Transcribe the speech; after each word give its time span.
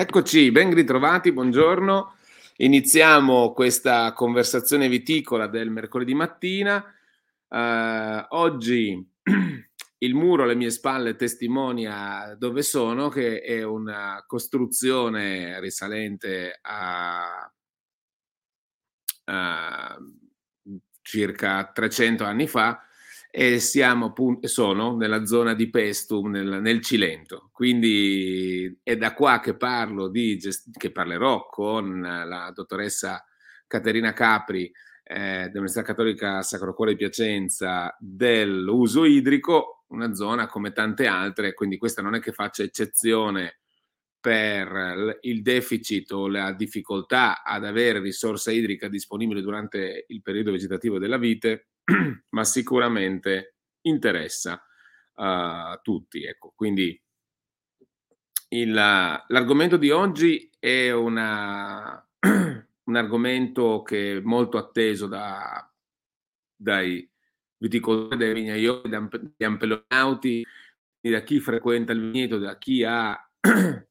Eccoci, 0.00 0.52
ben 0.52 0.72
ritrovati, 0.72 1.32
buongiorno. 1.32 2.14
Iniziamo 2.58 3.52
questa 3.52 4.12
conversazione 4.12 4.88
viticola 4.88 5.48
del 5.48 5.70
mercoledì 5.70 6.14
mattina. 6.14 6.76
Uh, 7.48 8.24
oggi 8.36 9.04
il 9.98 10.14
muro 10.14 10.44
alle 10.44 10.54
mie 10.54 10.70
spalle 10.70 11.16
testimonia 11.16 12.36
dove 12.38 12.62
sono, 12.62 13.08
che 13.08 13.40
è 13.40 13.64
una 13.64 14.22
costruzione 14.24 15.58
risalente 15.58 16.60
a, 16.62 17.52
a 19.24 19.98
circa 21.02 21.72
300 21.74 22.22
anni 22.22 22.46
fa, 22.46 22.87
e 23.30 23.60
siamo 23.60 24.14
sono 24.42 24.96
nella 24.96 25.24
zona 25.26 25.54
di 25.54 25.68
Pestum, 25.68 26.30
nel, 26.30 26.60
nel, 26.62 26.82
Cilento. 26.82 27.50
Quindi 27.52 28.78
è 28.82 28.96
da 28.96 29.12
qua 29.14 29.40
che 29.40 29.56
parlo 29.56 30.08
di, 30.08 30.40
che 30.76 30.90
parlerò 30.90 31.46
con 31.46 32.00
la 32.00 32.50
dottoressa 32.54 33.24
Caterina 33.66 34.12
Capri 34.12 34.72
eh, 35.10 35.48
dell'Università 35.48 35.82
Cattolica 35.82 36.42
Sacro 36.42 36.74
Cuore 36.74 36.92
di 36.92 36.98
Piacenza 36.98 37.94
dell'uso 37.98 39.04
idrico, 39.04 39.84
una 39.88 40.14
zona 40.14 40.46
come 40.46 40.72
tante 40.72 41.06
altre, 41.06 41.54
quindi 41.54 41.78
questa 41.78 42.02
non 42.02 42.14
è 42.14 42.20
che 42.20 42.32
faccia 42.32 42.62
eccezione 42.62 43.60
per 44.20 45.18
il 45.22 45.42
deficit 45.42 46.10
o 46.12 46.28
la 46.28 46.52
difficoltà 46.52 47.42
ad 47.42 47.64
avere 47.64 48.00
risorsa 48.00 48.50
idrica 48.50 48.88
disponibile 48.88 49.40
durante 49.40 50.04
il 50.08 50.22
periodo 50.22 50.50
vegetativo 50.50 50.98
della 50.98 51.18
vite, 51.18 51.68
ma 52.30 52.44
sicuramente 52.44 53.56
interessa 53.82 54.62
a 55.14 55.72
uh, 55.72 55.80
tutti. 55.82 56.24
Ecco, 56.24 56.52
quindi 56.54 57.00
il, 58.50 58.72
l'argomento 58.72 59.76
di 59.76 59.90
oggi 59.90 60.50
è 60.58 60.90
una, 60.92 62.06
un 62.20 62.96
argomento 62.96 63.82
che 63.82 64.16
è 64.16 64.20
molto 64.20 64.58
atteso 64.58 65.06
da, 65.06 65.70
dai 66.56 67.08
viticoltori, 67.58 68.16
dai 68.16 68.34
vignaioli, 68.34 68.88
dagli 68.88 69.44
ampelonauti, 69.44 70.46
da 71.00 71.22
chi 71.22 71.40
frequenta 71.40 71.92
il 71.92 72.00
vigneto, 72.10 72.38
da 72.38 72.58
chi 72.58 72.84
ha 72.84 73.18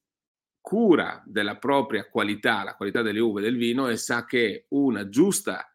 cura 0.61 1.23
della 1.25 1.57
propria 1.57 2.07
qualità, 2.07 2.63
la 2.63 2.75
qualità 2.75 3.01
delle 3.01 3.19
uve 3.19 3.41
del 3.41 3.57
vino 3.57 3.87
e 3.87 3.97
sa 3.97 4.25
che 4.25 4.65
una 4.69 5.09
giusta 5.09 5.67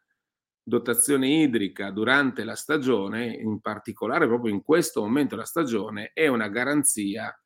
dotazione 0.63 1.27
idrica 1.27 1.91
durante 1.91 2.43
la 2.43 2.55
stagione, 2.55 3.27
in 3.27 3.59
particolare 3.59 4.25
proprio 4.27 4.53
in 4.53 4.63
questo 4.63 5.01
momento 5.01 5.35
della 5.35 5.47
stagione, 5.47 6.11
è 6.13 6.27
una 6.27 6.47
garanzia 6.47 7.37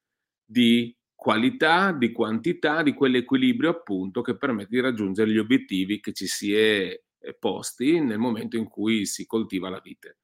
di 0.45 0.95
qualità, 1.15 1.91
di 1.91 2.11
quantità, 2.11 2.83
di 2.83 2.93
quell'equilibrio 2.93 3.71
appunto 3.71 4.21
che 4.21 4.37
permette 4.37 4.69
di 4.69 4.79
raggiungere 4.79 5.31
gli 5.31 5.39
obiettivi 5.39 5.99
che 5.99 6.13
ci 6.13 6.27
si 6.27 6.53
è 6.53 7.01
posti 7.39 7.99
nel 7.99 8.19
momento 8.19 8.55
in 8.55 8.67
cui 8.67 9.05
si 9.05 9.25
coltiva 9.25 9.69
la 9.69 9.79
vite. 9.79 10.19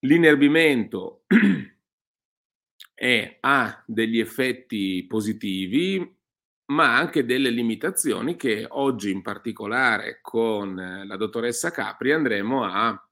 L'inerbimento 0.00 1.24
è, 2.94 3.38
ha 3.40 3.84
degli 3.86 4.18
effetti 4.18 5.04
positivi, 5.06 6.18
ma 6.70 6.96
anche 6.96 7.24
delle 7.24 7.50
limitazioni 7.50 8.36
che 8.36 8.64
oggi 8.68 9.10
in 9.10 9.22
particolare 9.22 10.20
con 10.22 10.78
eh, 10.78 11.06
la 11.06 11.16
dottoressa 11.16 11.70
Capri 11.70 12.12
andremo 12.12 12.64
a 12.64 13.08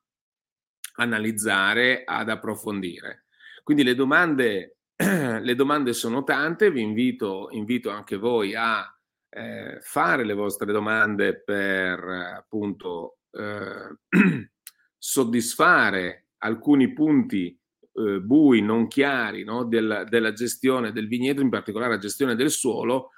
analizzare, 0.96 2.02
ad 2.04 2.28
approfondire. 2.28 3.26
Quindi 3.62 3.82
le 3.82 3.94
domande, 3.94 4.78
le 4.96 5.54
domande 5.54 5.92
sono 5.92 6.24
tante, 6.24 6.70
vi 6.70 6.82
invito, 6.82 7.48
invito 7.50 7.90
anche 7.90 8.16
voi 8.16 8.54
a 8.54 8.84
eh, 9.30 9.78
fare 9.80 10.24
le 10.24 10.34
vostre 10.34 10.72
domande 10.72 11.42
per 11.42 12.00
appunto 12.00 13.18
eh, 13.32 13.96
soddisfare 14.96 16.26
alcuni 16.38 16.92
punti 16.92 17.58
eh, 17.92 18.20
bui, 18.20 18.62
non 18.62 18.86
chiari 18.86 19.42
no? 19.42 19.64
della, 19.64 20.04
della 20.04 20.32
gestione 20.32 20.92
del 20.92 21.08
vigneto, 21.08 21.40
in 21.40 21.50
particolare 21.50 21.94
la 21.94 21.98
gestione 21.98 22.36
del 22.36 22.50
suolo, 22.50 23.10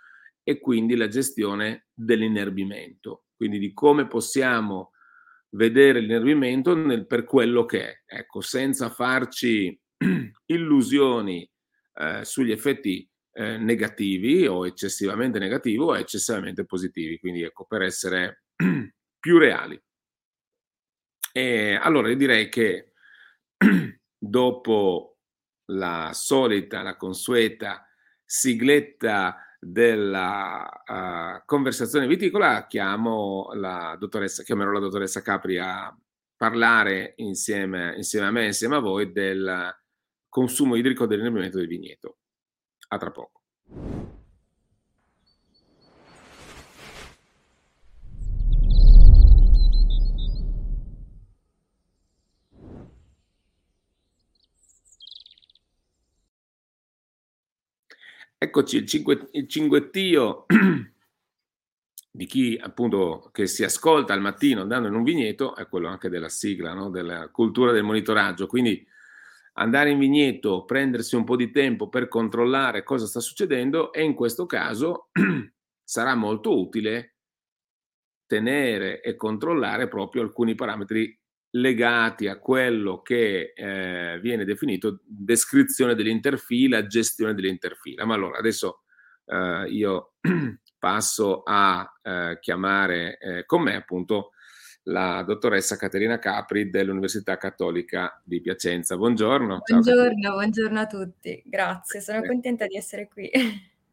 e 0.43 0.59
quindi 0.59 0.97
la 0.97 1.09
gestione 1.09 1.89
dell'inerbimento, 1.93 3.25
quindi 3.37 3.59
di 3.59 3.73
come 3.73 4.07
possiamo 4.07 4.93
vedere 5.51 6.01
l'inerbimento 6.01 6.75
nel, 6.75 7.07
per 7.07 7.25
quello 7.25 7.65
che 7.65 7.89
è, 7.89 8.03
ecco, 8.07 8.41
senza 8.41 8.91
farci 8.91 9.79
illusioni 10.47 11.49
eh, 11.95 12.25
sugli 12.25 12.53
effetti 12.53 13.09
eh, 13.33 13.57
negativi 13.59 14.47
o 14.47 14.67
eccessivamente 14.67 15.39
negativi 15.39 15.79
o 15.79 15.97
eccessivamente 15.97 16.65
positivi, 16.65 17.19
quindi 17.19 17.43
ecco, 17.43 17.65
per 17.65 17.83
essere 17.83 18.45
più 19.19 19.39
reali. 19.39 19.81
E 21.33 21.75
allora 21.75 22.13
direi 22.15 22.49
che 22.49 22.93
dopo 24.19 25.19
la 25.73 26.11
solita, 26.13 26.83
la 26.83 26.97
consueta 26.97 27.87
sigletta 28.25 29.45
della 29.63 30.67
uh, 30.87 31.43
conversazione 31.45 32.07
viticola 32.07 32.67
chiamo 32.67 33.51
la 33.53 33.95
dottoressa, 33.99 34.43
chiamerò 34.43 34.71
la 34.71 34.81
dottoressa 34.81 35.21
Capri 35.21 35.59
a 35.59 35.95
parlare 36.35 37.13
insieme, 37.17 37.95
insieme 37.97 38.27
a 38.27 38.31
me, 38.31 38.47
insieme 38.47 38.77
a 38.77 38.81
voi, 38.81 39.13
del 39.13 39.77
consumo 40.31 40.77
idrico 40.77 41.07
dell'inerbimento 41.07 41.59
del 41.59 41.67
vigneto. 41.67 42.17
A 42.89 42.97
tra 42.97 43.11
poco. 43.11 43.43
Eccoci, 58.43 58.79
il, 58.79 58.87
cinque, 58.87 59.29
il 59.33 59.47
cinguettio 59.47 60.47
di 62.11 62.25
chi 62.25 62.59
appunto 62.59 63.29
che 63.33 63.47
si 63.47 63.65
ascolta 63.65 64.15
al 64.15 64.23
mattino 64.23 64.63
andando 64.63 64.89
in 64.89 64.95
un 64.95 65.03
vigneto 65.03 65.55
è 65.55 65.69
quello 65.69 65.89
anche 65.89 66.09
della 66.09 66.31
sigla, 66.31 66.73
no? 66.73 66.89
della 66.89 67.29
cultura 67.29 67.71
del 67.71 67.83
monitoraggio. 67.83 68.47
Quindi 68.47 68.83
andare 69.57 69.91
in 69.91 69.99
vigneto, 69.99 70.65
prendersi 70.65 71.17
un 71.17 71.25
po' 71.25 71.37
di 71.37 71.51
tempo 71.51 71.91
per 71.91 72.09
controllare 72.09 72.83
cosa 72.83 73.05
sta 73.05 73.21
succedendo 73.21 73.93
e 73.93 74.05
in 74.05 74.15
questo 74.15 74.47
caso 74.47 75.11
sarà 75.85 76.15
molto 76.15 76.59
utile 76.59 77.17
tenere 78.25 79.03
e 79.03 79.17
controllare 79.17 79.87
proprio 79.87 80.23
alcuni 80.23 80.55
parametri 80.55 81.20
legati 81.53 82.29
a 82.29 82.39
quello 82.39 83.03
che 83.03 83.53
eh, 83.55 84.19
viene 84.21 84.45
definito 84.45 85.01
descrizione 85.05 85.95
dell'interfila, 85.95 86.87
gestione 86.87 87.35
dell'interfila. 87.35 88.05
Ma 88.05 88.15
allora 88.15 88.39
adesso 88.39 88.83
eh, 89.27 89.67
io 89.69 90.13
passo 90.79 91.43
a 91.45 91.91
eh, 92.03 92.39
chiamare 92.41 93.19
eh, 93.19 93.45
con 93.47 93.63
me 93.63 93.75
appunto 93.75 94.31
la 94.85 95.23
dottoressa 95.23 95.77
Caterina 95.77 96.19
Capri 96.19 96.71
dell'Università 96.71 97.37
Cattolica 97.37 98.21
di 98.25 98.41
Piacenza. 98.41 98.97
Buongiorno. 98.97 99.61
Buongiorno, 99.65 100.23
Ciao. 100.23 100.35
buongiorno 100.35 100.81
a 100.81 100.87
tutti, 100.87 101.43
grazie, 101.45 102.01
sono 102.01 102.23
contenta 102.23 102.67
di 102.67 102.77
essere 102.77 103.09
qui. 103.09 103.31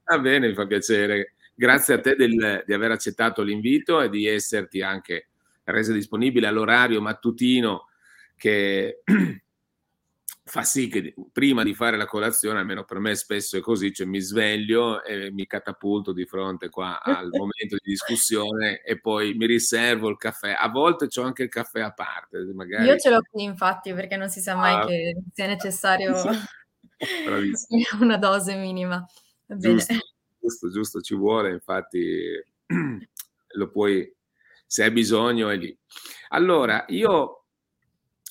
Va 0.06 0.20
bene, 0.20 0.48
mi 0.48 0.54
fa 0.54 0.66
piacere. 0.66 1.34
Grazie 1.54 1.96
a 1.96 2.00
te 2.00 2.16
del, 2.16 2.64
di 2.66 2.74
aver 2.74 2.92
accettato 2.92 3.42
l'invito 3.42 4.00
e 4.02 4.10
di 4.10 4.28
esserti 4.28 4.82
anche 4.82 5.30
resa 5.72 5.94
disponibile 5.94 6.48
all'orario 6.48 7.02
mattutino 7.02 7.88
che 8.36 9.02
fa 10.48 10.64
sì 10.64 10.88
che 10.88 11.14
prima 11.34 11.64
di 11.64 11.74
fare 11.74 11.98
la 11.98 12.06
colazione, 12.06 12.60
almeno 12.60 12.86
per 12.86 13.00
me 13.00 13.16
spesso 13.16 13.58
è 13.58 13.60
così, 13.60 13.92
cioè 13.92 14.08
mi 14.08 14.20
sveglio 14.20 15.04
e 15.04 15.30
mi 15.32 15.46
catapulto 15.46 16.14
di 16.14 16.26
fronte 16.26 16.70
qua 16.70 17.02
al 17.02 17.28
momento 17.36 17.76
di 17.82 17.92
discussione 17.92 18.82
e 18.82 19.00
poi 19.00 19.34
mi 19.34 19.46
riservo 19.46 20.10
il 20.10 20.18
caffè. 20.18 20.56
A 20.58 20.70
volte 20.70 21.08
c'ho 21.08 21.24
anche 21.24 21.44
il 21.44 21.50
caffè 21.50 21.82
a 21.82 21.92
parte. 21.92 22.40
Magari... 22.54 22.86
Io 22.86 22.98
ce 22.98 23.10
l'ho 23.10 23.22
qui 23.30 23.44
infatti 23.44 23.94
perché 23.94 24.16
non 24.16 24.30
si 24.30 24.40
sa 24.40 24.56
mai 24.56 24.76
ah, 24.76 24.86
che 24.86 25.18
sia 25.34 25.48
necessario 25.48 26.16
una 28.00 28.18
dose 28.18 28.56
minima. 28.56 29.06
Giusto, 29.46 29.94
giusto, 30.40 30.72
giusto, 30.72 31.02
ci 31.02 31.16
vuole, 31.16 31.52
infatti 31.52 32.42
lo 33.56 33.70
puoi 33.70 34.16
se 34.68 34.84
hai 34.84 34.92
bisogno 34.92 35.50
è 35.50 35.56
lì. 35.56 35.76
Allora, 36.30 36.86
io, 36.90 37.46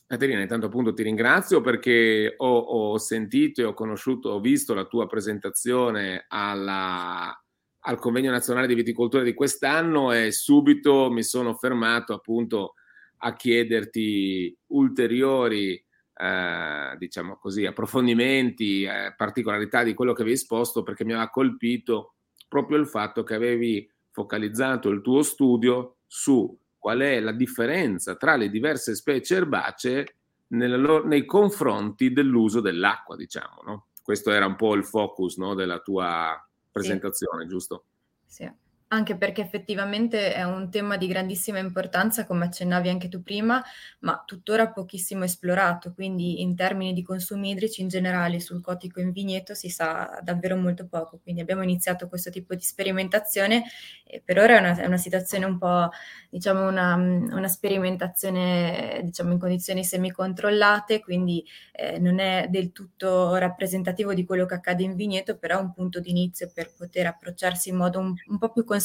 Caterina, 0.07 0.43
intanto 0.43 0.67
appunto 0.67 0.93
ti 0.93 1.03
ringrazio 1.03 1.63
perché 1.63 2.35
ho, 2.37 2.59
ho 2.59 2.99
sentito 2.99 3.63
e 3.63 3.65
ho 3.65 3.75
conosciuto, 3.75 4.29
ho 4.29 4.41
visto 4.41 4.75
la 4.75 4.85
tua 4.85 5.07
presentazione 5.07 6.27
alla, 6.29 7.35
al 7.81 7.99
Convegno 7.99 8.31
Nazionale 8.31 8.67
di 8.67 8.75
Viticoltura 8.75 9.23
di 9.23 9.35
quest'anno 9.35 10.13
e 10.13 10.31
subito 10.31 11.11
mi 11.11 11.23
sono 11.23 11.55
fermato 11.55 12.13
appunto 12.13 12.75
a 13.19 13.35
chiederti 13.35 14.57
ulteriori 14.67 15.83
eh, 16.19 16.97
diciamo 16.99 17.37
così, 17.37 17.67
approfondimenti, 17.67 18.83
eh, 18.83 19.15
particolarità 19.17 19.83
di 19.83 19.95
quello 19.95 20.13
che 20.13 20.23
avevi 20.23 20.37
esposto 20.37 20.83
perché 20.83 21.05
mi 21.05 21.13
aveva 21.13 21.31
colpito 21.31 22.15
proprio 22.49 22.79
il 22.79 22.87
fatto 22.87 23.23
che 23.23 23.35
avevi 23.35 23.91
focalizzato 24.11 24.89
il 24.89 25.03
tuo 25.03 25.23
studio 25.23 25.96
su 26.17 26.59
qual 26.79 27.01
è 27.01 27.21
la 27.21 27.33
differenza 27.33 28.17
tra 28.17 28.37
le 28.37 28.49
diverse 28.49 28.95
specie 28.95 29.37
erbacee 29.37 30.17
nel, 30.49 31.03
nei 31.05 31.27
confronti 31.27 32.11
dell'uso 32.11 32.63
dell'acqua, 32.63 33.17
diciamo. 33.17 33.61
No? 33.67 33.87
Questo 34.03 34.31
era 34.31 34.47
un 34.47 34.57
po' 34.57 34.75
il 34.75 34.85
focus 34.87 35.37
no, 35.37 35.53
della 35.55 35.81
tua 35.81 36.43
presentazione, 36.73 37.43
sì. 37.43 37.49
giusto? 37.49 37.85
Sì. 38.25 38.51
Anche 38.97 39.19
perché 39.19 39.43
effettivamente 39.43 40.33
è 40.33 40.43
un 40.43 40.71
tema 40.71 40.97
di 40.97 41.07
grandissima 41.07 41.59
importanza, 41.59 42.25
come 42.25 42.47
accennavi 42.47 42.89
anche 42.89 43.09
tu 43.11 43.23
prima, 43.23 43.63
ma 44.01 44.23
tuttora 44.25 44.71
pochissimo 44.73 45.25
esplorato, 45.25 45.93
quindi 45.93 46.41
in 46.41 46.57
termini 46.57 46.95
di 46.95 47.03
consumi 47.03 47.51
idrici 47.51 47.83
in 47.83 47.89
generale 47.89 48.41
sul 48.41 48.63
cotico 48.63 49.01
in 49.01 49.13
vigneto 49.13 49.53
si 49.53 49.69
sa 49.69 50.19
davvero 50.23 50.57
molto 50.57 50.87
poco. 50.89 51.19
Quindi 51.23 51.43
abbiamo 51.43 51.63
iniziato 51.63 52.09
questo 52.09 52.31
tipo 52.31 52.55
di 52.55 52.63
sperimentazione 52.63 53.65
e 54.07 54.23
per 54.25 54.39
ora 54.39 54.57
è 54.57 54.61
una, 54.61 54.77
è 54.77 54.87
una 54.87 54.97
situazione 54.97 55.45
un 55.45 55.59
po', 55.59 55.91
diciamo, 56.31 56.67
una, 56.67 56.95
una 56.95 57.49
sperimentazione 57.49 59.03
diciamo, 59.05 59.33
in 59.33 59.39
condizioni 59.39 59.85
semicontrollate, 59.85 61.01
quindi 61.01 61.45
eh, 61.73 61.99
non 61.99 62.19
è 62.19 62.47
del 62.49 62.73
tutto 62.73 63.35
rappresentativo 63.37 64.15
di 64.15 64.25
quello 64.25 64.47
che 64.47 64.55
accade 64.55 64.85
in 64.85 64.95
vigneto, 64.95 65.37
però 65.37 65.59
è 65.59 65.61
un 65.61 65.73
punto 65.75 66.01
di 66.01 66.09
inizio 66.11 66.51
per 66.55 66.73
poter 66.73 67.07
approcciarsi 67.07 67.69
in 67.69 67.77
modo 67.77 67.99
un, 67.99 68.15
un 68.29 68.39
po' 68.39 68.51
più 68.53 68.63
consapevole, 68.63 68.85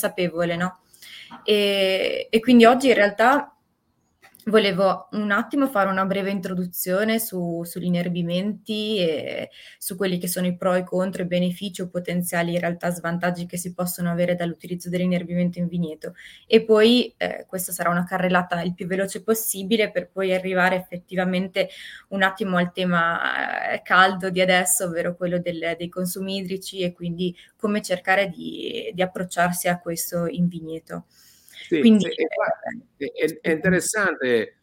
no? 0.55 0.79
E, 1.43 2.27
e 2.29 2.39
quindi 2.39 2.65
oggi 2.65 2.89
in 2.89 2.95
realtà 2.95 3.55
Volevo 4.45 5.07
un 5.11 5.29
attimo 5.29 5.67
fare 5.67 5.91
una 5.91 6.05
breve 6.05 6.31
introduzione 6.31 7.19
su, 7.19 7.61
sugli 7.63 7.85
inerbimenti 7.85 8.97
e 8.97 9.49
su 9.77 9.95
quelli 9.95 10.17
che 10.17 10.27
sono 10.27 10.47
i 10.47 10.57
pro 10.57 10.73
e 10.73 10.79
i 10.79 10.83
contro, 10.83 11.21
i 11.21 11.27
benefici 11.27 11.81
o 11.81 11.89
potenziali 11.89 12.53
in 12.53 12.59
realtà 12.59 12.89
svantaggi 12.89 13.45
che 13.45 13.57
si 13.57 13.71
possono 13.71 14.09
avere 14.09 14.33
dall'utilizzo 14.33 14.89
dell'inerbimento 14.89 15.59
in 15.59 15.67
vigneto. 15.67 16.15
E 16.47 16.63
poi 16.63 17.13
eh, 17.17 17.45
questa 17.47 17.71
sarà 17.71 17.91
una 17.91 18.03
carrellata 18.03 18.63
il 18.63 18.73
più 18.73 18.87
veloce 18.87 19.21
possibile 19.21 19.91
per 19.91 20.09
poi 20.09 20.33
arrivare 20.33 20.75
effettivamente 20.75 21.69
un 22.09 22.23
attimo 22.23 22.57
al 22.57 22.71
tema 22.71 23.73
eh, 23.73 23.81
caldo 23.83 24.31
di 24.31 24.41
adesso, 24.41 24.85
ovvero 24.85 25.15
quello 25.15 25.37
del, 25.37 25.75
dei 25.77 25.89
consumi 25.89 26.37
idrici 26.37 26.79
e 26.79 26.93
quindi 26.93 27.35
come 27.57 27.83
cercare 27.83 28.27
di, 28.29 28.89
di 28.91 29.01
approcciarsi 29.03 29.67
a 29.67 29.79
questo 29.79 30.25
in 30.25 30.47
vigneto. 30.47 31.05
Sì, 31.71 31.79
Quindi, 31.79 32.05
è, 32.97 33.05
è, 33.05 33.39
è, 33.39 33.51
interessante 33.51 34.57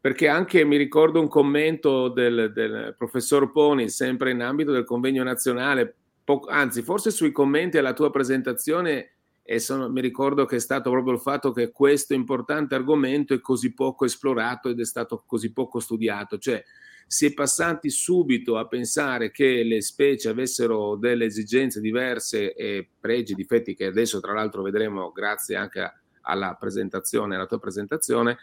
perché 0.00 0.28
anche 0.28 0.64
mi 0.64 0.78
ricordo 0.78 1.20
un 1.20 1.28
commento 1.28 2.08
del, 2.08 2.52
del 2.54 2.94
professor 2.96 3.52
Poni, 3.52 3.90
sempre 3.90 4.30
in 4.30 4.40
ambito 4.40 4.72
del 4.72 4.84
convegno 4.84 5.22
nazionale, 5.22 5.94
po- 6.24 6.46
anzi 6.48 6.80
forse 6.80 7.10
sui 7.10 7.32
commenti 7.32 7.76
alla 7.76 7.92
tua 7.92 8.10
presentazione 8.10 9.10
e 9.42 9.58
sono, 9.58 9.90
mi 9.90 10.00
ricordo 10.00 10.46
che 10.46 10.56
è 10.56 10.58
stato 10.58 10.90
proprio 10.90 11.12
il 11.12 11.20
fatto 11.20 11.52
che 11.52 11.70
questo 11.70 12.14
importante 12.14 12.74
argomento 12.74 13.34
è 13.34 13.40
così 13.40 13.74
poco 13.74 14.06
esplorato 14.06 14.70
ed 14.70 14.80
è 14.80 14.86
stato 14.86 15.22
così 15.26 15.52
poco 15.52 15.80
studiato, 15.80 16.38
cioè 16.38 16.64
si 17.06 17.26
è 17.26 17.34
passati 17.34 17.90
subito 17.90 18.56
a 18.56 18.66
pensare 18.66 19.30
che 19.30 19.62
le 19.62 19.82
specie 19.82 20.30
avessero 20.30 20.96
delle 20.96 21.26
esigenze 21.26 21.82
diverse 21.82 22.54
e 22.54 22.88
pregi 22.98 23.34
difetti 23.34 23.74
che 23.74 23.84
adesso 23.84 24.18
tra 24.20 24.32
l'altro 24.32 24.62
vedremo 24.62 25.12
grazie 25.12 25.56
anche 25.56 25.80
a 25.80 25.92
alla 26.24 26.56
presentazione, 26.58 27.36
alla 27.36 27.46
tua 27.46 27.60
presentazione, 27.60 28.36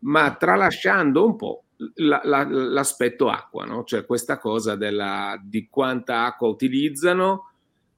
ma 0.00 0.34
tralasciando 0.34 1.24
un 1.24 1.36
po' 1.36 1.64
la, 1.96 2.20
la, 2.24 2.44
l'aspetto 2.48 3.28
acqua, 3.28 3.64
no? 3.64 3.84
cioè 3.84 4.06
questa 4.06 4.38
cosa 4.38 4.76
della, 4.76 5.40
di 5.42 5.68
quanta 5.68 6.24
acqua 6.24 6.48
utilizzano 6.48 7.50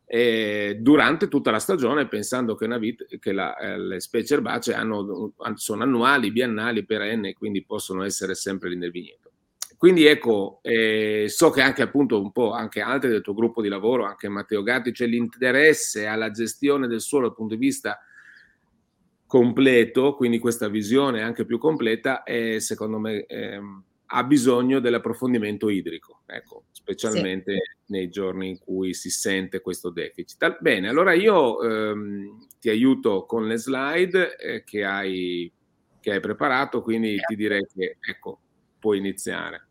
eh, 0.07 0.79
durante 0.81 1.29
tutta 1.29 1.51
la 1.51 1.59
stagione, 1.59 2.09
pensando 2.09 2.55
che, 2.55 2.67
vita, 2.79 3.05
che 3.19 3.33
la, 3.33 3.57
eh, 3.57 3.79
le 3.79 4.01
specie 4.01 4.35
erbacee 4.35 4.75
hanno, 4.75 5.33
sono 5.55 5.83
annuali, 5.83 6.31
biennali, 6.31 6.85
perenni, 6.85 7.33
quindi 7.35 7.65
possono 7.65 8.05
essere 8.05 8.35
sempre 8.35 8.71
lì 8.71 8.77
nel 8.77 8.91
vigneto. 8.91 9.33
Quindi 9.77 10.07
ecco, 10.07 10.61
eh, 10.63 11.27
so 11.29 11.51
che 11.51 11.61
anche 11.61 11.83
appunto 11.83 12.21
un 12.21 12.33
po' 12.33 12.53
anche 12.53 12.81
altri 12.81 13.11
del 13.11 13.21
tuo 13.23 13.35
gruppo 13.35 13.61
di 13.61 13.69
lavoro, 13.69 14.05
anche 14.05 14.29
Matteo 14.29 14.63
Gatti, 14.63 14.93
c'è 14.93 15.07
l'interesse 15.07 16.07
alla 16.07 16.31
gestione 16.31 16.87
del 16.87 17.01
suolo 17.01 17.27
dal 17.27 17.37
punto 17.37 17.55
di 17.55 17.61
vista 17.61 17.99
completo, 19.35 20.15
quindi 20.15 20.39
questa 20.39 20.69
visione 20.69 21.21
anche 21.21 21.45
più 21.45 21.59
completa, 21.59 22.23
è, 22.23 22.61
secondo 22.61 23.01
me 23.01 23.27
ehm, 23.27 23.83
ha 24.07 24.23
bisogno 24.23 24.79
dell'approfondimento 24.79 25.69
idrico, 25.71 26.21
ecco, 26.25 26.67
specialmente 26.71 27.53
sì. 27.53 27.93
nei 27.93 28.11
giorni 28.11 28.51
in 28.51 28.59
cui 28.61 28.95
si 28.95 29.11
sente 29.11 29.61
questo 29.61 29.91
deficit. 29.91 30.59
Bene, 30.61 30.89
allora 30.89 31.15
io 31.15 31.61
ehm, 31.61 32.47
ti 32.61 32.71
aiuto 32.71 33.27
con 33.27 33.49
le 33.49 33.57
slide 33.57 34.37
eh, 34.37 34.63
che, 34.63 34.85
hai, 34.85 35.53
che, 35.99 36.13
hai, 36.13 36.21
preparato, 36.21 36.81
quindi 36.81 37.19
ti 37.27 37.35
direi 37.35 37.67
che 37.75 37.97
ecco, 38.09 38.39
puoi 38.79 38.99
iniziare. 38.99 39.64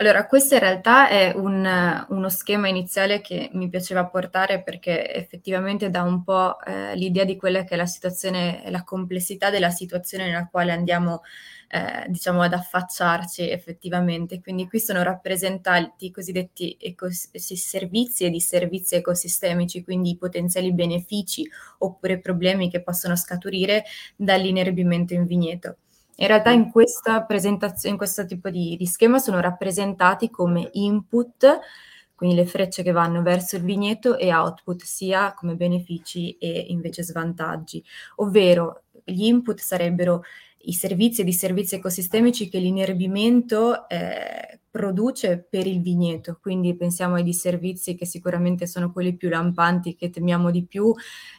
Allora, 0.00 0.26
questo 0.26 0.54
in 0.54 0.60
realtà 0.60 1.08
è 1.10 1.32
un, 1.36 2.06
uno 2.08 2.28
schema 2.30 2.68
iniziale 2.68 3.20
che 3.20 3.50
mi 3.52 3.68
piaceva 3.68 4.06
portare 4.06 4.62
perché 4.62 5.12
effettivamente 5.12 5.90
dà 5.90 6.02
un 6.02 6.24
po' 6.24 6.58
eh, 6.62 6.96
l'idea 6.96 7.24
di 7.24 7.36
quella 7.36 7.64
che 7.64 7.74
è 7.74 7.76
la 7.76 7.84
situazione, 7.84 8.62
la 8.70 8.82
complessità 8.82 9.50
della 9.50 9.68
situazione 9.68 10.24
nella 10.24 10.48
quale 10.50 10.72
andiamo, 10.72 11.20
eh, 11.68 12.06
diciamo, 12.08 12.40
ad 12.40 12.54
affacciarci 12.54 13.50
effettivamente. 13.50 14.40
Quindi 14.40 14.66
qui 14.66 14.80
sono 14.80 15.02
rappresentati 15.02 16.06
i 16.06 16.10
cosiddetti 16.10 16.78
ecos- 16.80 17.28
servizi 17.36 18.24
e 18.24 18.30
disservizi 18.30 18.94
ecosistemici, 18.94 19.84
quindi 19.84 20.12
i 20.12 20.16
potenziali 20.16 20.72
benefici 20.72 21.46
oppure 21.80 22.20
problemi 22.20 22.70
che 22.70 22.80
possono 22.82 23.16
scaturire 23.16 23.84
dall'inerbimento 24.16 25.12
in 25.12 25.26
vigneto. 25.26 25.76
In 26.20 26.26
realtà 26.26 26.50
in 26.50 26.70
questa 26.70 27.22
presentazione, 27.24 27.92
in 27.92 27.96
questo 27.96 28.26
tipo 28.26 28.50
di, 28.50 28.76
di 28.76 28.84
schema 28.84 29.18
sono 29.18 29.40
rappresentati 29.40 30.28
come 30.28 30.68
input, 30.72 31.60
quindi 32.14 32.36
le 32.36 32.44
frecce 32.44 32.82
che 32.82 32.92
vanno 32.92 33.22
verso 33.22 33.56
il 33.56 33.62
vigneto 33.62 34.18
e 34.18 34.34
output 34.34 34.82
sia 34.82 35.32
come 35.32 35.54
benefici 35.54 36.36
e 36.36 36.66
invece 36.68 37.04
svantaggi, 37.04 37.82
ovvero 38.16 38.82
gli 39.02 39.24
input 39.24 39.60
sarebbero 39.60 40.24
i 40.64 40.74
servizi 40.74 41.22
e 41.22 41.24
i 41.24 41.32
servizi 41.32 41.76
ecosistemici 41.76 42.50
che 42.50 42.58
l'inerbimento 42.58 43.88
eh, 43.88 44.59
produce 44.70 45.44
per 45.50 45.66
il 45.66 45.80
vigneto, 45.80 46.38
quindi 46.40 46.76
pensiamo 46.76 47.16
ai 47.16 47.24
disservizi 47.24 47.96
che 47.96 48.06
sicuramente 48.06 48.66
sono 48.66 48.92
quelli 48.92 49.16
più 49.16 49.28
lampanti, 49.28 49.96
che 49.96 50.10
temiamo 50.10 50.50
di 50.50 50.64
più, 50.64 50.94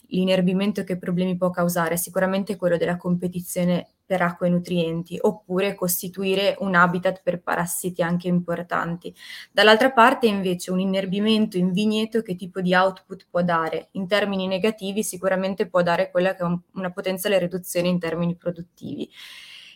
l'inerbimento 0.08 0.84
che 0.84 0.98
problemi 0.98 1.38
può 1.38 1.50
causare, 1.50 1.96
sicuramente 1.96 2.58
quello 2.58 2.76
della 2.76 2.98
competizione 2.98 3.88
per 4.06 4.22
acqua 4.22 4.48
e 4.48 4.50
nutrienti, 4.50 5.18
oppure 5.22 5.74
costituire 5.74 6.58
un 6.60 6.76
habitat 6.76 7.22
per 7.24 7.42
parassiti 7.42 8.02
anche 8.02 8.28
importanti. 8.28 9.16
Dall'altra 9.54 9.92
parte 9.92 10.28
invece 10.28 10.70
un 10.70 10.82
innerbimento 10.82 11.58
in 11.58 11.72
vigneto 11.72 12.22
che 12.22 12.36
tipo 12.36 12.60
di 12.60 12.74
output 12.76 13.28
può 13.30 13.42
dare? 13.42 13.88
In 13.92 14.08
termini 14.08 14.48
negativi 14.48 15.04
sicuramente 15.04 15.70
può 15.70 15.82
dare 15.82 16.12
quella 16.12 16.36
che 16.36 16.42
è 16.42 16.46
un, 16.46 16.60
una 16.74 16.92
potenziale 16.92 17.40
riduzione 17.40 17.88
in 17.88 18.00
termini 18.00 18.36
produttivi. 18.36 19.10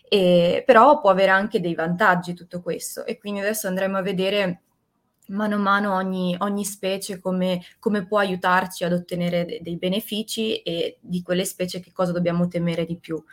E, 0.07 0.63
però 0.65 0.99
può 1.01 1.09
avere 1.09 1.31
anche 1.31 1.59
dei 1.59 1.75
vantaggi 1.75 2.33
tutto 2.33 2.61
questo 2.61 3.05
e 3.05 3.17
quindi 3.17 3.39
adesso 3.39 3.67
andremo 3.67 3.97
a 3.97 4.01
vedere 4.01 4.61
mano 5.27 5.55
a 5.55 5.59
mano 5.59 5.93
ogni, 5.95 6.35
ogni 6.39 6.65
specie 6.65 7.19
come, 7.19 7.61
come, 7.79 8.05
può 8.05 8.19
aiutarci 8.19 8.83
ad 8.83 8.93
ottenere 8.93 9.45
de- 9.45 9.59
dei 9.61 9.77
benefici 9.77 10.57
e 10.61 10.97
di 11.01 11.21
quelle 11.21 11.45
specie 11.45 11.79
che 11.79 11.91
cosa 11.91 12.11
dobbiamo 12.11 12.47
temere 12.47 12.85
di 12.85 12.97
più. 12.97 13.23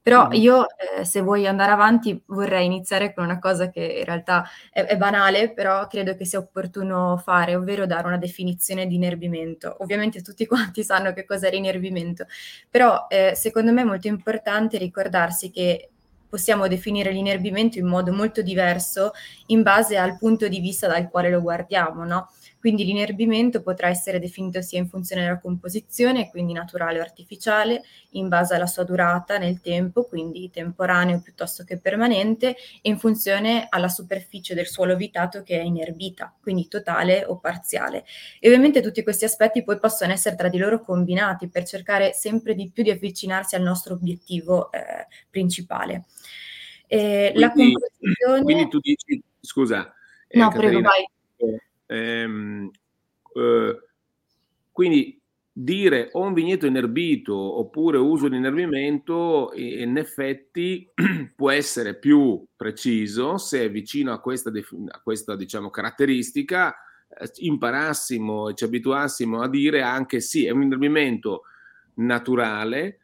Però 0.00 0.30
io, 0.30 0.66
eh, 0.78 1.04
se 1.04 1.20
vuoi 1.20 1.46
andare 1.46 1.70
avanti, 1.70 2.22
vorrei 2.28 2.64
iniziare 2.64 3.12
con 3.12 3.24
una 3.24 3.38
cosa 3.38 3.68
che 3.68 3.98
in 3.98 4.04
realtà 4.04 4.48
è, 4.70 4.82
è, 4.82 4.96
banale, 4.96 5.52
però 5.52 5.86
credo 5.86 6.14
che 6.16 6.24
sia 6.24 6.38
opportuno 6.38 7.18
fare, 7.18 7.54
ovvero 7.56 7.84
dare 7.84 8.06
una 8.06 8.16
definizione 8.16 8.86
di 8.86 8.94
inerbimento. 8.94 9.76
Ovviamente 9.80 10.22
tutti 10.22 10.46
quanti 10.48 10.82
sanno 10.82 11.12
che 11.12 11.26
cos'è 11.26 11.50
l'inerbimento, 11.50 12.24
però 12.70 13.06
eh, 13.08 13.34
secondo 13.34 13.70
me 13.72 13.82
è 13.82 13.84
molto 13.84 14.06
importante 14.06 14.78
ricordarsi 14.78 15.50
che 15.50 15.90
possiamo 16.28 16.68
definire 16.68 17.10
l'inerbimento 17.10 17.78
in 17.78 17.86
modo 17.86 18.12
molto 18.12 18.42
diverso 18.42 19.12
in 19.46 19.62
base 19.62 19.96
al 19.96 20.18
punto 20.18 20.48
di 20.48 20.60
vista 20.60 20.86
dal 20.86 21.08
quale 21.08 21.30
lo 21.30 21.40
guardiamo, 21.40 22.04
no? 22.04 22.28
Quindi 22.60 22.84
l'inerbimento 22.84 23.62
potrà 23.62 23.88
essere 23.88 24.18
definito 24.18 24.60
sia 24.62 24.80
in 24.80 24.88
funzione 24.88 25.22
della 25.22 25.38
composizione, 25.38 26.28
quindi 26.28 26.52
naturale 26.52 26.98
o 26.98 27.02
artificiale, 27.02 27.82
in 28.10 28.28
base 28.28 28.54
alla 28.54 28.66
sua 28.66 28.82
durata 28.82 29.38
nel 29.38 29.60
tempo, 29.60 30.04
quindi 30.04 30.50
temporaneo 30.50 31.20
piuttosto 31.20 31.62
che 31.62 31.78
permanente, 31.78 32.56
e 32.82 32.90
in 32.90 32.98
funzione 32.98 33.66
alla 33.68 33.88
superficie 33.88 34.54
del 34.54 34.66
suolo 34.66 34.94
abitato 34.94 35.42
che 35.44 35.60
è 35.60 35.62
inerbita, 35.62 36.34
quindi 36.40 36.66
totale 36.66 37.24
o 37.24 37.38
parziale. 37.38 38.04
E 38.40 38.48
ovviamente 38.48 38.82
tutti 38.82 39.04
questi 39.04 39.24
aspetti 39.24 39.62
poi 39.62 39.78
possono 39.78 40.12
essere 40.12 40.34
tra 40.34 40.48
di 40.48 40.58
loro 40.58 40.82
combinati 40.82 41.48
per 41.48 41.64
cercare 41.64 42.12
sempre 42.12 42.54
di 42.54 42.70
più 42.72 42.82
di 42.82 42.90
avvicinarsi 42.90 43.54
al 43.54 43.62
nostro 43.62 43.94
obiettivo 43.94 44.72
eh, 44.72 45.06
principale. 45.30 46.06
Eh, 46.88 47.30
quindi, 47.32 47.40
la 47.40 47.52
composizione... 47.52 48.42
quindi 48.42 48.68
tu 48.68 48.78
dici, 48.80 49.22
scusa, 49.40 49.94
eh, 50.26 50.38
no, 50.38 50.48
Caterina, 50.48 50.70
prego, 50.70 50.88
vai 50.88 51.06
Ehm, 51.90 52.70
eh, 53.34 53.82
quindi 54.70 55.20
dire 55.50 56.10
o 56.12 56.20
un 56.20 56.34
vigneto 56.34 56.66
inerbito 56.66 57.34
oppure 57.34 57.98
uso 57.98 58.28
l'inerbimento 58.28 59.50
in 59.54 59.96
effetti 59.96 60.88
può 61.34 61.50
essere 61.50 61.96
più 61.96 62.44
preciso 62.54 63.38
se 63.38 63.68
vicino 63.68 64.12
a 64.12 64.20
questa, 64.20 64.50
a 64.50 65.00
questa 65.02 65.34
diciamo, 65.34 65.70
caratteristica 65.70 66.76
eh, 67.08 67.30
imparassimo 67.38 68.50
e 68.50 68.54
ci 68.54 68.64
abituassimo 68.64 69.40
a 69.40 69.48
dire 69.48 69.82
anche 69.82 70.20
sì, 70.20 70.46
è 70.46 70.50
un 70.50 70.62
inerbimento 70.62 71.42
naturale, 71.94 73.00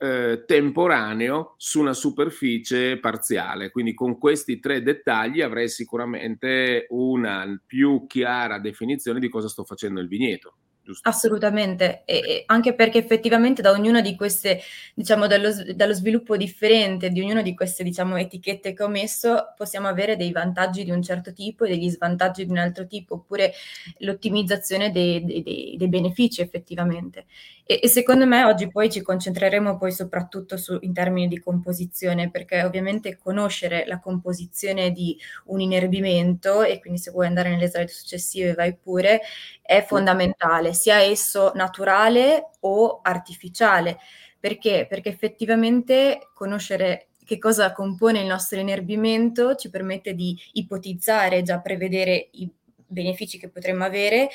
eh, 0.00 0.44
temporaneo 0.46 1.54
su 1.58 1.80
una 1.80 1.92
superficie 1.92 2.98
parziale. 2.98 3.70
Quindi 3.70 3.92
con 3.92 4.18
questi 4.18 4.58
tre 4.58 4.82
dettagli 4.82 5.42
avrei 5.42 5.68
sicuramente 5.68 6.86
una 6.88 7.60
più 7.66 8.06
chiara 8.06 8.58
definizione 8.58 9.20
di 9.20 9.28
cosa 9.28 9.48
sto 9.48 9.64
facendo 9.64 10.00
il 10.00 10.08
vigneto 10.08 10.54
giusto? 10.90 11.08
Assolutamente, 11.08 12.02
e, 12.04 12.16
e 12.16 12.42
anche 12.46 12.74
perché 12.74 12.98
effettivamente 12.98 13.62
da 13.62 13.70
ognuna 13.70 14.00
di 14.00 14.16
queste, 14.16 14.60
diciamo, 14.94 15.26
dallo, 15.26 15.50
dallo, 15.74 15.94
sviluppo 15.94 16.36
differente 16.36 17.10
di 17.10 17.20
ognuna 17.20 17.42
di 17.42 17.54
queste, 17.54 17.84
diciamo, 17.84 18.16
etichette 18.16 18.72
che 18.72 18.82
ho 18.82 18.88
messo, 18.88 19.54
possiamo 19.56 19.88
avere 19.88 20.16
dei 20.16 20.32
vantaggi 20.32 20.84
di 20.84 20.90
un 20.90 21.02
certo 21.02 21.32
tipo 21.32 21.64
e 21.64 21.70
degli 21.70 21.88
svantaggi 21.88 22.44
di 22.44 22.50
un 22.50 22.58
altro 22.58 22.86
tipo, 22.86 23.14
oppure 23.14 23.52
l'ottimizzazione 23.98 24.90
dei, 24.90 25.24
dei, 25.24 25.42
dei, 25.42 25.74
dei 25.78 25.88
benefici 25.88 26.40
effettivamente. 26.40 27.26
E, 27.70 27.78
e, 27.84 27.86
secondo 27.86 28.26
me 28.26 28.42
oggi 28.42 28.68
poi 28.68 28.90
ci 28.90 29.00
concentreremo 29.00 29.78
poi 29.78 29.92
soprattutto 29.92 30.56
su, 30.56 30.76
in 30.80 30.92
termini 30.92 31.28
di 31.28 31.38
composizione, 31.38 32.28
perché 32.28 32.64
ovviamente 32.64 33.16
conoscere 33.16 33.84
la 33.86 34.00
composizione 34.00 34.90
di 34.90 35.16
un 35.44 35.60
inerbimento, 35.60 36.64
e 36.64 36.80
quindi 36.80 36.98
se 36.98 37.12
vuoi 37.12 37.28
andare 37.28 37.50
nelle 37.50 37.68
slide 37.68 37.86
successive 37.86 38.54
vai 38.54 38.74
pure, 38.74 39.20
è 39.62 39.84
fondamentale, 39.86 40.72
sia 40.72 40.96
esso 40.98 41.52
naturale 41.54 42.50
o 42.62 42.98
artificiale. 43.04 43.98
Perché? 44.40 44.86
Perché 44.88 45.10
effettivamente 45.10 46.30
conoscere 46.34 47.10
che 47.24 47.38
cosa 47.38 47.72
compone 47.72 48.18
il 48.18 48.26
nostro 48.26 48.58
inerbimento 48.58 49.54
ci 49.54 49.70
permette 49.70 50.14
di 50.14 50.36
ipotizzare, 50.54 51.42
già 51.42 51.60
prevedere 51.60 52.30
i 52.32 52.50
benefici 52.84 53.38
che 53.38 53.48
potremmo 53.48 53.84
avere 53.84 54.28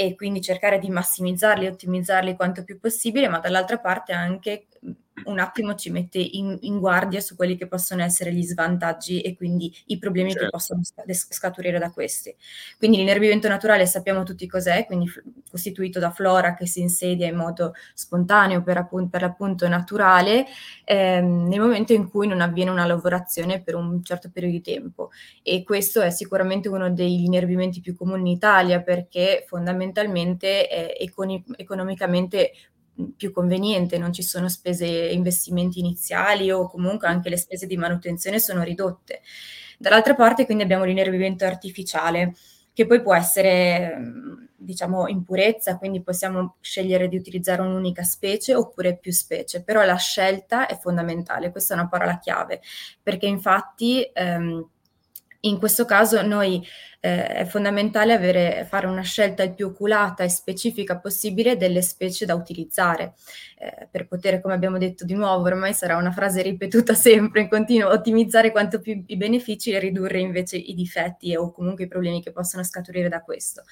e 0.00 0.14
quindi 0.14 0.40
cercare 0.40 0.78
di 0.78 0.90
massimizzarli 0.90 1.66
e 1.66 1.70
ottimizzarli 1.70 2.36
quanto 2.36 2.62
più 2.62 2.78
possibile, 2.78 3.26
ma 3.26 3.40
dall'altra 3.40 3.80
parte 3.80 4.12
anche 4.12 4.68
un 5.24 5.38
attimo 5.38 5.74
ci 5.74 5.90
mette 5.90 6.18
in, 6.18 6.56
in, 6.62 6.78
guardia 6.78 7.20
su 7.20 7.36
quelli 7.36 7.56
che 7.56 7.66
possono 7.66 8.02
essere 8.02 8.32
gli 8.32 8.42
svantaggi 8.42 9.20
e 9.20 9.36
quindi 9.36 9.74
i 9.86 9.98
problemi 9.98 10.30
certo. 10.30 10.44
che 10.44 10.50
possono 10.50 10.80
scaturire 11.12 11.78
da 11.78 11.90
questi. 11.90 12.34
Quindi 12.76 12.98
l'inerbimento 12.98 13.48
naturale 13.48 13.86
sappiamo 13.86 14.22
tutti 14.22 14.46
cos'è, 14.46 14.86
quindi 14.86 15.10
costituito 15.50 15.98
da 15.98 16.10
flora 16.10 16.54
che 16.54 16.66
si 16.66 16.80
insedia 16.80 17.26
in 17.26 17.36
modo 17.36 17.74
spontaneo, 17.94 18.62
per, 18.62 18.76
appunto, 18.76 19.08
per 19.08 19.22
l'appunto 19.22 19.68
naturale, 19.68 20.46
ehm, 20.84 21.48
nel 21.48 21.60
momento 21.60 21.92
in 21.92 22.08
cui 22.08 22.26
non 22.26 22.40
avviene 22.40 22.70
una 22.70 22.86
lavorazione 22.86 23.62
per 23.62 23.74
un 23.74 24.02
certo 24.02 24.30
periodo 24.30 24.56
di 24.56 24.62
tempo. 24.62 25.10
E 25.42 25.62
questo 25.64 26.00
è 26.00 26.10
sicuramente 26.10 26.68
uno 26.68 26.90
degli 26.90 27.24
inerbimenti 27.24 27.80
più 27.80 27.94
comuni 27.96 28.20
in 28.20 28.36
Italia 28.36 28.80
perché 28.82 29.44
fondamentalmente 29.46 30.66
è 30.66 30.96
econ- 30.98 31.44
economicamente 31.56 32.52
più 33.16 33.32
conveniente, 33.32 33.98
non 33.98 34.12
ci 34.12 34.22
sono 34.22 34.48
spese 34.48 34.86
investimenti 34.86 35.78
iniziali 35.78 36.50
o 36.50 36.68
comunque 36.68 37.08
anche 37.08 37.28
le 37.28 37.36
spese 37.36 37.66
di 37.66 37.76
manutenzione 37.76 38.38
sono 38.38 38.62
ridotte. 38.62 39.20
Dall'altra 39.78 40.14
parte 40.14 40.44
quindi 40.44 40.64
abbiamo 40.64 40.84
l'inerbimento 40.84 41.44
artificiale 41.44 42.34
che 42.72 42.86
poi 42.86 43.02
può 43.02 43.14
essere 43.14 43.96
diciamo 44.56 45.08
in 45.08 45.22
purezza, 45.22 45.78
quindi 45.78 46.02
possiamo 46.02 46.56
scegliere 46.60 47.08
di 47.08 47.16
utilizzare 47.16 47.62
un'unica 47.62 48.02
specie 48.02 48.54
oppure 48.54 48.98
più 48.98 49.12
specie, 49.12 49.62
però 49.62 49.84
la 49.84 49.96
scelta 49.96 50.66
è 50.66 50.76
fondamentale, 50.76 51.50
questa 51.50 51.74
è 51.74 51.78
una 51.78 51.88
parola 51.88 52.18
chiave, 52.18 52.60
perché 53.02 53.26
infatti 53.26 54.02
ehm, 54.12 54.68
in 55.40 55.58
questo 55.58 55.84
caso 55.84 56.20
noi 56.22 56.66
eh, 57.00 57.26
è 57.26 57.44
fondamentale 57.44 58.12
avere, 58.12 58.66
fare 58.68 58.88
una 58.88 59.02
scelta 59.02 59.44
il 59.44 59.54
più 59.54 59.66
oculata 59.66 60.24
e 60.24 60.28
specifica 60.28 60.98
possibile 60.98 61.56
delle 61.56 61.80
specie 61.80 62.26
da 62.26 62.34
utilizzare 62.34 63.14
eh, 63.58 63.86
per 63.88 64.08
poter, 64.08 64.40
come 64.40 64.54
abbiamo 64.54 64.78
detto 64.78 65.04
di 65.04 65.14
nuovo, 65.14 65.44
ormai 65.44 65.74
sarà 65.74 65.96
una 65.96 66.10
frase 66.10 66.42
ripetuta 66.42 66.94
sempre 66.94 67.42
in 67.42 67.48
continuo, 67.48 67.90
ottimizzare 67.90 68.50
quanto 68.50 68.80
più 68.80 69.04
i 69.06 69.16
benefici 69.16 69.70
e 69.70 69.78
ridurre 69.78 70.18
invece 70.18 70.56
i 70.56 70.74
difetti 70.74 71.36
o 71.36 71.52
comunque 71.52 71.84
i 71.84 71.88
problemi 71.88 72.20
che 72.20 72.32
possono 72.32 72.64
scaturire 72.64 73.08
da 73.08 73.22
questo. 73.22 73.62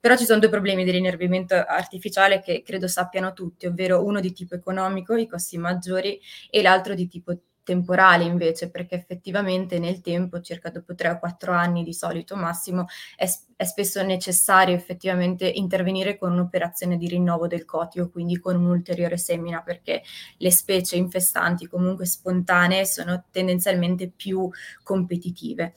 Però 0.00 0.16
ci 0.16 0.24
sono 0.24 0.40
due 0.40 0.50
problemi 0.50 0.84
dell'innervimento 0.84 1.54
artificiale 1.54 2.40
che 2.40 2.62
credo 2.62 2.86
sappiano 2.86 3.32
tutti, 3.32 3.66
ovvero 3.66 4.04
uno 4.04 4.20
di 4.20 4.32
tipo 4.32 4.54
economico, 4.54 5.14
i 5.16 5.26
costi 5.26 5.56
maggiori, 5.56 6.20
e 6.50 6.60
l'altro 6.60 6.94
di 6.94 7.08
tipo 7.08 7.34
temporale 7.64 8.24
invece, 8.24 8.70
perché 8.70 8.94
effettivamente 8.94 9.78
nel 9.80 10.00
tempo, 10.00 10.40
circa 10.40 10.70
dopo 10.70 10.94
tre 10.94 11.08
o 11.08 11.18
quattro 11.18 11.52
anni 11.52 11.82
di 11.82 11.92
solito 11.92 12.36
massimo, 12.36 12.86
è, 13.16 13.28
è, 13.56 13.64
spesso 13.64 14.02
necessario 14.02 14.76
effettivamente 14.76 15.48
intervenire 15.48 16.16
con 16.16 16.32
un'operazione 16.32 16.96
di 16.96 17.08
rinnovo 17.08 17.48
del 17.48 17.64
cotio, 17.64 18.10
quindi 18.10 18.38
con 18.38 18.56
un'ulteriore 18.56 19.16
semina, 19.16 19.62
perché 19.62 20.02
le 20.36 20.50
specie 20.52 20.96
infestanti 20.96 21.66
comunque 21.66 22.06
spontanee 22.06 22.84
sono 22.84 23.24
tendenzialmente 23.30 24.08
più 24.08 24.48
competitive. 24.84 25.74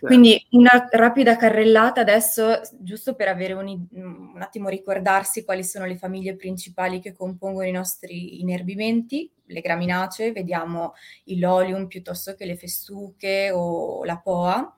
Quindi 0.00 0.42
una 0.52 0.88
rapida 0.90 1.36
carrellata 1.36 2.00
adesso, 2.00 2.60
giusto 2.78 3.14
per 3.14 3.28
avere 3.28 3.52
un, 3.52 3.86
un, 3.90 4.40
attimo 4.40 4.70
ricordarsi 4.70 5.44
quali 5.44 5.62
sono 5.62 5.84
le 5.84 5.98
famiglie 5.98 6.36
principali 6.36 7.00
che 7.00 7.12
compongono 7.12 7.66
i 7.66 7.72
nostri 7.72 8.40
inerbimenti, 8.40 9.30
le 9.50 9.60
graminacee, 9.60 10.32
vediamo 10.32 10.94
il 11.24 11.38
lolium 11.38 11.86
piuttosto 11.86 12.34
che 12.34 12.46
le 12.46 12.56
festuche 12.56 13.50
o 13.52 14.04
la 14.04 14.18
poa. 14.18 14.76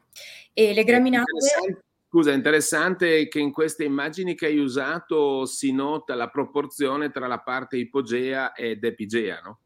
E 0.53 0.75
le 0.75 0.85
graminacee... 0.85 1.83
Scusa, 2.09 2.31
è 2.31 2.35
interessante 2.35 3.27
che 3.29 3.39
in 3.39 3.53
queste 3.53 3.85
immagini 3.85 4.35
che 4.35 4.45
hai 4.45 4.59
usato 4.59 5.47
si 5.47 5.73
nota 5.73 6.15
la 6.15 6.29
proporzione 6.29 7.11
tra 7.11 7.27
la 7.27 7.39
parte 7.39 7.79
ipogea 7.79 8.53
ed 8.53 8.85
epigea, 8.85 9.41
no? 9.41 9.61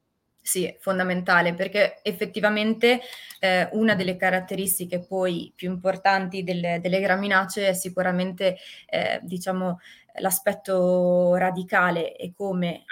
Sì, 0.47 0.73
fondamentale 0.79 1.55
perché 1.55 1.99
effettivamente 2.05 3.01
eh, 3.41 3.69
una 3.73 3.97
delle 3.97 4.15
caratteristiche 4.15 5.05
poi 5.05 5.53
più 5.57 5.73
importanti 5.73 6.45
delle, 6.45 6.79
delle 6.81 7.01
graminacee 7.01 7.71
è 7.71 7.73
sicuramente 7.73 8.57
eh, 8.89 9.19
diciamo, 9.25 9.81
l'aspetto 10.19 11.35
radicale 11.35 12.17
e 12.17 12.33
come 12.35 12.85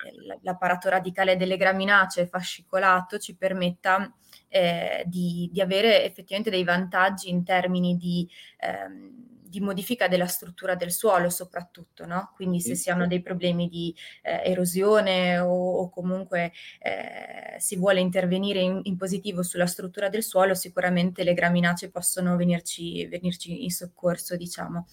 l'apparato 0.43 0.89
radicale 0.89 1.37
delle 1.37 1.57
graminacee 1.57 2.27
fascicolato 2.27 3.19
ci 3.19 3.37
permetta 3.37 4.13
eh, 4.49 5.03
di, 5.07 5.49
di, 5.53 5.61
avere 5.61 6.05
effettivamente 6.05 6.51
dei 6.51 6.65
vantaggi 6.65 7.29
in 7.29 7.45
termini 7.45 7.97
di 7.97 8.29
ehm, 8.59 9.43
di 9.55 9.61
modifica 9.61 10.09
della 10.09 10.27
struttura 10.27 10.75
del 10.75 10.91
suolo 10.91 11.31
soprattutto, 11.31 12.07
no? 12.07 12.33
quindi 12.35 12.61
se 12.61 12.75
si 12.75 12.91
hanno 12.91 13.07
dei 13.07 13.23
problemi 13.23 13.69
di 13.69 13.95
eh, 14.23 14.51
erosione 14.51 15.39
o, 15.39 15.77
o 15.77 15.91
comunque 15.91 16.53
eh, 16.81 17.55
si 17.59 17.77
vuole 17.77 18.01
intervenire 18.01 18.59
in, 18.59 18.81
in, 18.83 18.97
positivo 18.97 19.45
sulla 19.45 19.67
struttura 19.67 20.09
del 20.09 20.25
suolo, 20.25 20.55
sicuramente 20.55 21.23
le 21.23 21.35
graminacee 21.35 21.91
possono 21.91 22.35
venirci, 22.37 23.07
venirci 23.07 23.63
in 23.63 23.71
soccorso, 23.71 24.37
diciamo. 24.37 24.89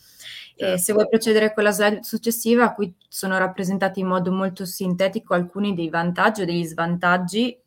Certo. 0.56 0.77
Se 0.77 0.94
vuoi 0.94 1.08
procedere 1.10 1.56
con 1.56 1.63
la 1.63 1.72
slide 1.72 2.03
successiva, 2.03 2.74
qui 2.74 2.94
sono 3.08 3.39
rappresentati 3.39 4.00
in 4.00 4.08
modo 4.08 4.32
molto 4.32 4.65
sintetico 4.65 5.34
alcuni 5.34 5.74
dei 5.74 5.89
vantaggi 5.89 6.44
o 6.44 6.46
degli 6.46 6.65
svantaggi 6.65 7.58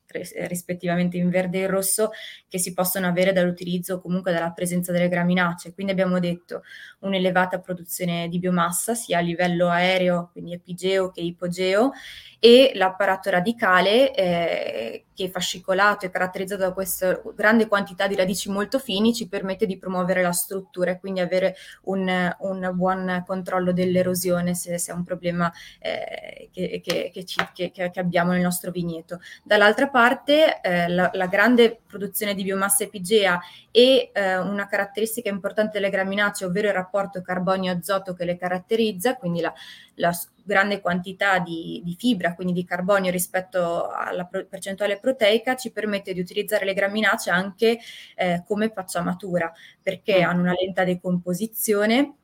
rispettivamente 0.47 1.16
in 1.16 1.30
verde 1.30 1.61
e 1.61 1.66
rosso, 1.66 2.11
che 2.49 2.59
si 2.59 2.73
possono 2.73 3.06
avere 3.06 3.33
dall'utilizzo 3.33 3.94
o 3.94 4.00
comunque 4.00 4.33
dalla 4.33 4.52
presenza 4.52 4.92
delle 4.92 5.09
graminacee. 5.09 5.75
Quindi 5.75 5.92
abbiamo 5.92 6.18
detto 6.18 6.62
un'elevata 7.00 7.59
produzione 7.59 8.28
di 8.28 8.38
biomassa 8.38 8.94
sia 8.94 9.18
a 9.18 9.21
livello 9.21 9.68
aereo, 9.68 10.30
quindi 10.33 10.52
epigeo 10.52 11.11
che 11.11 11.21
ipogeo, 11.21 11.92
e 12.38 12.73
l'apparato 12.75 13.30
radicale 13.30 14.14
eh, 14.14 15.04
che 15.14 15.30
fascicolato 15.30 16.04
e 16.04 16.11
caratterizzato 16.11 16.62
da 16.62 16.73
questa 16.73 17.21
grande 17.35 17.68
quantità 17.68 18.06
di 18.06 18.16
radici 18.16 18.50
molto 18.50 18.78
fini 18.78 19.14
ci 19.14 19.28
permette 19.28 19.64
di 19.64 19.78
promuovere 19.78 20.23
la 20.23 20.33
struttura 20.33 20.90
e 20.90 20.99
quindi 20.99 21.21
avere 21.21 21.54
un, 21.85 22.35
un 22.38 22.71
buon 22.75 23.23
controllo 23.26 23.73
dell'erosione 23.73 24.54
se, 24.54 24.76
se 24.78 24.92
è 24.92 24.94
un 24.94 25.04
problema 25.04 25.52
eh, 25.78 26.49
che, 26.52 26.80
che, 26.85 27.11
che, 27.12 27.25
ci, 27.25 27.38
che, 27.52 27.90
abbiamo 27.94 28.33
nel 28.33 28.42
nostro 28.42 28.71
vigneto. 28.71 29.21
Dall'altra 29.42 29.88
parte 29.88 30.61
eh, 30.61 30.88
la, 30.88 31.11
la, 31.12 31.26
grande 31.26 31.80
produzione 31.87 32.35
di 32.35 32.42
biomassa 32.42 32.85
epigea 32.85 33.40
e 33.71 34.11
eh, 34.12 34.38
una 34.38 34.66
caratteristica 34.66 35.28
importante 35.28 35.78
delle 35.78 35.90
graminacee, 35.90 36.47
ovvero 36.47 36.68
il 36.68 36.75
rapporto 36.75 37.23
carbonio-azoto 37.23 38.14
che 38.14 38.25
le 38.25 38.37
caratterizza, 38.37 39.16
quindi 39.16 39.40
la, 39.40 39.52
la 39.96 40.12
grande 40.44 40.80
quantità 40.80 41.38
di, 41.38 41.80
di, 41.84 41.94
fibra, 41.98 42.34
quindi 42.34 42.52
di 42.52 42.64
carbonio 42.64 43.10
rispetto 43.10 43.88
alla 43.88 44.24
pro- 44.24 44.46
percentuale 44.46 44.98
proteica, 44.98 45.56
ci 45.56 45.70
permette 45.72 46.12
di 46.12 46.20
utilizzare 46.20 46.64
le 46.64 46.74
graminacee 46.74 47.32
anche 47.32 47.78
eh, 48.16 48.42
come 48.46 48.70
pacciamatura, 48.70 49.52
perché 49.82 50.20
mm. 50.20 50.28
hanno 50.28 50.40
una 50.40 50.54
lenta 50.58 50.84
decomposizione 50.84 52.16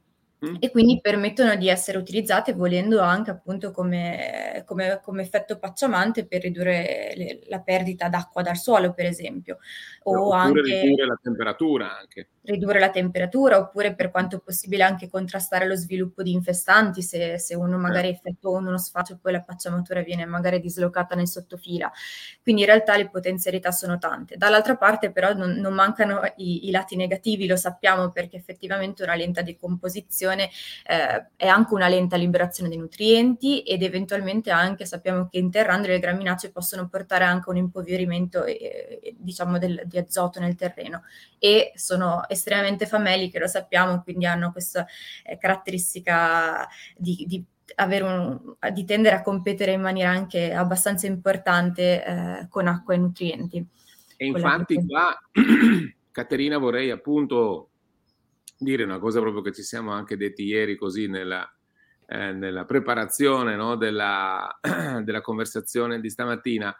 Mm. 0.42 0.56
e 0.58 0.70
quindi 0.70 1.00
permettono 1.02 1.54
di 1.54 1.68
essere 1.68 1.98
utilizzate 1.98 2.54
volendo 2.54 3.00
anche 3.00 3.30
appunto 3.30 3.72
come, 3.72 4.62
come, 4.64 4.98
come 5.02 5.20
effetto 5.20 5.58
pacciamante 5.58 6.24
per 6.24 6.40
ridurre 6.40 7.12
le, 7.14 7.40
la 7.48 7.60
perdita 7.60 8.08
d'acqua 8.08 8.40
dal 8.40 8.56
suolo 8.56 8.94
per 8.94 9.04
esempio 9.04 9.58
o 10.04 10.18
oppure 10.18 10.38
anche 10.38 10.62
ridurre 10.62 11.06
la 11.06 11.18
temperatura 11.22 11.98
anche 11.98 12.28
ridurre 12.42 12.78
la 12.78 12.90
temperatura 12.90 13.58
oppure 13.58 13.94
per 13.94 14.10
quanto 14.10 14.38
possibile 14.38 14.82
anche 14.82 15.08
contrastare 15.08 15.66
lo 15.66 15.76
sviluppo 15.76 16.22
di 16.22 16.32
infestanti 16.32 17.02
se, 17.02 17.38
se 17.38 17.54
uno 17.54 17.76
magari 17.76 18.08
effettua 18.08 18.58
uno 18.58 18.78
sfaccio 18.78 19.12
e 19.14 19.18
poi 19.20 19.32
la 19.32 19.42
pacciamatura 19.42 20.00
viene 20.02 20.24
magari 20.24 20.58
dislocata 20.58 21.14
nel 21.14 21.28
sottofila. 21.28 21.90
Quindi 22.42 22.62
in 22.62 22.68
realtà 22.68 22.96
le 22.96 23.10
potenzialità 23.10 23.70
sono 23.72 23.98
tante. 23.98 24.36
Dall'altra 24.36 24.76
parte 24.76 25.12
però 25.12 25.34
non, 25.34 25.52
non 25.52 25.74
mancano 25.74 26.22
i, 26.36 26.68
i 26.68 26.70
lati 26.70 26.96
negativi 26.96 27.46
lo 27.46 27.56
sappiamo 27.56 28.10
perché 28.10 28.36
effettivamente 28.36 29.02
una 29.02 29.14
lenta 29.14 29.42
decomposizione 29.42 30.48
eh, 30.86 31.26
è 31.36 31.46
anche 31.46 31.74
una 31.74 31.88
lenta 31.88 32.16
liberazione 32.16 32.70
dei 32.70 32.78
nutrienti 32.78 33.62
ed 33.62 33.82
eventualmente 33.82 34.50
anche 34.50 34.86
sappiamo 34.86 35.28
che 35.28 35.38
interrando 35.38 35.88
le 35.88 35.98
graminacee 35.98 36.50
possono 36.50 36.88
portare 36.88 37.24
anche 37.24 37.50
un 37.50 37.56
impoverimento 37.58 38.44
eh, 38.44 39.14
diciamo 39.18 39.58
del, 39.58 39.82
di 39.84 39.98
azoto 39.98 40.40
nel 40.40 40.54
terreno 40.54 41.02
e 41.38 41.72
sono 41.74 42.22
estremamente 42.30 42.86
fameliche, 42.86 43.38
lo 43.38 43.46
sappiamo, 43.46 44.02
quindi 44.02 44.26
hanno 44.26 44.52
questa 44.52 44.86
eh, 45.24 45.36
caratteristica 45.36 46.66
di, 46.96 47.24
di 47.26 47.44
un, 48.02 48.56
di 48.72 48.84
tendere 48.84 49.16
a 49.16 49.22
competere 49.22 49.72
in 49.72 49.80
maniera 49.80 50.10
anche 50.10 50.52
abbastanza 50.52 51.06
importante 51.06 52.04
eh, 52.04 52.46
con 52.48 52.66
acqua 52.66 52.94
e 52.94 52.98
nutrienti. 52.98 53.66
E 54.16 54.26
infatti 54.26 54.84
qua, 54.86 55.18
Caterina, 56.10 56.58
vorrei 56.58 56.90
appunto 56.90 57.70
dire 58.58 58.84
una 58.84 58.98
cosa 58.98 59.20
proprio 59.20 59.42
che 59.42 59.52
ci 59.52 59.62
siamo 59.62 59.92
anche 59.92 60.18
detti 60.18 60.44
ieri 60.44 60.76
così 60.76 61.06
nella, 61.06 61.50
eh, 62.06 62.32
nella 62.32 62.66
preparazione 62.66 63.56
no, 63.56 63.76
della, 63.76 64.58
della, 65.02 65.20
conversazione 65.22 66.00
di 66.00 66.10
stamattina, 66.10 66.76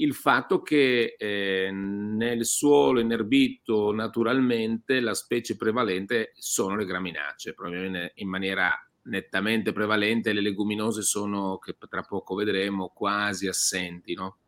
il 0.00 0.14
fatto 0.14 0.62
che 0.62 1.14
eh, 1.18 1.70
nel 1.70 2.44
suolo 2.44 3.00
inerbito 3.00 3.92
naturalmente 3.92 5.00
la 5.00 5.14
specie 5.14 5.56
prevalente 5.56 6.32
sono 6.36 6.76
le 6.76 6.86
graminacee, 6.86 7.54
probabilmente 7.54 8.12
in 8.16 8.28
maniera 8.28 8.72
nettamente 9.02 9.72
prevalente 9.72 10.32
le 10.32 10.40
leguminose 10.40 11.02
sono, 11.02 11.58
che 11.58 11.76
tra 11.88 12.02
poco 12.02 12.34
vedremo, 12.34 12.88
quasi 12.94 13.46
assenti. 13.46 14.14
No? 14.14 14.38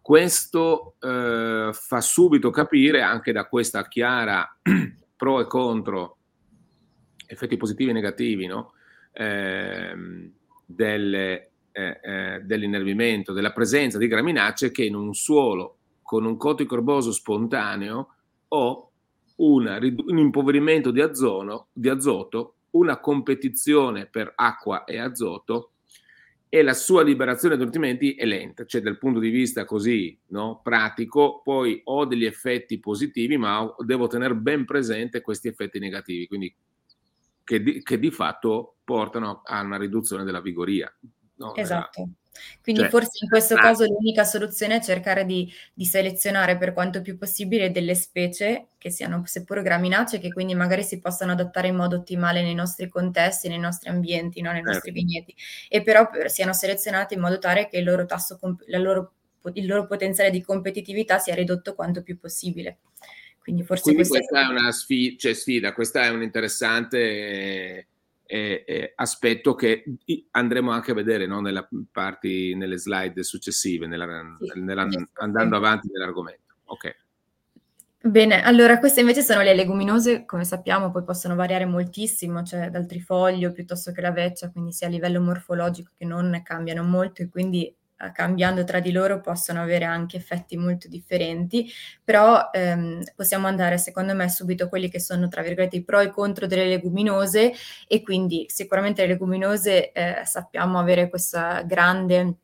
Questo 0.00 0.96
eh, 1.00 1.70
fa 1.72 2.00
subito 2.00 2.50
capire 2.50 3.02
anche 3.02 3.32
da 3.32 3.46
questa 3.46 3.86
chiara 3.88 4.58
pro 5.16 5.40
e 5.40 5.46
contro, 5.46 6.18
effetti 7.26 7.56
positivi 7.56 7.90
e 7.90 7.94
negativi, 7.94 8.46
no? 8.46 8.74
eh, 9.12 9.94
delle, 10.64 11.49
eh, 11.80 12.00
eh, 12.02 12.40
dell'innervimento, 12.40 13.32
della 13.32 13.52
presenza 13.52 13.98
di 13.98 14.06
graminacee 14.06 14.70
che 14.70 14.84
in 14.84 14.94
un 14.94 15.14
suolo 15.14 15.76
con 16.02 16.24
un 16.24 16.36
coticorboso 16.36 17.12
spontaneo 17.12 18.14
o 18.48 18.90
una, 19.36 19.78
un 19.78 20.18
impoverimento 20.18 20.90
di, 20.90 21.00
azono, 21.00 21.68
di 21.72 21.88
azoto, 21.88 22.54
una 22.70 22.98
competizione 22.98 24.06
per 24.06 24.32
acqua 24.34 24.84
e 24.84 24.98
azoto 24.98 25.70
e 26.48 26.62
la 26.62 26.74
sua 26.74 27.04
liberazione 27.04 27.56
di 27.56 27.64
nutrimenti 27.64 28.14
è 28.14 28.26
lenta, 28.26 28.64
cioè 28.64 28.80
dal 28.80 28.98
punto 28.98 29.20
di 29.20 29.30
vista 29.30 29.64
così 29.64 30.18
no, 30.28 30.60
pratico, 30.62 31.40
poi 31.44 31.80
ho 31.84 32.04
degli 32.04 32.24
effetti 32.24 32.80
positivi, 32.80 33.36
ma 33.36 33.72
devo 33.78 34.08
tenere 34.08 34.34
ben 34.34 34.64
presente 34.64 35.20
questi 35.20 35.46
effetti 35.46 35.78
negativi, 35.78 36.26
quindi 36.26 36.52
che 37.44 37.62
di, 37.62 37.82
che 37.82 37.98
di 38.00 38.10
fatto 38.10 38.78
portano 38.82 39.42
a 39.44 39.60
una 39.60 39.76
riduzione 39.76 40.24
della 40.24 40.40
vigoria. 40.40 40.92
No, 41.40 41.54
esatto. 41.56 42.08
Quindi 42.62 42.82
cioè, 42.82 42.90
forse 42.90 43.18
in 43.22 43.28
questo 43.28 43.54
ah, 43.54 43.60
caso 43.60 43.84
l'unica 43.84 44.24
soluzione 44.24 44.76
è 44.76 44.80
cercare 44.80 45.24
di, 45.24 45.50
di, 45.74 45.84
selezionare 45.84 46.56
per 46.56 46.72
quanto 46.72 47.02
più 47.02 47.18
possibile 47.18 47.70
delle 47.70 47.94
specie 47.94 48.68
che 48.78 48.90
siano 48.90 49.22
seppur 49.26 49.62
graminacee, 49.62 50.20
che 50.20 50.32
quindi 50.32 50.54
magari 50.54 50.82
si 50.82 51.00
possano 51.00 51.32
adattare 51.32 51.68
in 51.68 51.76
modo 51.76 51.96
ottimale 51.96 52.42
nei 52.42 52.54
nostri 52.54 52.88
contesti, 52.88 53.48
nei 53.48 53.58
nostri 53.58 53.88
ambienti, 53.88 54.40
no? 54.40 54.52
nei 54.52 54.62
nostri 54.62 54.90
vigneti, 54.90 55.34
e 55.68 55.82
però 55.82 56.08
siano 56.26 56.52
selezionate 56.52 57.14
in 57.14 57.20
modo 57.20 57.38
tale 57.38 57.68
che 57.68 57.78
il 57.78 57.84
loro 57.84 58.06
tasso, 58.06 58.38
la 58.66 58.78
loro, 58.78 59.12
il 59.54 59.66
loro 59.66 59.86
potenziale 59.86 60.30
di 60.30 60.42
competitività 60.42 61.18
sia 61.18 61.34
ridotto 61.34 61.74
quanto 61.74 62.02
più 62.02 62.18
possibile. 62.18 62.78
Quindi 63.38 63.64
forse 63.64 63.92
quindi 63.92 64.06
questa 64.06 64.42
è 64.42 64.46
una 64.46 64.70
sfida, 64.70 65.16
cioè 65.18 65.34
sfida, 65.34 65.72
questa 65.72 66.04
è 66.04 66.10
un 66.10 66.22
interessante 66.22 67.88
eh, 68.30 68.62
eh, 68.64 68.92
aspetto 68.94 69.56
che 69.56 69.82
andremo 70.30 70.70
anche 70.70 70.92
a 70.92 70.94
vedere 70.94 71.26
no? 71.26 71.40
nella 71.40 71.68
parti, 71.90 72.54
nelle 72.54 72.78
slide 72.78 73.24
successive, 73.24 73.88
nella, 73.88 74.36
sì, 74.40 74.60
nella, 74.60 74.86
andando 75.14 75.56
avanti 75.56 75.88
nell'argomento. 75.90 76.54
Ok. 76.66 76.96
Bene, 78.02 78.42
allora 78.42 78.78
queste 78.78 79.00
invece 79.00 79.22
sono 79.22 79.42
le 79.42 79.52
leguminose, 79.52 80.24
come 80.24 80.44
sappiamo 80.44 80.92
poi 80.92 81.02
possono 81.02 81.34
variare 81.34 81.66
moltissimo, 81.66 82.44
cioè 82.44 82.70
dal 82.70 82.86
trifoglio 82.86 83.52
piuttosto 83.52 83.90
che 83.90 84.00
la 84.00 84.12
veccia, 84.12 84.50
quindi 84.50 84.72
sia 84.72 84.86
a 84.86 84.90
livello 84.90 85.20
morfologico 85.20 85.90
che 85.98 86.04
non 86.04 86.40
cambiano 86.44 86.84
molto 86.84 87.22
e 87.22 87.28
quindi 87.28 87.74
cambiando 88.12 88.64
tra 88.64 88.80
di 88.80 88.92
loro 88.92 89.20
possono 89.20 89.60
avere 89.62 89.84
anche 89.84 90.16
effetti 90.16 90.56
molto 90.56 90.88
differenti, 90.88 91.70
però 92.02 92.50
ehm, 92.52 93.02
possiamo 93.14 93.46
andare 93.46 93.78
secondo 93.78 94.14
me 94.14 94.28
subito 94.28 94.64
a 94.64 94.68
quelli 94.68 94.88
che 94.88 95.00
sono 95.00 95.28
tra 95.28 95.42
virgolette 95.42 95.76
i 95.76 95.84
pro 95.84 96.00
e 96.00 96.04
i 96.06 96.10
contro 96.10 96.46
delle 96.46 96.66
leguminose 96.66 97.52
e 97.86 98.02
quindi 98.02 98.46
sicuramente 98.48 99.02
le 99.02 99.08
leguminose 99.08 99.92
eh, 99.92 100.22
sappiamo 100.24 100.78
avere 100.78 101.08
questa 101.08 101.62
grande 101.62 102.34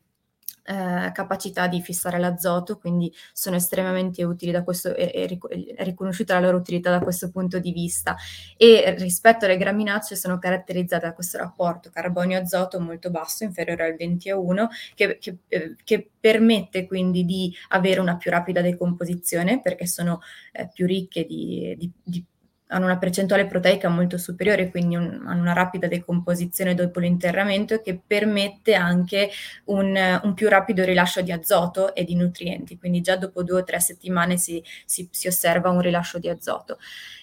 eh, 0.69 1.11
capacità 1.13 1.67
di 1.67 1.81
fissare 1.81 2.19
l'azoto, 2.19 2.77
quindi 2.77 3.13
sono 3.31 3.55
estremamente 3.55 4.23
utili 4.25 4.51
da 4.51 4.63
questo, 4.63 4.93
è, 4.93 5.11
è, 5.11 5.83
riconosciuta 5.83 6.33
la 6.33 6.41
loro 6.41 6.57
utilità 6.57 6.91
da 6.91 6.99
questo 6.99 7.31
punto 7.31 7.59
di 7.59 7.71
vista. 7.71 8.17
E 8.57 8.93
rispetto 8.97 9.45
alle 9.45 9.55
graminacee 9.55 10.17
sono 10.17 10.37
caratterizzate 10.39 11.05
da 11.05 11.13
questo 11.13 11.37
rapporto 11.37 11.89
carbonio-azoto 11.89 12.81
molto 12.81 13.09
basso, 13.09 13.45
inferiore 13.45 13.85
al 13.85 13.95
20 13.95 14.29
a 14.29 14.37
1, 14.37 14.69
che, 14.95 15.17
che, 15.19 15.37
eh, 15.47 15.75
che 15.83 16.09
permette 16.19 16.85
quindi 16.85 17.23
di 17.23 17.53
avere 17.69 18.01
una 18.01 18.17
più 18.17 18.29
rapida 18.29 18.61
decomposizione 18.61 19.61
perché 19.61 19.87
sono 19.87 20.19
eh, 20.51 20.69
più 20.73 20.85
ricche 20.85 21.25
di, 21.25 21.75
di, 21.77 21.91
di 22.03 22.25
hanno 22.67 22.85
una 22.85 22.97
percentuale 22.97 23.45
proteica 23.45 23.89
molto 23.89 24.17
superiore, 24.17 24.69
quindi 24.69 24.95
un, 24.95 25.23
hanno 25.25 25.41
una 25.41 25.53
rapida 25.53 25.87
decomposizione 25.87 26.73
dopo 26.73 26.99
l'interramento 26.99 27.81
che 27.81 27.99
permette 28.05 28.75
anche 28.75 29.29
un, 29.65 30.19
un, 30.23 30.33
più 30.33 30.49
rapido 30.49 30.83
rilascio 30.83 31.21
di 31.21 31.31
azoto 31.31 31.95
e 31.95 32.03
di 32.03 32.15
nutrienti, 32.15 32.77
quindi 32.77 33.01
già 33.01 33.15
dopo 33.15 33.43
due 33.43 33.61
o 33.61 33.63
tre 33.63 33.79
settimane 33.79 34.37
si, 34.37 34.61
si, 34.85 35.07
si 35.11 35.27
osserva 35.27 35.69
un 35.69 35.81
rilascio 35.81 36.19
di 36.19 36.29
azoto 36.29 36.77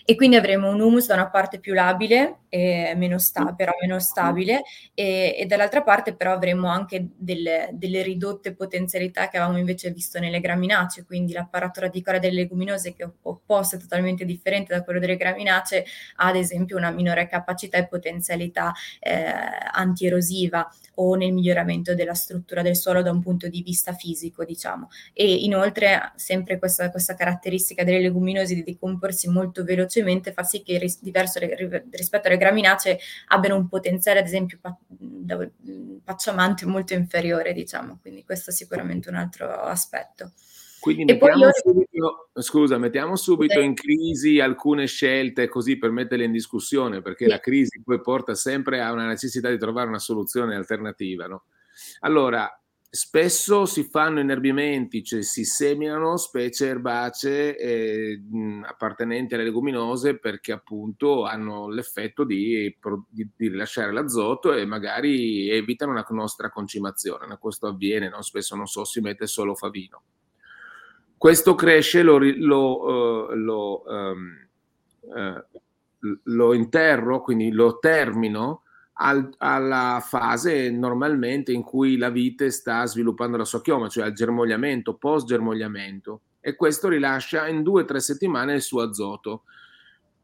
e 0.06 0.16
quindi 0.16 0.36
avremo 0.36 0.68
un 0.68 0.80
humus 0.80 1.06
da 1.06 1.14
una 1.14 1.30
parte 1.30 1.58
più 1.58 1.72
labile, 1.72 2.40
e 2.50 2.92
meno 2.94 3.18
sta- 3.18 3.54
però 3.54 3.72
meno 3.80 3.98
stabile, 3.98 4.62
e, 4.92 5.34
e, 5.38 5.46
dall'altra 5.46 5.82
parte 5.82 6.14
però 6.14 6.32
avremo 6.32 6.68
anche 6.68 7.08
delle, 7.16 7.70
delle, 7.72 8.02
ridotte 8.02 8.54
potenzialità 8.54 9.28
che 9.28 9.38
avevamo 9.38 9.58
invece 9.58 9.90
visto 9.90 10.18
nelle 10.18 10.40
graminacee, 10.40 11.04
quindi 11.04 11.32
l'apparato 11.32 11.80
radicale 11.80 12.20
delle 12.20 12.34
leguminose 12.34 12.92
che 12.92 13.04
è 13.04 13.08
opposto 13.22 13.78
totalmente 13.78 14.26
differente 14.26 14.74
da 14.74 14.84
quello 14.84 15.00
delle 15.00 15.16
graminacee, 15.16 15.84
ha 16.16 16.26
ad 16.26 16.36
esempio 16.36 16.76
una 16.76 16.90
minore 16.90 17.26
capacità 17.26 17.78
e 17.78 17.88
potenzialità 17.88 18.72
eh, 19.00 19.34
antierosiva 19.72 20.70
o 20.96 21.14
nel 21.14 21.32
miglioramento 21.32 21.94
della 21.94 22.14
struttura 22.14 22.62
del 22.62 22.76
suolo 22.76 23.02
da 23.02 23.10
un 23.10 23.20
punto 23.20 23.48
di 23.48 23.62
vista 23.62 23.94
fisico, 23.94 24.44
diciamo. 24.44 24.90
E 25.12 25.34
inoltre 25.34 26.12
sempre 26.14 26.58
questa, 26.58 26.90
questa 26.90 27.14
caratteristica 27.14 27.82
delle 27.84 28.00
leguminose 28.00 28.54
di 28.54 28.62
decomporsi 28.62 29.28
molto 29.28 29.64
velocemente 29.64 29.93
velocemente 29.94 30.32
fa 30.32 30.42
sì 30.42 30.62
che 30.62 30.78
ris- 30.78 31.00
diverso 31.00 31.38
rispetto 31.90 32.28
alle 32.28 32.36
graminacee 32.36 32.98
abbiano 33.28 33.56
un 33.56 33.68
potenziale, 33.68 34.20
ad 34.20 34.26
esempio, 34.26 34.58
pa- 34.60 34.76
pacciamante 36.02 36.66
molto 36.66 36.94
inferiore, 36.94 37.52
diciamo. 37.52 37.98
Quindi 38.00 38.24
questo 38.24 38.50
è 38.50 38.52
sicuramente 38.52 39.08
un 39.08 39.16
altro 39.16 39.48
aspetto. 39.50 40.32
Quindi 40.80 41.04
mettiamo 41.04 41.46
io... 41.46 41.50
subito, 41.54 42.28
scusa, 42.34 42.76
mettiamo 42.76 43.16
subito 43.16 43.58
in 43.58 43.72
crisi 43.72 44.38
alcune 44.38 44.86
scelte 44.86 45.48
così 45.48 45.78
per 45.78 45.90
metterle 45.90 46.24
in 46.24 46.32
discussione, 46.32 47.00
perché 47.00 47.24
sì. 47.24 47.30
la 47.30 47.40
crisi 47.40 47.80
poi 47.82 48.00
porta 48.02 48.34
sempre 48.34 48.82
a 48.82 48.92
una 48.92 49.06
necessità 49.06 49.48
di 49.48 49.56
trovare 49.56 49.88
una 49.88 49.98
soluzione 49.98 50.54
alternativa. 50.54 51.26
No? 51.26 51.44
Allora, 52.00 52.50
Spesso 52.94 53.66
si 53.66 53.82
fanno 53.82 54.20
inerbimenti, 54.20 55.02
cioè 55.02 55.22
si 55.22 55.44
seminano 55.44 56.16
specie 56.16 56.68
erbacee 56.68 57.58
eh, 57.58 58.22
appartenenti 58.62 59.34
alle 59.34 59.42
leguminose 59.42 60.16
perché 60.16 60.52
appunto 60.52 61.24
hanno 61.24 61.68
l'effetto 61.68 62.22
di, 62.22 62.72
di, 63.08 63.28
di, 63.34 63.48
rilasciare 63.48 63.90
l'azoto 63.90 64.52
e 64.52 64.64
magari 64.64 65.50
evitano 65.50 65.90
una 65.90 66.06
nostra 66.10 66.50
concimazione. 66.50 67.36
Questo 67.36 67.66
avviene, 67.66 68.08
no? 68.08 68.22
spesso 68.22 68.54
non 68.54 68.68
so, 68.68 68.84
si 68.84 69.00
mette 69.00 69.26
solo 69.26 69.56
favino. 69.56 70.02
Questo 71.16 71.56
cresce, 71.56 72.02
lo, 72.02 72.18
lo, 72.18 72.84
uh, 72.84 73.34
lo, 73.34 73.82
um, 73.86 74.48
uh, 75.00 76.18
lo 76.22 76.54
interro, 76.54 77.22
quindi 77.22 77.50
lo 77.50 77.80
termino 77.80 78.62
al, 78.94 79.28
alla 79.38 80.02
fase 80.06 80.70
normalmente 80.70 81.52
in 81.52 81.62
cui 81.62 81.96
la 81.96 82.10
vite 82.10 82.50
sta 82.50 82.84
sviluppando 82.86 83.36
la 83.36 83.44
sua 83.44 83.60
chioma, 83.60 83.88
cioè 83.88 84.04
al 84.04 84.12
germogliamento, 84.12 84.94
post 84.94 85.26
germogliamento, 85.26 86.20
e 86.40 86.54
questo 86.54 86.88
rilascia 86.88 87.48
in 87.48 87.62
due 87.62 87.82
o 87.82 87.84
tre 87.84 88.00
settimane 88.00 88.54
il 88.54 88.62
suo 88.62 88.82
azoto. 88.82 89.44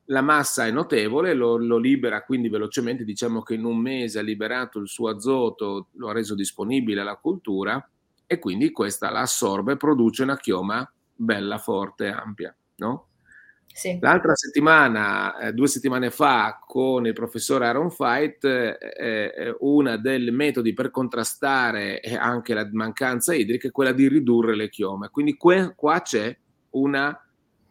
La 0.07 0.23
massa 0.23 0.67
è 0.67 0.71
notevole, 0.71 1.35
lo, 1.35 1.57
lo, 1.57 1.79
libera 1.79 2.25
quindi 2.25 2.49
velocemente, 2.49 3.05
diciamo 3.05 3.43
che 3.43 3.55
in 3.55 3.65
un 3.65 3.79
mese 3.79 4.19
ha 4.19 4.23
liberato 4.23 4.79
il 4.79 4.89
suo 4.89 5.09
azoto, 5.09 5.89
lo 5.93 6.09
ha 6.09 6.13
reso 6.13 6.35
disponibile 6.35 7.01
alla 7.01 7.17
cultura 7.17 7.89
e 8.27 8.39
quindi 8.39 8.71
questa 8.71 9.11
la 9.11 9.21
assorbe 9.21 9.73
e 9.73 9.77
produce 9.77 10.23
una 10.23 10.37
chioma 10.37 10.89
bella, 11.15 11.59
forte, 11.59 12.09
ampia. 12.09 12.55
No? 12.77 13.07
Sì. 13.81 13.97
L'altra 13.99 14.35
settimana, 14.35 15.39
eh, 15.39 15.53
due 15.55 15.67
settimane 15.67 16.11
fa, 16.11 16.61
con 16.67 17.07
il 17.07 17.15
professor 17.15 17.63
Aaron 17.63 17.91
Fight, 17.91 18.45
eh, 18.45 18.77
eh, 18.79 19.57
una 19.61 19.97
dei 19.97 20.31
metodi 20.31 20.75
per 20.75 20.91
contrastare 20.91 22.03
anche 22.19 22.53
la 22.53 22.69
mancanza 22.73 23.35
idrica 23.35 23.69
è 23.69 23.71
quella 23.71 23.93
di 23.93 24.07
ridurre 24.07 24.55
le 24.55 24.69
chiome. 24.69 25.09
Quindi 25.09 25.39
que- 25.39 25.73
qua 25.75 26.03
c'è 26.03 26.37
una, 26.73 27.19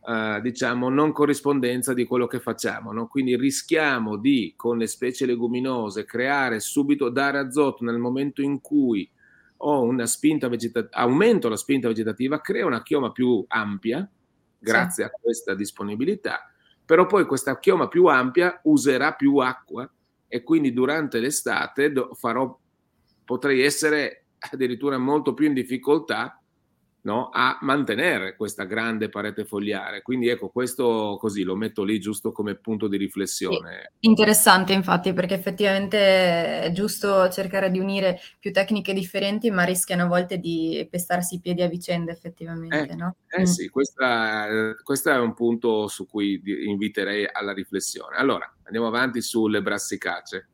eh, 0.04 0.40
diciamo, 0.42 0.90
non 0.90 1.12
corrispondenza 1.12 1.94
di 1.94 2.06
quello 2.06 2.26
che 2.26 2.40
facciamo. 2.40 2.92
No? 2.92 3.06
Quindi 3.06 3.38
rischiamo 3.38 4.18
di, 4.18 4.54
con 4.56 4.80
le 4.80 4.88
specie 4.88 5.28
leguminose, 5.28 6.06
creare 6.06 6.60
subito, 6.60 7.10
dare 7.10 7.38
azoto 7.38 7.84
nel 7.84 8.00
momento 8.00 8.42
in 8.42 8.62
cui 8.62 9.08
ho 9.58 9.84
una 9.84 10.08
spinta 10.08 10.48
vegetativa, 10.48 11.04
aumento 11.04 11.50
la 11.50 11.56
spinta 11.56 11.88
vegetativa, 11.88 12.42
crea 12.42 12.66
una 12.66 12.82
chioma 12.82 13.12
più 13.12 13.46
ampia, 13.48 14.10
grazie 14.60 15.06
sì. 15.06 15.10
a 15.10 15.12
questa 15.20 15.56
disponibilità, 15.56 16.52
però 16.86 17.06
poi 17.06 17.26
questa 17.26 17.58
chioma 17.60 17.88
più 17.88 18.06
ampia 18.06 18.60
userà 18.64 19.14
più 19.14 19.38
acqua 19.38 19.90
e 20.28 20.44
quindi 20.44 20.74
durante 20.74 21.20
l'estate 21.20 21.92
farò, 22.14 22.58
potrei 23.26 23.62
essere 23.64 24.26
addirittura 24.38 24.98
molto 24.98 25.34
più 25.34 25.48
in 25.48 25.54
difficoltà 25.54 26.39
no, 27.10 27.30
a 27.34 27.58
mantenere 27.62 28.36
questa 28.36 28.66
grande 28.66 29.10
parete 29.10 29.44
fogliare. 29.44 30.04
Quindi 30.04 30.28
ecco, 30.28 30.50
questo 30.50 31.18
così 31.20 31.42
lo 31.42 31.56
metto 31.56 31.84
lì 31.84 32.00
giusto 32.00 32.32
come 32.32 32.56
punto 32.56 32.88
di 32.88 32.98
riflessione. 32.98 33.94
Interessante 34.02 34.74
infatti, 34.74 35.12
perché 35.12 35.34
effettivamente 35.34 36.62
è 36.62 36.72
giusto 36.72 37.28
cercare 37.30 37.72
di 37.72 37.80
unire 37.80 38.20
più 38.38 38.52
tecniche 38.52 38.94
differenti, 38.94 39.50
ma 39.50 39.64
rischiano 39.64 40.04
a 40.04 40.08
volte 40.08 40.38
di 40.38 40.88
pestarsi 40.90 41.36
i 41.36 41.40
piedi 41.40 41.64
a 41.64 41.68
vicenda 41.68 42.12
effettivamente. 42.12 42.92
Eh, 42.92 42.96
no? 42.96 43.16
eh 43.28 43.42
mm. 43.42 43.46
sì, 43.46 43.70
questo 43.70 44.04
è 44.04 45.18
un 45.18 45.34
punto 45.34 45.88
su 45.88 46.06
cui 46.06 46.40
inviterei 46.68 47.28
alla 47.32 47.54
riflessione. 47.54 48.18
Allora, 48.18 48.52
andiamo 48.64 48.88
avanti 48.88 49.22
sulle 49.22 49.64
brassicacee. 49.64 50.48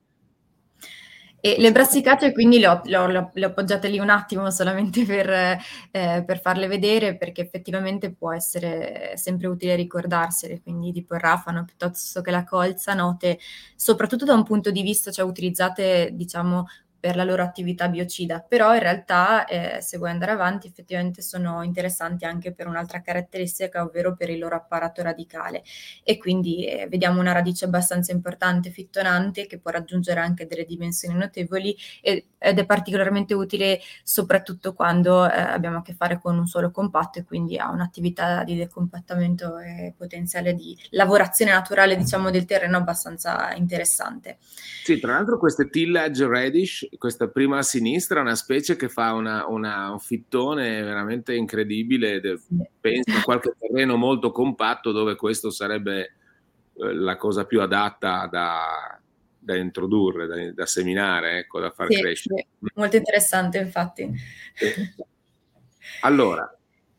E 1.46 1.58
le 1.60 1.72
brassicacee 1.72 2.32
quindi 2.32 2.58
le 2.58 2.68
ho, 2.68 2.82
le, 2.86 2.98
ho, 2.98 3.06
le 3.06 3.46
ho, 3.46 3.50
appoggiate 3.50 3.88
lì 3.88 4.00
un 4.00 4.10
attimo 4.10 4.50
solamente 4.50 5.06
per, 5.06 5.30
eh, 5.30 6.24
per, 6.26 6.42
farle 6.42 6.66
vedere 6.66 7.18
perché 7.18 7.42
effettivamente 7.44 8.12
può 8.12 8.34
essere 8.34 9.12
sempre 9.16 9.46
utile 9.46 9.76
ricordarsele, 9.76 10.64
quindi 10.64 10.92
tipo 10.92 11.14
il 11.14 11.20
rafano 11.20 11.64
piuttosto 11.64 12.22
che 12.22 12.32
la 12.32 12.44
colza, 12.44 12.96
note 12.96 13.38
soprattutto 13.76 14.26
da 14.26 14.34
un 14.34 14.42
punto 14.42 14.72
di 14.72 14.82
vista, 14.82 15.12
cioè 15.12 15.24
utilizzate 15.24 16.10
diciamo 16.14 16.66
per 17.06 17.15
la 17.15 17.24
loro 17.24 17.44
attività 17.44 17.88
biocida, 17.88 18.39
però 18.39 18.74
in 18.74 18.80
realtà 18.80 19.46
eh, 19.46 19.80
se 19.80 20.00
vuoi 20.00 20.10
andare 20.10 20.32
avanti 20.32 20.65
effettivamente 20.65 21.22
sono 21.22 21.62
interessanti 21.62 22.26
anche 22.26 22.52
per 22.52 22.65
un'altra 22.65 23.04
caratteristica, 23.04 23.84
ovvero 23.84 24.15
per 24.15 24.32
il 24.32 24.39
loro 24.39 24.56
apparato 24.56 25.04
radicale 25.04 25.62
e 26.04 26.18
quindi 26.18 26.65
eh, 26.65 26.88
vediamo 26.88 27.20
una 27.20 27.32
radice 27.32 27.65
abbastanza 27.65 28.12
importante, 28.12 28.72
fittonante, 28.72 29.46
che 29.46 29.60
può 29.60 29.70
raggiungere 29.70 30.20
anche 30.20 30.48
delle 30.48 30.65
dimensioni 30.65 31.15
notevoli 31.15 31.78
ed 32.02 32.24
è 32.39 32.65
particolarmente 32.65 33.36
utile 33.36 33.80
soprattutto 34.02 34.74
quando 34.74 35.30
eh, 35.30 35.39
abbiamo 35.39 35.78
a 35.78 35.82
che 35.84 35.94
fare 35.94 36.20
con 36.20 36.36
un 36.39 36.48
suolo 36.48 36.72
compatto 36.72 37.20
e 37.20 37.24
quindi 37.24 37.60
ha 37.60 37.70
un'attività 37.70 38.44
di 38.44 38.56
decompattamento 38.56 39.60
e 39.60 39.94
potenziale 39.96 40.56
di 40.56 40.76
lavorazione 40.89 41.52
naturale 41.52 41.96
diciamo 41.98 42.32
del 42.32 42.46
terreno 42.46 42.78
abbastanza 42.78 43.54
interessante. 43.54 44.38
Sì, 44.84 45.00
tra 45.00 45.13
l'altro 45.13 45.38
queste 45.38 45.70
tillage 45.70 46.28
radish 46.28 46.88
questa 46.98 47.28
prima 47.28 47.58
a 47.58 47.64
sinistra, 47.64 48.22
una 48.22 48.36
specie 48.36 48.76
che 48.76 48.90
fa 48.90 49.14
una, 49.14 49.46
una, 49.48 49.92
un 49.92 50.00
fittone 50.00 50.82
veramente 50.82 51.34
incredibile. 51.36 52.22
Penso 52.80 53.18
a 53.18 53.22
qualche 53.24 53.54
terreno 53.58 53.96
molto 53.96 54.32
compatto 54.32 54.92
dove 54.92 55.16
questo 55.16 55.50
sarebbe 55.50 56.02
eh, 56.74 56.94
la 56.94 57.16
cosa 57.18 57.46
più 57.46 57.62
adatta 57.62 58.28
da, 58.28 59.00
da 59.38 59.56
introdurre, 59.56 60.28
da, 60.28 60.52
da, 60.52 60.66
seminare, 60.66 61.40
ecco, 61.40 61.60
da 61.60 61.72
far 61.72 61.92
sì, 61.92 62.02
crescere. 62.02 62.48
Sì. 62.60 62.72
Molto 62.76 62.96
interessante, 62.96 63.58
infatti. 63.60 64.10
Allora. 66.02 66.50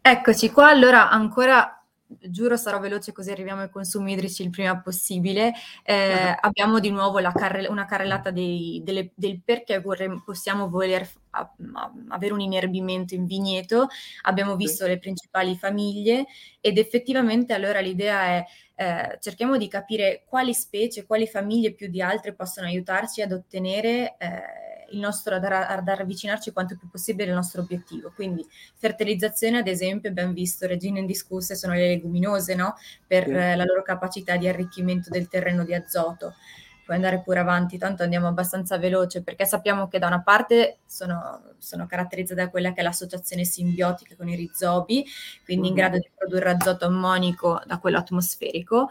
Eccoci 0.01 0.51
qua, 0.51 0.69
allora 0.69 1.11
ancora 1.11 1.76
giuro 2.07 2.57
sarò 2.57 2.79
veloce 2.79 3.13
così 3.13 3.31
arriviamo 3.31 3.63
ai 3.63 3.71
consumi 3.71 4.13
idrici 4.13 4.43
il 4.43 4.51
prima 4.51 4.81
possibile. 4.81 5.53
Eh, 5.83 6.15
uh-huh. 6.15 6.37
Abbiamo 6.41 6.79
di 6.79 6.91
nuovo 6.91 7.21
carre- 7.33 7.67
una 7.69 7.85
carrellata 7.85 8.31
dei, 8.31 8.81
delle, 8.85 9.13
del 9.15 9.41
perché 9.43 9.81
vorremmo, 9.81 10.23
possiamo 10.25 10.69
voler 10.69 11.09
a, 11.31 11.41
a, 11.41 11.93
avere 12.09 12.33
un 12.33 12.41
inerbimento 12.41 13.15
in 13.15 13.27
vigneto. 13.27 13.89
Abbiamo 14.23 14.57
visto 14.57 14.85
uh-huh. 14.85 14.91
le 14.91 14.99
principali 14.99 15.57
famiglie 15.57 16.27
ed 16.61 16.79
effettivamente 16.79 17.53
allora 17.53 17.81
l'idea 17.81 18.23
è 18.23 18.45
eh, 18.79 19.17
cerchiamo 19.21 19.57
di 19.57 19.69
capire 19.69 20.25
quali 20.27 20.53
specie, 20.53 21.07
quali 21.07 21.27
famiglie 21.27 21.73
più 21.73 21.89
di 21.89 22.03
altre 22.03 22.35
possono 22.35 22.67
aiutarci 22.67 23.23
ad 23.23 23.33
ottenere 23.33 24.17
eh, 24.19 24.66
il 24.91 24.99
nostro, 24.99 25.35
ad, 25.35 25.45
ad 25.45 25.89
avvicinarci 25.89 26.53
quanto 26.53 26.77
più 26.77 26.89
possibile 26.89 27.31
al 27.31 27.37
nostro 27.37 27.63
obiettivo. 27.63 28.13
Quindi 28.15 28.47
fertilizzazione, 28.75 29.59
ad 29.59 29.67
esempio, 29.67 30.11
abbiamo 30.11 30.33
visto 30.33 30.67
regine 30.67 31.01
indiscusse 31.01 31.55
sono 31.57 31.75
le 31.75 31.89
leguminose, 31.89 32.55
no? 32.55 32.75
Per 33.07 33.25
sì. 33.25 33.33
la 33.33 33.65
loro 33.65 33.83
capacità 33.83 34.37
di 34.37 34.49
arricchimento 34.49 35.11
del 35.11 35.29
terreno 35.29 35.65
di 35.65 35.75
azoto. 35.75 36.35
Puoi 36.85 36.99
andare 36.99 37.21
pure 37.21 37.41
avanti, 37.41 37.79
tanto 37.79 38.05
andiamo 38.05 38.29
abbastanza 38.29 38.79
veloce 38.79 39.25
perché 39.25 39.45
sappiamo 39.45 39.89
che 39.89 39.99
da 39.99 40.07
una 40.07 40.23
parte 40.23 40.79
sono, 40.87 41.55
sono 41.59 41.85
caratterizzate 41.87 42.43
da 42.43 42.49
quella 42.49 42.73
che 42.73 42.81
è 42.81 42.85
l'associazione 42.85 43.45
simbiotica 43.45 44.15
con 44.15 44.29
i 44.29 44.37
rizobi, 44.37 45.05
quindi 45.45 45.67
in 45.67 45.75
grado 45.75 45.99
di 45.99 46.09
produrre 46.15 46.51
azoto 46.51 46.87
ammonico 46.87 47.61
da 47.67 47.79
quello 47.79 47.99
atmosferico, 47.99 48.91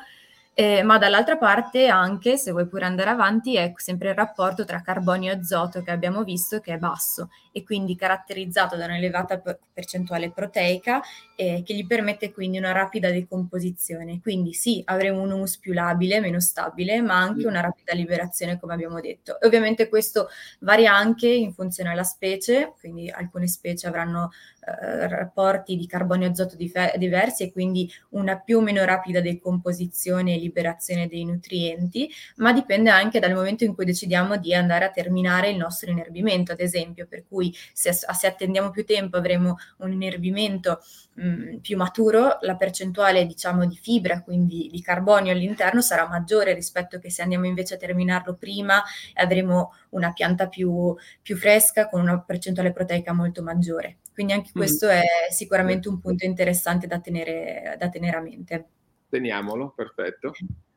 eh, 0.56 0.82
ma 0.84 0.98
dall'altra 0.98 1.38
parte 1.38 1.88
anche, 1.88 2.38
se 2.38 2.52
vuoi 2.52 2.68
pure 2.68 2.86
andare 2.86 3.10
avanti, 3.12 3.56
è 3.56 3.74
sempre 3.76 4.10
il 4.10 4.16
rapporto 4.16 4.66
tra 4.66 4.82
carbonio 4.82 5.32
e 5.32 5.36
azoto 5.36 5.84
che 5.84 5.92
abbiamo 5.92 6.24
visto 6.24 6.60
che 6.62 6.74
è 6.74 6.78
basso 6.78 7.30
e 7.56 7.64
quindi 7.64 7.96
caratterizzato 7.96 8.76
da 8.76 8.84
un'elevata 8.84 9.42
percentuale 9.72 10.30
proteica 10.30 11.02
eh, 11.38 11.64
che 11.66 11.74
gli 11.74 11.88
permette 11.88 12.34
quindi 12.34 12.58
una 12.58 12.74
rapida 12.74 13.10
decomposizione. 13.12 14.20
Quindi 14.20 14.52
sì, 14.52 14.82
avremo 14.84 15.22
un 15.22 15.32
humus 15.32 15.58
più 15.58 15.72
labile, 15.72 16.20
meno 16.20 16.42
stabile, 16.42 17.00
ma 17.00 17.16
anche 17.16 17.48
una 17.48 17.62
rapida 17.62 17.94
liberazione, 17.94 18.60
come 18.60 18.74
abbiamo 18.74 19.00
detto. 19.00 19.40
E 19.40 19.48
ovviamente 19.48 19.88
questo 19.88 20.28
varia 20.60 20.94
anche 20.94 21.30
in 21.30 21.54
funzione 21.54 21.92
alla 21.92 22.04
specie, 22.04 22.74
quindi 22.78 23.10
alcune 23.10 23.48
specie 23.48 23.88
avranno 23.88 24.32
eh, 24.68 25.08
rapporti 25.08 25.76
di 25.78 25.86
carbonio 25.86 26.28
e 26.28 26.32
azoto 26.32 26.56
dif- 26.56 26.98
diversi 26.98 27.44
e 27.44 27.52
quindi 27.52 27.88
una 28.10 28.40
più 28.40 28.58
o 28.58 28.62
meno 28.62 28.84
rapida 28.84 29.22
decomposizione 29.22 30.34
e 30.34 30.40
liberazione 30.40 31.08
dei 31.08 31.24
nutrienti, 31.24 32.10
ma 32.38 32.52
dipende 32.52 32.90
anche 32.90 33.20
dal 33.20 33.34
momento 33.34 33.64
in 33.64 33.76
cui 33.76 33.86
decidiamo 33.86 34.38
di 34.38 34.56
andare 34.56 34.86
a 34.86 34.90
terminare 34.90 35.52
il 35.52 35.58
nostro 35.58 35.92
inerbimento, 35.92 36.52
ad 36.52 36.60
esempio, 36.60 37.06
per 37.08 37.26
cui 37.28 37.45
se, 37.74 37.92
se 37.92 38.28
attendiamo 38.28 38.70
più 38.70 38.86
tempo 38.86 39.18
avremo 39.18 39.58
un 39.78 39.92
inerbimento 39.92 40.80
mh, 41.16 41.28
mm, 41.28 41.58
più 41.58 41.78
maturo, 41.78 42.38
la 42.42 42.56
percentuale 42.56 43.26
diciamo 43.26 43.66
di 43.66 43.76
fibra, 43.76 44.22
quindi 44.22 44.70
di 44.72 44.82
carbonio 44.82 45.32
all'interno 45.32 45.82
sarà 45.82 46.08
maggiore 46.08 46.54
rispetto 46.54 47.00
che 47.00 47.10
se 47.10 47.22
andiamo 47.22 47.46
invece 47.46 47.76
a 47.76 47.78
terminarlo 47.78 48.36
prima 48.36 48.82
avremo 49.16 49.74
una 49.90 50.14
pianta 50.14 50.48
più, 50.48 50.96
più 51.22 51.36
fresca 51.36 51.90
con 51.90 52.02
una 52.02 52.20
percentuale 52.22 52.72
proteica 52.72 53.14
molto 53.14 53.44
maggiore. 53.44 53.98
Quindi 54.14 54.34
anche 54.34 54.50
mm. 54.50 54.58
questo 54.58 54.88
è 54.88 55.04
sicuramente 55.30 55.90
un 55.90 56.00
punto 56.00 56.26
interessante 56.26 56.88
da 56.88 57.00
tenere, 57.00 57.76
da 57.78 57.90
tenere 57.90 58.18
a 58.18 58.22
mente. 58.22 58.66
Teniamolo, 59.10 59.74
perfetto. 59.76 60.32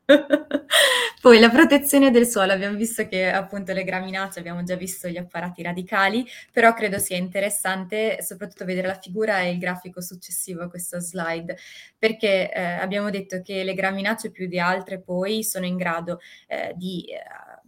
Poi 1.21 1.39
la 1.39 1.51
protezione 1.51 2.11
del 2.11 2.27
suolo, 2.27 2.53
abbiamo 2.53 2.77
visto 2.77 3.07
che 3.07 3.31
appunto 3.31 3.73
le 3.73 3.85
graminacee, 3.85 4.41
abbiamo 4.41 4.63
già 4.63 4.77
visto 4.77 5.09
gli 5.09 5.17
apparati 5.17 5.63
radicali, 5.63 6.25
però 6.53 6.73
credo 6.73 6.99
sia 6.99 7.17
interessante 7.17 8.23
soprattutto 8.23 8.65
vedere 8.65 8.87
la 8.87 8.99
figura 8.99 9.41
e 9.41 9.51
il 9.51 9.59
grafico 9.59 10.01
successivo 10.01 10.63
a 10.63 10.69
questo 10.69 11.01
slide, 11.01 11.57
perché 11.99 12.51
eh, 12.53 12.63
abbiamo 12.63 13.11
detto 13.11 13.43
che 13.43 13.65
le 13.65 13.75
graminacee 13.75 14.31
più 14.31 14.47
di 14.47 14.59
altre 14.59 15.01
poi 15.01 15.45
sono 15.45 15.67
in 15.67 15.77
grado 15.77 16.21
eh, 16.47 16.73
di... 16.77 17.07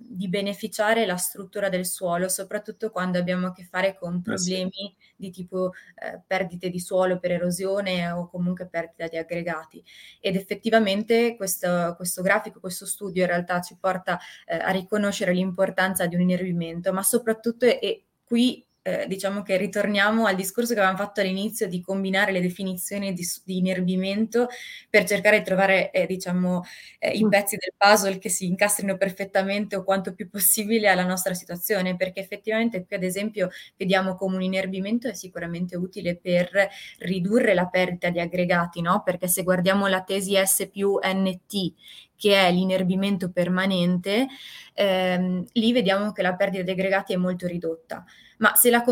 Di 0.02 0.28
beneficiare 0.28 1.04
la 1.04 1.16
struttura 1.16 1.68
del 1.68 1.84
suolo, 1.84 2.28
soprattutto 2.28 2.90
quando 2.90 3.18
abbiamo 3.18 3.48
a 3.48 3.52
che 3.52 3.64
fare 3.64 3.96
con 3.98 4.22
problemi 4.22 4.68
eh 4.68 4.94
sì. 4.96 5.12
di 5.14 5.30
tipo 5.30 5.72
eh, 5.96 6.22
perdite 6.26 6.70
di 6.70 6.80
suolo 6.80 7.18
per 7.18 7.32
erosione 7.32 8.10
o 8.10 8.28
comunque 8.28 8.66
perdita 8.66 9.08
di 9.08 9.18
aggregati. 9.18 9.84
Ed 10.18 10.36
effettivamente 10.36 11.36
questo, 11.36 11.94
questo 11.96 12.22
grafico, 12.22 12.60
questo 12.60 12.86
studio 12.86 13.22
in 13.22 13.28
realtà 13.28 13.60
ci 13.60 13.76
porta 13.78 14.18
eh, 14.46 14.56
a 14.56 14.70
riconoscere 14.70 15.34
l'importanza 15.34 16.06
di 16.06 16.14
un 16.14 16.22
inervimento, 16.22 16.92
ma 16.92 17.02
soprattutto 17.02 17.66
e 17.66 18.04
qui 18.24 18.64
eh, 18.90 19.06
diciamo 19.06 19.42
che 19.42 19.56
ritorniamo 19.56 20.26
al 20.26 20.34
discorso 20.34 20.74
che 20.74 20.80
avevamo 20.80 20.98
fatto 20.98 21.20
all'inizio 21.20 21.68
di 21.68 21.80
combinare 21.80 22.32
le 22.32 22.40
definizioni 22.40 23.12
di, 23.12 23.24
di 23.44 23.58
inerbimento 23.58 24.48
per 24.88 25.04
cercare 25.04 25.38
di 25.38 25.44
trovare, 25.44 25.90
eh, 25.92 26.06
diciamo, 26.06 26.62
eh, 26.98 27.10
i 27.10 27.24
mm. 27.24 27.28
pezzi 27.28 27.56
del 27.56 27.72
puzzle 27.76 28.18
che 28.18 28.28
si 28.28 28.46
incastrino 28.46 28.96
perfettamente 28.96 29.76
o 29.76 29.84
quanto 29.84 30.12
più 30.12 30.28
possibile 30.28 30.88
alla 30.88 31.04
nostra 31.04 31.34
situazione, 31.34 31.96
perché 31.96 32.20
effettivamente 32.20 32.84
qui 32.84 32.96
ad 32.96 33.04
esempio 33.04 33.50
vediamo 33.76 34.16
come 34.16 34.36
un 34.36 34.42
inerbimento 34.42 35.08
è 35.08 35.14
sicuramente 35.14 35.76
utile 35.76 36.16
per 36.16 36.50
ridurre 36.98 37.54
la 37.54 37.66
perdita 37.66 38.10
di 38.10 38.18
aggregati, 38.18 38.80
no? 38.80 39.02
Perché 39.04 39.28
se 39.28 39.42
guardiamo 39.44 39.86
la 39.86 40.02
tesi 40.02 40.34
S 40.36 40.68
più 40.70 40.98
NT, 41.02 41.74
che 42.16 42.34
è 42.34 42.52
l'inerbimento 42.52 43.30
permanente, 43.30 44.26
ehm, 44.74 45.44
lì 45.52 45.72
vediamo 45.72 46.12
che 46.12 46.22
la 46.22 46.34
perdita 46.34 46.62
di 46.62 46.70
aggregati 46.72 47.12
è 47.12 47.16
molto 47.16 47.46
ridotta 47.46 48.04
ma 48.40 48.54
se 48.54 48.70
la, 48.70 48.82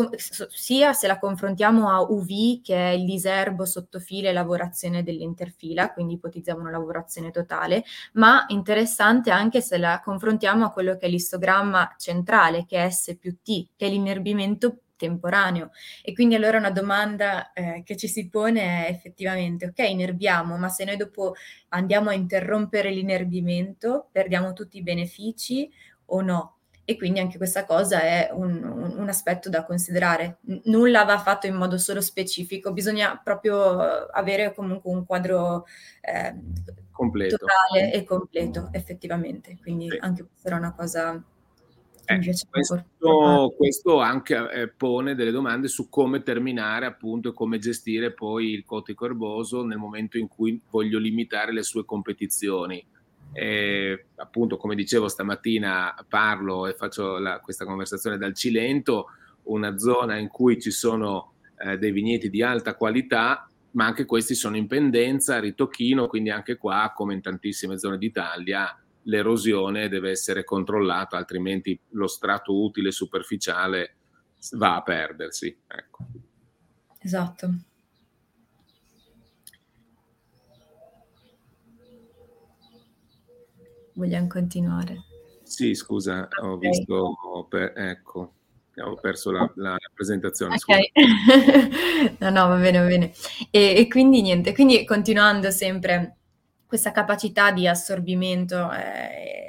sia 0.49 0.93
se 0.93 1.07
la 1.07 1.19
confrontiamo 1.19 1.89
a 1.89 2.01
UV, 2.01 2.61
che 2.61 2.75
è 2.75 2.89
il 2.93 3.05
diserbo 3.05 3.65
sottofila 3.65 4.29
e 4.29 4.33
lavorazione 4.33 5.03
dell'interfila, 5.03 5.91
quindi 5.91 6.13
ipotizziamo 6.13 6.61
una 6.61 6.71
lavorazione 6.71 7.31
totale, 7.31 7.83
ma 8.13 8.45
interessante 8.49 9.31
anche 9.31 9.61
se 9.61 9.77
la 9.77 10.01
confrontiamo 10.03 10.65
a 10.65 10.71
quello 10.71 10.97
che 10.97 11.07
è 11.07 11.09
l'istogramma 11.09 11.95
centrale, 11.97 12.65
che 12.65 12.83
è 12.83 12.89
S 12.89 13.15
più 13.19 13.37
T, 13.41 13.69
che 13.75 13.87
è 13.87 13.89
l'inerbimento 13.89 14.81
temporaneo. 14.95 15.71
E 16.03 16.13
quindi 16.13 16.35
allora 16.35 16.57
una 16.57 16.71
domanda 16.71 17.51
eh, 17.53 17.81
che 17.85 17.95
ci 17.95 18.07
si 18.07 18.29
pone 18.29 18.85
è 18.87 18.89
effettivamente, 18.91 19.67
ok, 19.67 19.79
inerbiamo, 19.89 20.57
ma 20.57 20.69
se 20.69 20.83
noi 20.83 20.97
dopo 20.97 21.33
andiamo 21.69 22.09
a 22.09 22.13
interrompere 22.13 22.91
l'inerbimento, 22.91 24.09
perdiamo 24.11 24.53
tutti 24.53 24.77
i 24.77 24.83
benefici 24.83 25.71
o 26.07 26.21
no? 26.21 26.58
E 26.89 26.97
quindi 26.97 27.19
anche 27.19 27.37
questa 27.37 27.65
cosa 27.65 28.01
è 28.01 28.31
un, 28.31 28.63
un, 28.63 28.95
un, 28.97 29.09
aspetto 29.09 29.47
da 29.47 29.63
considerare. 29.63 30.39
N- 30.47 30.61
nulla 30.63 31.03
va 31.03 31.19
fatto 31.19 31.45
in 31.45 31.53
modo 31.53 31.77
solo 31.77 32.01
specifico, 32.01 32.73
bisogna 32.73 33.15
proprio 33.23 33.79
avere 34.07 34.55
comunque 34.55 34.91
un 34.91 35.05
quadro 35.05 35.67
eh, 36.01 36.35
completo. 36.89 37.37
totale 37.37 37.93
e 37.93 38.03
completo, 38.03 38.69
effettivamente. 38.71 39.55
Quindi 39.61 39.87
sì. 39.87 39.97
anche 39.99 40.25
questa 40.25 40.47
era 40.47 40.57
una 40.57 40.73
cosa 40.73 41.23
eh, 42.05 42.17
questo, 42.49 43.53
questo, 43.55 43.99
anche 43.99 44.49
eh, 44.51 44.69
pone 44.69 45.13
delle 45.13 45.29
domande 45.29 45.67
su 45.67 45.89
come 45.89 46.23
terminare 46.23 46.87
appunto 46.87 47.29
e 47.29 47.33
come 47.33 47.59
gestire 47.59 48.13
poi 48.13 48.49
il 48.49 48.65
cotico 48.65 49.05
erboso 49.05 49.63
nel 49.63 49.77
momento 49.77 50.17
in 50.17 50.27
cui 50.27 50.59
voglio 50.71 50.97
limitare 50.97 51.53
le 51.53 51.61
sue 51.61 51.85
competizioni 51.85 52.83
eh, 53.33 54.05
appunto, 54.15 54.57
come 54.57 54.75
dicevo 54.75 55.07
stamattina, 55.07 55.93
parlo 56.07 56.67
e 56.67 56.73
faccio 56.73 57.17
la, 57.17 57.39
questa 57.39 57.65
conversazione 57.65 58.17
dal 58.17 58.33
Cilento, 58.33 59.07
una 59.43 59.77
zona 59.77 60.17
in 60.17 60.27
cui 60.27 60.59
ci 60.59 60.71
sono 60.71 61.33
eh, 61.57 61.77
dei 61.77 61.91
vigneti 61.91 62.29
di 62.29 62.41
alta 62.41 62.75
qualità, 62.75 63.49
ma 63.71 63.85
anche 63.85 64.05
questi 64.05 64.33
sono 64.33 64.57
in 64.57 64.67
pendenza, 64.67 65.39
ritocchino, 65.39 66.07
quindi 66.07 66.29
anche 66.29 66.57
qua, 66.57 66.91
come 66.95 67.13
in 67.13 67.21
tantissime 67.21 67.77
zone 67.77 67.97
d'Italia, 67.97 68.75
l'erosione 69.03 69.89
deve 69.89 70.11
essere 70.11 70.43
controllata, 70.43 71.17
altrimenti 71.17 71.79
lo 71.89 72.07
strato 72.07 72.61
utile 72.61 72.91
superficiale 72.91 73.95
va 74.53 74.75
a 74.77 74.81
perdersi. 74.81 75.55
Ecco. 75.67 76.05
Esatto. 76.99 77.53
Vogliamo 83.99 84.27
continuare. 84.27 85.03
Sì, 85.43 85.75
scusa, 85.75 86.27
ho 86.41 86.53
okay. 86.53 86.69
visto, 86.69 86.93
ho 86.95 87.43
per, 87.45 87.73
ecco, 87.75 88.33
ho 88.75 88.95
perso 88.95 89.31
la, 89.31 89.51
la 89.55 89.77
presentazione. 89.93 90.55
Ok, 90.55 90.91
no, 92.19 92.29
no, 92.29 92.47
va 92.47 92.55
bene, 92.55 92.79
va 92.79 92.85
bene. 92.85 93.11
E, 93.51 93.75
e, 93.75 93.87
quindi 93.87 94.21
niente, 94.21 94.53
quindi 94.53 94.85
continuando 94.85 95.51
sempre 95.51 96.15
questa 96.65 96.91
capacità 96.91 97.51
di 97.51 97.67
assorbimento 97.67 98.71
eh, 98.71 99.48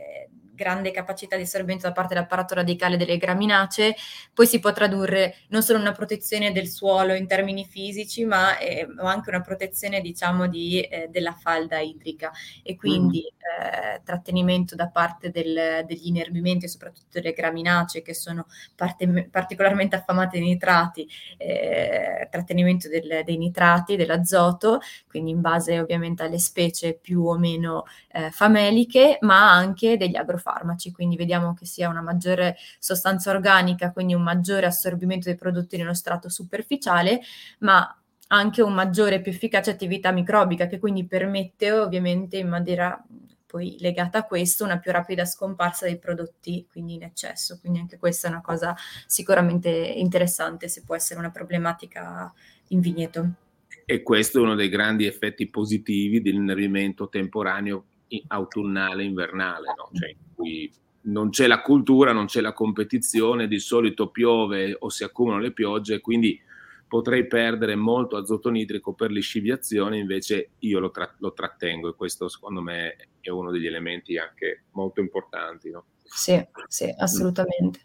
grande 0.61 0.91
capacità 0.91 1.37
di 1.37 1.43
assorbimento 1.43 1.87
da 1.87 1.95
parte 1.95 2.13
dell'apparato 2.13 2.55
radicale 2.55 2.99
delle 2.99 3.17
graminacee, 3.17 3.97
poi 4.35 4.47
si 4.47 4.61
può 4.61 4.73
tradurre 4.73 5.37
non 5.49 5.63
solo 5.63 5.79
una 5.79 5.93
protezione 5.93 6.53
del 6.53 6.69
suolo 6.69 7.15
in 7.15 7.27
termini 7.27 7.65
fisici, 7.65 8.27
ma, 8.27 8.59
eh, 8.59 8.87
anche 8.99 9.31
una 9.31 9.41
protezione, 9.41 10.03
diciamo, 10.03 10.49
di, 10.49 10.83
eh, 10.83 11.09
della 11.09 11.33
falda 11.33 11.79
idrica. 11.79 12.31
E 12.63 12.77
quindi 12.77 13.25
mm. 13.25 13.95
eh, 13.95 14.03
trattenimento 14.05 14.75
da 14.75 14.89
parte 14.89 15.31
del, 15.31 15.85
degli 15.87 16.09
inerbimenti, 16.09 16.69
soprattutto 16.69 17.09
delle 17.13 17.33
graminacee 17.33 18.03
che 18.03 18.13
sono 18.13 18.47
parte, 18.75 19.29
particolarmente 19.31 19.97
affamate 19.97 20.37
ai 20.37 20.43
nitrati, 20.45 21.09
eh, 21.39 22.29
trattenimento 22.31 22.89
del, 22.89 23.23
dei 23.25 23.39
nitrati, 23.39 23.97
dell'azoto, 23.97 24.81
quindi 25.09 25.31
in 25.31 25.41
base 25.41 25.81
ovviamente 25.81 26.23
alle 26.23 26.39
specie 26.39 26.93
più 26.93 27.25
o 27.25 27.39
meno 27.39 27.85
eh, 28.13 28.31
fameliche, 28.31 29.17
ma 29.23 29.51
anche 29.53 29.97
degli 29.97 30.17
agrofarmaci 30.17 30.49
farmaci, 30.51 30.93
quindi 30.93 31.17
vediamo 31.17 31.55
che 31.55 31.67
sia 31.67 31.89
una 31.89 32.03
maggiore 32.03 32.57
sostanza 32.79 33.31
organica, 33.31 33.93
quindi 33.93 34.15
un 34.15 34.23
maggiore 34.23 34.67
assorbimento 34.67 35.29
dei 35.29 35.37
prodotti 35.37 35.77
nello 35.77 35.95
strato 35.95 36.29
superficiale, 36.29 37.21
ma 37.61 37.95
anche 38.33 38.63
un 38.63 38.73
maggiore 38.73 39.17
e 39.17 39.21
più 39.21 39.33
efficace 39.33 39.71
attività 39.71 40.13
microbica 40.13 40.67
che 40.67 40.79
quindi 40.79 41.07
permette 41.07 41.73
ovviamente 41.73 42.39
in 42.39 42.49
maniera 42.49 43.03
poi 43.47 43.77
legata 43.81 44.19
a 44.19 44.25
questo 44.25 44.63
una 44.63 44.79
più 44.79 44.93
rapida 44.93 45.25
scomparsa 45.25 45.85
dei 45.85 45.99
prodotti 45.99 46.67
quindi 46.71 46.95
in 46.95 47.03
eccesso. 47.03 47.59
Quindi 47.59 47.81
anche 47.81 47.99
questa 47.99 48.29
è 48.29 48.31
una 48.31 48.41
cosa 48.41 48.77
sicuramente 49.07 49.69
interessante 49.69 50.69
se 50.69 50.85
può 50.85 50.95
essere 50.95 51.19
una 51.19 51.33
problematica 51.33 52.33
in 52.69 52.81
vigneto. 52.81 53.31
E 53.85 54.03
questo 54.05 54.39
è 54.39 54.43
uno 54.43 54.55
dei 54.55 54.69
grandi 54.69 55.07
effetti 55.07 55.49
positivi 55.49 56.23
dell'innervimento 56.23 57.09
temporaneo 57.09 57.87
autunnale 58.29 59.05
invernale, 59.05 59.69
no? 59.77 59.91
cioè, 59.93 60.11
in 60.11 60.35
cui 60.35 60.71
non 61.03 61.31
c'è 61.31 61.47
la 61.47 61.63
cultura, 61.63 62.13
non 62.13 62.27
c'è 62.27 62.41
la 62.41 62.53
competizione, 62.53 63.49
di 63.49 63.59
solito 63.59 64.09
piove 64.09 64.77
o 64.79 64.89
si 64.89 65.05
accumulano 65.05 65.43
le 65.43 65.53
piogge, 65.53 66.01
quindi 66.01 66.41
potrei 66.87 67.27
perdere 67.27 67.77
molto 67.77 68.17
azoto 68.17 68.51
nitrico 68.51 68.95
per 68.95 69.13
lisciviazione, 69.13 69.99
invece 69.99 70.51
io 70.59 70.81
lo, 70.81 70.91
tra- 70.91 71.15
lo 71.19 71.33
trattengo 71.33 71.89
e 71.89 71.95
questo 71.95 72.29
secondo 72.29 72.61
me 72.61 72.97
è 73.21 73.31
uno 73.31 73.53
degli 73.53 73.67
elementi 73.67 74.19
anche 74.19 74.65
molto 74.73 75.01
importanti. 75.01 75.71
No? 75.71 75.85
Sì, 76.13 76.45
sì, 76.67 76.93
assolutamente. 76.99 77.81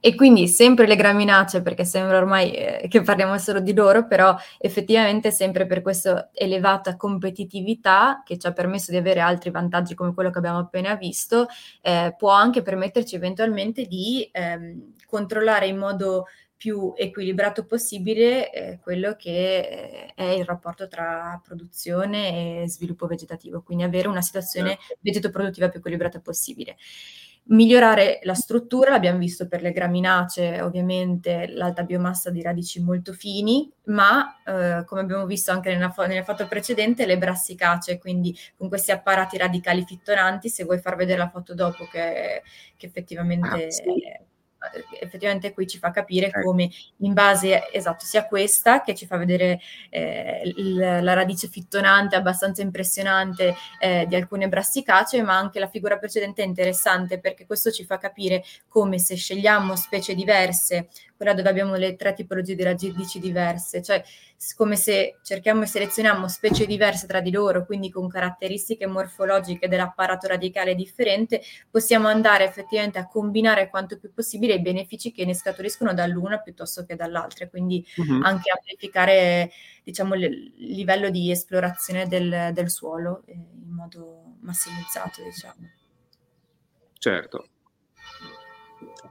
E 0.00 0.14
quindi 0.14 0.48
sempre 0.48 0.86
le 0.86 0.96
graminacee, 0.96 1.62
perché 1.62 1.84
sembra 1.84 2.18
ormai 2.18 2.52
eh, 2.52 2.86
che 2.88 3.00
parliamo 3.00 3.36
solo 3.38 3.58
di 3.60 3.72
loro, 3.72 4.06
però 4.06 4.36
effettivamente 4.58 5.30
sempre 5.30 5.66
per 5.66 5.80
questa 5.80 6.28
elevata 6.34 6.96
competitività 6.96 8.22
che 8.24 8.38
ci 8.38 8.46
ha 8.46 8.52
permesso 8.52 8.90
di 8.90 8.98
avere 8.98 9.20
altri 9.20 9.50
vantaggi 9.50 9.94
come 9.94 10.12
quello 10.12 10.30
che 10.30 10.38
abbiamo 10.38 10.58
appena 10.58 10.94
visto, 10.94 11.46
eh, 11.80 12.14
può 12.18 12.30
anche 12.30 12.60
permetterci 12.62 13.14
eventualmente 13.14 13.86
di 13.86 14.28
ehm, 14.30 14.94
controllare 15.06 15.66
in 15.66 15.78
modo 15.78 16.26
più 16.56 16.92
equilibrato 16.94 17.64
possibile 17.64 18.50
eh, 18.52 18.78
quello 18.82 19.16
che 19.16 20.10
eh, 20.10 20.14
è 20.14 20.24
il 20.24 20.44
rapporto 20.44 20.86
tra 20.86 21.40
produzione 21.42 22.62
e 22.64 22.68
sviluppo 22.68 23.06
vegetativo, 23.06 23.62
quindi 23.62 23.84
avere 23.84 24.08
una 24.08 24.20
situazione 24.20 24.76
certo. 24.78 24.98
vegetoproduttiva 25.00 25.70
più 25.70 25.78
equilibrata 25.78 26.20
possibile. 26.20 26.76
Migliorare 27.50 28.20
la 28.22 28.34
struttura, 28.34 28.90
l'abbiamo 28.90 29.18
visto 29.18 29.48
per 29.48 29.60
le 29.60 29.72
graminacee, 29.72 30.60
ovviamente 30.60 31.48
l'alta 31.48 31.82
biomassa 31.82 32.30
di 32.30 32.42
radici 32.42 32.80
molto 32.80 33.12
fini, 33.12 33.70
ma 33.86 34.40
eh, 34.44 34.84
come 34.84 35.00
abbiamo 35.00 35.26
visto 35.26 35.50
anche 35.50 35.72
nella, 35.72 35.92
nella, 36.06 36.22
foto 36.22 36.46
precedente, 36.46 37.06
le 37.06 37.18
brassicacee, 37.18 37.98
quindi 37.98 38.36
con 38.56 38.68
questi 38.68 38.92
apparati 38.92 39.36
radicali 39.36 39.84
fittonanti, 39.84 40.48
se 40.48 40.64
vuoi 40.64 40.78
far 40.78 40.94
vedere 40.94 41.18
la 41.18 41.28
foto 41.28 41.54
dopo 41.54 41.86
che, 41.90 42.42
che 42.76 42.86
effettivamente... 42.86 43.66
Ah, 43.66 43.70
sì 43.70 44.28
effettivamente 45.00 45.52
qui 45.52 45.66
ci 45.66 45.78
fa 45.78 45.90
capire 45.90 46.26
eh. 46.26 46.42
come 46.42 46.70
in 46.98 47.14
base 47.14 47.70
esatto 47.72 48.04
sia 48.04 48.26
questa 48.26 48.82
che 48.82 48.94
ci 48.94 49.06
fa 49.06 49.16
vedere 49.16 49.60
eh, 49.88 50.42
il, 50.56 50.76
la 50.76 51.14
radice 51.14 51.48
fittonante 51.48 52.16
abbastanza 52.16 52.60
impressionante 52.60 53.54
eh, 53.78 54.04
di 54.06 54.14
alcune 54.14 54.48
brassicacee 54.48 55.22
ma 55.22 55.36
anche 55.36 55.58
la 55.58 55.68
figura 55.68 55.98
precedente 55.98 56.42
è 56.42 56.46
interessante 56.46 57.18
perché 57.18 57.46
questo 57.46 57.70
ci 57.70 57.84
fa 57.84 57.96
capire 57.96 58.44
come 58.68 58.98
se 58.98 59.16
scegliamo 59.16 59.74
specie 59.76 60.14
diverse 60.14 60.88
quella 61.20 61.34
dove 61.34 61.50
abbiamo 61.50 61.74
le 61.74 61.96
tre 61.96 62.14
tipologie 62.14 62.54
di 62.54 62.62
radici 62.62 63.20
diverse, 63.20 63.82
cioè 63.82 64.02
come 64.56 64.74
se 64.74 65.18
cerchiamo 65.22 65.64
e 65.64 65.66
selezioniamo 65.66 66.26
specie 66.28 66.64
diverse 66.64 67.06
tra 67.06 67.20
di 67.20 67.30
loro, 67.30 67.66
quindi 67.66 67.90
con 67.90 68.08
caratteristiche 68.08 68.86
morfologiche 68.86 69.68
dell'apparato 69.68 70.28
radicale 70.28 70.74
differente, 70.74 71.42
possiamo 71.70 72.08
andare 72.08 72.44
effettivamente 72.44 72.98
a 72.98 73.06
combinare 73.06 73.68
quanto 73.68 73.98
più 73.98 74.14
possibile 74.14 74.54
i 74.54 74.62
benefici 74.62 75.12
che 75.12 75.26
ne 75.26 75.34
scaturiscono 75.34 75.92
dall'una 75.92 76.38
piuttosto 76.38 76.86
che 76.86 76.96
dall'altra, 76.96 77.46
quindi 77.50 77.84
uh-huh. 77.96 78.22
anche 78.22 78.50
amplificare 78.50 79.50
diciamo, 79.84 80.14
il 80.14 80.54
livello 80.56 81.10
di 81.10 81.30
esplorazione 81.30 82.06
del, 82.06 82.48
del 82.54 82.70
suolo 82.70 83.24
eh, 83.26 83.32
in 83.34 83.74
modo 83.74 84.36
massimizzato. 84.40 85.22
Diciamo. 85.22 85.68
Certo, 86.94 87.48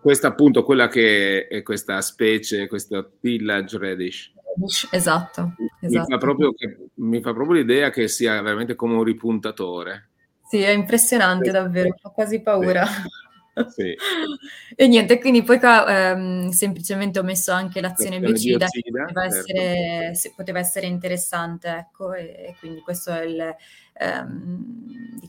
questa 0.02 0.28
appunto 0.28 0.64
quella 0.64 0.88
che 0.88 1.48
è 1.48 1.62
questa 1.64 2.02
specie, 2.02 2.68
questo 2.68 3.14
village 3.20 3.78
radish. 3.78 4.32
Esatto, 4.92 5.56
esatto. 5.80 6.00
Mi, 6.00 6.06
fa 6.08 6.18
proprio, 6.18 6.54
mi 6.96 7.22
fa 7.22 7.34
proprio 7.34 7.62
l'idea 7.62 7.90
che 7.90 8.08
sia 8.08 8.42
veramente 8.42 8.76
come 8.76 8.96
un 8.96 9.04
ripuntatore. 9.04 10.10
Sì, 10.50 10.62
è 10.62 10.70
impressionante 10.70 11.46
sì. 11.46 11.52
davvero, 11.52 11.96
fa 12.02 12.10
quasi 12.10 12.42
paura. 12.42 12.86
Sì. 13.68 13.94
e 14.76 14.88
niente, 14.88 15.20
quindi 15.20 15.44
poi 15.44 15.60
qua 15.60 16.12
ehm, 16.12 16.50
semplicemente 16.50 17.20
ho 17.20 17.24
messo 17.24 17.52
anche 17.52 17.82
l'azione 17.82 18.20
biocida, 18.20 18.68
che 18.68 18.82
poteva, 18.90 19.30
certo. 19.30 19.52
essere, 19.52 20.34
poteva 20.36 20.60
essere 20.60 20.88
interessante, 20.88 21.68
ecco, 21.68 22.14
e, 22.14 22.24
e 22.24 22.56
quindi 22.60 22.80
questo 22.80 23.12
è 23.12 23.24
il, 23.24 23.56
ehm, 23.94 24.79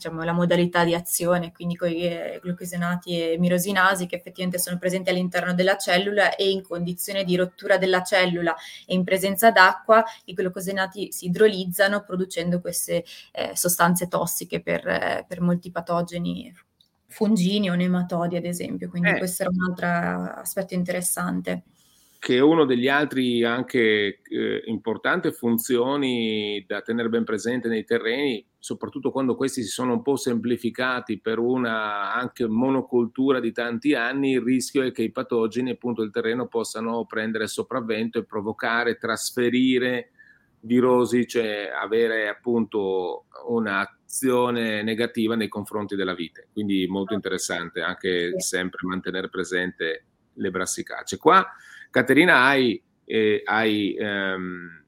diciamo, 0.01 0.23
la 0.23 0.31
modalità 0.31 0.83
di 0.83 0.95
azione, 0.95 1.51
quindi 1.51 1.75
con 1.75 1.89
i 1.89 2.39
glucosinati 2.41 3.33
e 3.33 3.37
mirosinasi 3.37 4.07
che 4.07 4.15
effettivamente 4.15 4.57
sono 4.57 4.79
presenti 4.79 5.11
all'interno 5.11 5.53
della 5.53 5.77
cellula 5.77 6.35
e 6.35 6.49
in 6.49 6.63
condizione 6.63 7.23
di 7.23 7.35
rottura 7.35 7.77
della 7.77 8.01
cellula 8.01 8.55
e 8.87 8.95
in 8.95 9.03
presenza 9.03 9.51
d'acqua 9.51 10.03
i 10.25 10.33
glucosinati 10.33 11.11
si 11.11 11.25
idrolizzano 11.27 12.01
producendo 12.01 12.59
queste 12.59 13.05
eh, 13.31 13.51
sostanze 13.53 14.07
tossiche 14.07 14.61
per, 14.61 14.87
eh, 14.87 15.25
per 15.27 15.39
molti 15.41 15.69
patogeni 15.69 16.51
fungini 17.05 17.69
o 17.69 17.75
nematodi, 17.75 18.37
ad 18.37 18.45
esempio. 18.45 18.89
Quindi 18.89 19.09
eh. 19.09 19.17
questo 19.19 19.43
era 19.43 19.51
un 19.53 19.61
altro 19.69 20.39
aspetto 20.41 20.73
interessante. 20.73 21.63
Che 22.23 22.35
è 22.35 22.39
uno 22.39 22.65
degli 22.65 22.87
altri 22.87 23.43
anche 23.43 24.21
eh, 24.21 24.61
importanti 24.65 25.31
funzioni 25.31 26.63
da 26.67 26.81
tenere 26.81 27.09
ben 27.09 27.23
presente 27.23 27.67
nei 27.67 27.83
terreni, 27.83 28.45
soprattutto 28.59 29.09
quando 29.09 29.35
questi 29.35 29.63
si 29.63 29.69
sono 29.69 29.93
un 29.93 30.03
po' 30.03 30.17
semplificati 30.17 31.19
per 31.19 31.39
una 31.39 32.13
anche 32.13 32.45
monocultura 32.45 33.39
di 33.39 33.51
tanti 33.51 33.95
anni, 33.95 34.33
il 34.33 34.41
rischio 34.41 34.83
è 34.83 34.91
che 34.91 35.01
i 35.01 35.11
patogeni 35.11 35.71
appunto 35.71 36.03
del 36.03 36.11
terreno 36.11 36.45
possano 36.45 37.05
prendere 37.05 37.47
sopravvento 37.47 38.19
e 38.19 38.25
provocare, 38.25 38.97
trasferire 38.97 40.11
virosi, 40.59 41.25
cioè 41.25 41.71
avere 41.75 42.27
appunto 42.27 43.25
un'azione 43.47 44.83
negativa 44.83 45.33
nei 45.33 45.47
confronti 45.47 45.95
della 45.95 46.13
vite. 46.13 46.49
Quindi 46.53 46.85
molto 46.85 47.15
interessante 47.15 47.81
anche 47.81 48.39
sempre 48.39 48.87
mantenere 48.87 49.27
presente 49.27 50.05
le 50.35 50.51
brassicacee. 50.51 51.17
Qua, 51.17 51.43
Caterina, 51.91 52.45
hai, 52.45 52.81
eh, 53.03 53.41
hai 53.43 53.93
ehm, 53.99 54.83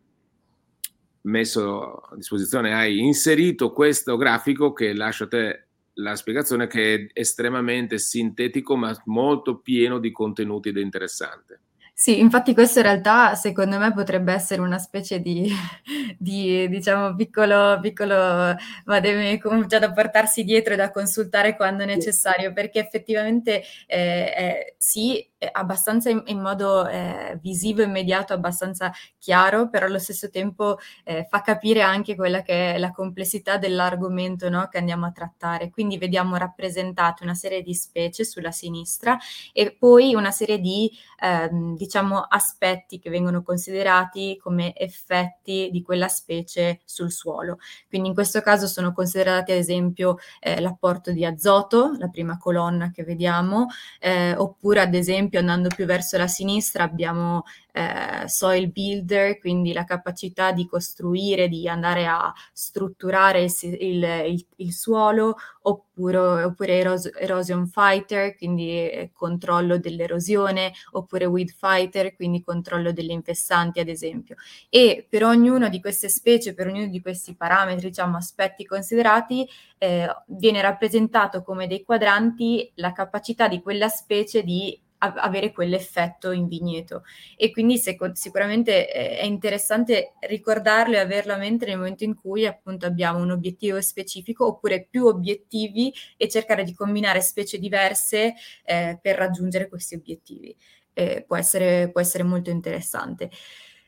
messo 1.23 1.95
a 1.95 2.15
disposizione, 2.15 2.73
hai 2.73 2.99
inserito 2.99 3.71
questo 3.73 4.15
grafico 4.15 4.73
che 4.73 4.93
lascio 4.93 5.25
a 5.25 5.27
te 5.27 5.67
la 5.97 6.15
spiegazione 6.15 6.65
che 6.67 6.95
è 6.95 7.19
estremamente 7.19 7.99
sintetico 7.99 8.75
ma 8.75 8.95
molto 9.05 9.57
pieno 9.57 9.99
di 9.99 10.11
contenuti 10.11 10.69
ed 10.69 10.77
interessante. 10.77 11.59
Sì, 11.95 12.19
infatti 12.19 12.55
questo 12.55 12.79
in 12.79 12.85
realtà 12.85 13.35
secondo 13.35 13.77
me 13.77 13.93
potrebbe 13.93 14.33
essere 14.33 14.61
una 14.61 14.79
specie 14.79 15.19
di, 15.21 15.47
di 16.17 16.67
diciamo, 16.67 17.15
piccolo, 17.15 17.79
piccolo 17.81 18.55
vademe 18.85 19.39
già 19.67 19.77
da 19.77 19.91
portarsi 19.91 20.43
dietro 20.43 20.73
e 20.73 20.77
da 20.77 20.89
consultare 20.89 21.55
quando 21.55 21.85
necessario, 21.85 22.51
perché 22.51 22.79
effettivamente 22.79 23.61
eh, 23.85 24.33
eh, 24.35 24.75
sì, 24.79 25.25
abbastanza 25.51 26.10
in, 26.10 26.21
in 26.27 26.39
modo 26.39 26.88
eh, 26.88 27.38
visivo, 27.41 27.82
immediato, 27.82 28.34
abbastanza 28.34 28.91
chiaro, 29.17 29.69
però 29.69 29.86
allo 29.86 29.99
stesso 29.99 30.29
tempo 30.29 30.77
eh, 31.03 31.25
fa 31.29 31.41
capire 31.41 31.82
anche 31.82 32.15
quella 32.15 32.41
che 32.41 32.75
è 32.75 32.77
la 32.77 32.91
complessità 32.91 33.58
dell'argomento 33.58 34.49
no, 34.49 34.67
che 34.67 34.77
andiamo 34.77 35.06
a 35.06 35.12
trattare. 35.12 35.69
Quindi 35.69 35.97
vediamo 35.97 36.36
rappresentate 36.38 37.23
una 37.23 37.34
serie 37.34 37.62
di 37.62 37.73
specie 37.73 38.23
sulla 38.25 38.51
sinistra 38.51 39.17
e 39.51 39.75
poi 39.77 40.15
una 40.15 40.32
serie 40.32 40.60
di 40.60 40.91
ehm, 41.19 41.75
diciamo 41.75 42.19
aspetti 42.19 42.99
che 42.99 43.10
vengono 43.10 43.43
considerati 43.43 44.38
come 44.41 44.75
effetti 44.75 45.69
di 45.71 45.82
quella 45.82 46.08
specie 46.08 46.82
sul 46.86 47.12
suolo. 47.12 47.58
Quindi 47.88 48.10
in 48.10 48.13
questo 48.13 48.41
caso 48.41 48.67
sono 48.67 48.93
considerati 48.93 49.51
ad 49.51 49.58
esempio 49.58 50.17
eh, 50.39 50.60
l'apporto 50.60 51.12
di 51.12 51.25
azoto, 51.25 51.95
la 51.97 52.10
prima 52.10 52.38
colonna 52.38 52.91
che 52.91 53.03
vediamo, 53.03 53.67
eh, 53.99 54.36
oppure 54.36 54.82
ad 54.82 54.93
esempio 54.93 55.32
esempio 55.33 55.39
andando 55.39 55.69
più 55.69 55.85
verso 55.85 56.17
la 56.17 56.27
sinistra 56.27 56.83
abbiamo 56.83 57.43
eh, 57.71 58.27
soil 58.27 58.71
builder, 58.71 59.39
quindi 59.39 59.73
la 59.73 59.83
capacità 59.83 60.51
di 60.51 60.67
costruire, 60.67 61.47
di 61.47 61.67
andare 61.67 62.05
a 62.05 62.31
strutturare 62.53 63.43
il, 63.43 63.51
il, 63.79 64.03
il, 64.27 64.45
il 64.57 64.73
suolo, 64.73 65.35
oppure, 65.63 66.43
oppure 66.43 66.77
eros- 66.77 67.09
erosion 67.17 67.67
fighter, 67.67 68.35
quindi 68.35 68.69
eh, 68.69 69.09
controllo 69.13 69.79
dell'erosione, 69.79 70.71
oppure 70.91 71.25
weed 71.25 71.49
fighter, 71.49 72.15
quindi 72.15 72.43
controllo 72.43 72.91
delle 72.91 73.13
infestanti, 73.13 73.79
ad 73.79 73.87
esempio. 73.87 74.35
E 74.69 75.05
per 75.09 75.23
ognuna 75.23 75.69
di 75.69 75.81
queste 75.81 76.09
specie, 76.09 76.53
per 76.53 76.67
ognuno 76.67 76.87
di 76.87 77.01
questi 77.01 77.35
parametri, 77.35 77.89
diciamo 77.89 78.17
aspetti 78.17 78.65
considerati, 78.65 79.47
eh, 79.79 80.07
viene 80.27 80.61
rappresentato 80.61 81.41
come 81.41 81.67
dei 81.67 81.83
quadranti 81.83 82.71
la 82.75 82.93
capacità 82.93 83.47
di 83.47 83.61
quella 83.61 83.89
specie 83.89 84.43
di 84.43 84.79
avere 85.11 85.51
quell'effetto 85.51 86.31
in 86.31 86.47
vigneto. 86.47 87.03
E 87.35 87.51
quindi 87.51 87.77
seco- 87.77 88.15
sicuramente 88.15 88.87
è 88.87 89.23
interessante 89.23 90.13
ricordarlo 90.21 90.95
e 90.95 90.99
averlo 90.99 91.33
a 91.33 91.37
mente 91.37 91.65
nel 91.65 91.77
momento 91.77 92.03
in 92.03 92.15
cui 92.15 92.45
appunto 92.45 92.85
abbiamo 92.85 93.19
un 93.19 93.31
obiettivo 93.31 93.81
specifico 93.81 94.47
oppure 94.47 94.87
più 94.89 95.05
obiettivi 95.05 95.93
e 96.17 96.29
cercare 96.29 96.63
di 96.63 96.73
combinare 96.73 97.21
specie 97.21 97.57
diverse 97.57 98.33
eh, 98.63 98.97
per 99.01 99.17
raggiungere 99.17 99.67
questi 99.67 99.95
obiettivi. 99.95 100.55
Eh, 100.93 101.23
può, 101.27 101.35
essere, 101.37 101.89
può, 101.91 102.01
essere, 102.01 102.23
molto 102.23 102.49
interessante. 102.49 103.31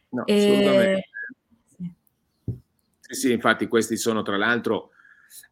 No, 0.10 0.26
e... 0.26 1.08
sì. 1.66 1.92
sì, 3.00 3.14
sì, 3.14 3.32
infatti 3.32 3.68
questi 3.68 3.98
sono 3.98 4.22
tra 4.22 4.38
l'altro... 4.38 4.90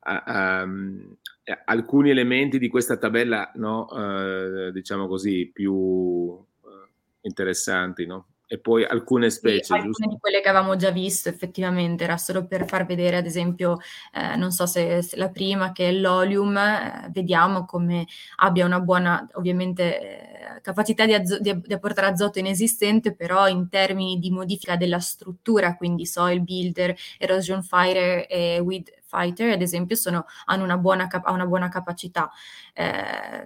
Uh, 0.05 0.31
um, 0.31 1.17
eh, 1.17 1.22
alcuni 1.65 2.09
elementi 2.09 2.57
di 2.57 2.69
questa 2.69 2.97
tabella, 2.97 3.51
no, 3.55 3.89
eh, 3.89 4.71
diciamo 4.71 5.07
così, 5.07 5.49
più 5.51 6.37
eh, 6.63 6.89
interessanti, 7.21 8.05
no? 8.05 8.27
E 8.45 8.59
poi 8.59 8.85
alcune 8.85 9.29
specie. 9.29 9.63
Sì, 9.63 9.73
alcune 9.73 10.07
di 10.09 10.17
quelle 10.19 10.39
che 10.39 10.49
avevamo 10.49 10.75
già 10.75 10.91
visto, 10.91 11.27
effettivamente, 11.27 12.03
era 12.03 12.17
solo 12.17 12.45
per 12.45 12.67
far 12.67 12.85
vedere, 12.85 13.17
ad 13.17 13.25
esempio, 13.25 13.79
eh, 14.13 14.35
non 14.35 14.51
so 14.51 14.65
se, 14.67 15.01
se, 15.01 15.17
la 15.17 15.29
prima, 15.29 15.71
che 15.71 15.89
è 15.89 15.91
l'olium, 15.91 16.55
eh, 16.55 17.09
vediamo 17.11 17.65
come 17.65 18.05
abbia 18.37 18.65
una 18.65 18.79
buona, 18.79 19.27
ovviamente, 19.33 20.57
eh, 20.57 20.61
capacità 20.61 21.05
di, 21.05 21.13
azo- 21.13 21.39
di, 21.39 21.59
di, 21.61 21.73
apportare 21.73 22.07
azoto 22.07 22.37
inesistente, 22.39 23.15
però 23.15 23.47
in 23.47 23.69
termini 23.69 24.19
di 24.19 24.29
modifica 24.29 24.75
della 24.75 24.99
struttura, 24.99 25.75
quindi 25.75 26.05
soil 26.05 26.41
builder, 26.41 26.95
erosion 27.17 27.63
fighter 27.63 28.27
e 28.29 28.59
weed 28.59 28.87
fighter, 29.13 29.51
ad 29.51 29.61
esempio, 29.61 29.95
sono, 29.95 30.25
hanno 30.45 30.63
una 30.63 30.77
buona, 30.77 31.07
cap- 31.07 31.29
una 31.29 31.45
buona 31.45 31.69
capacità. 31.69 32.31
Eh, 32.73 33.45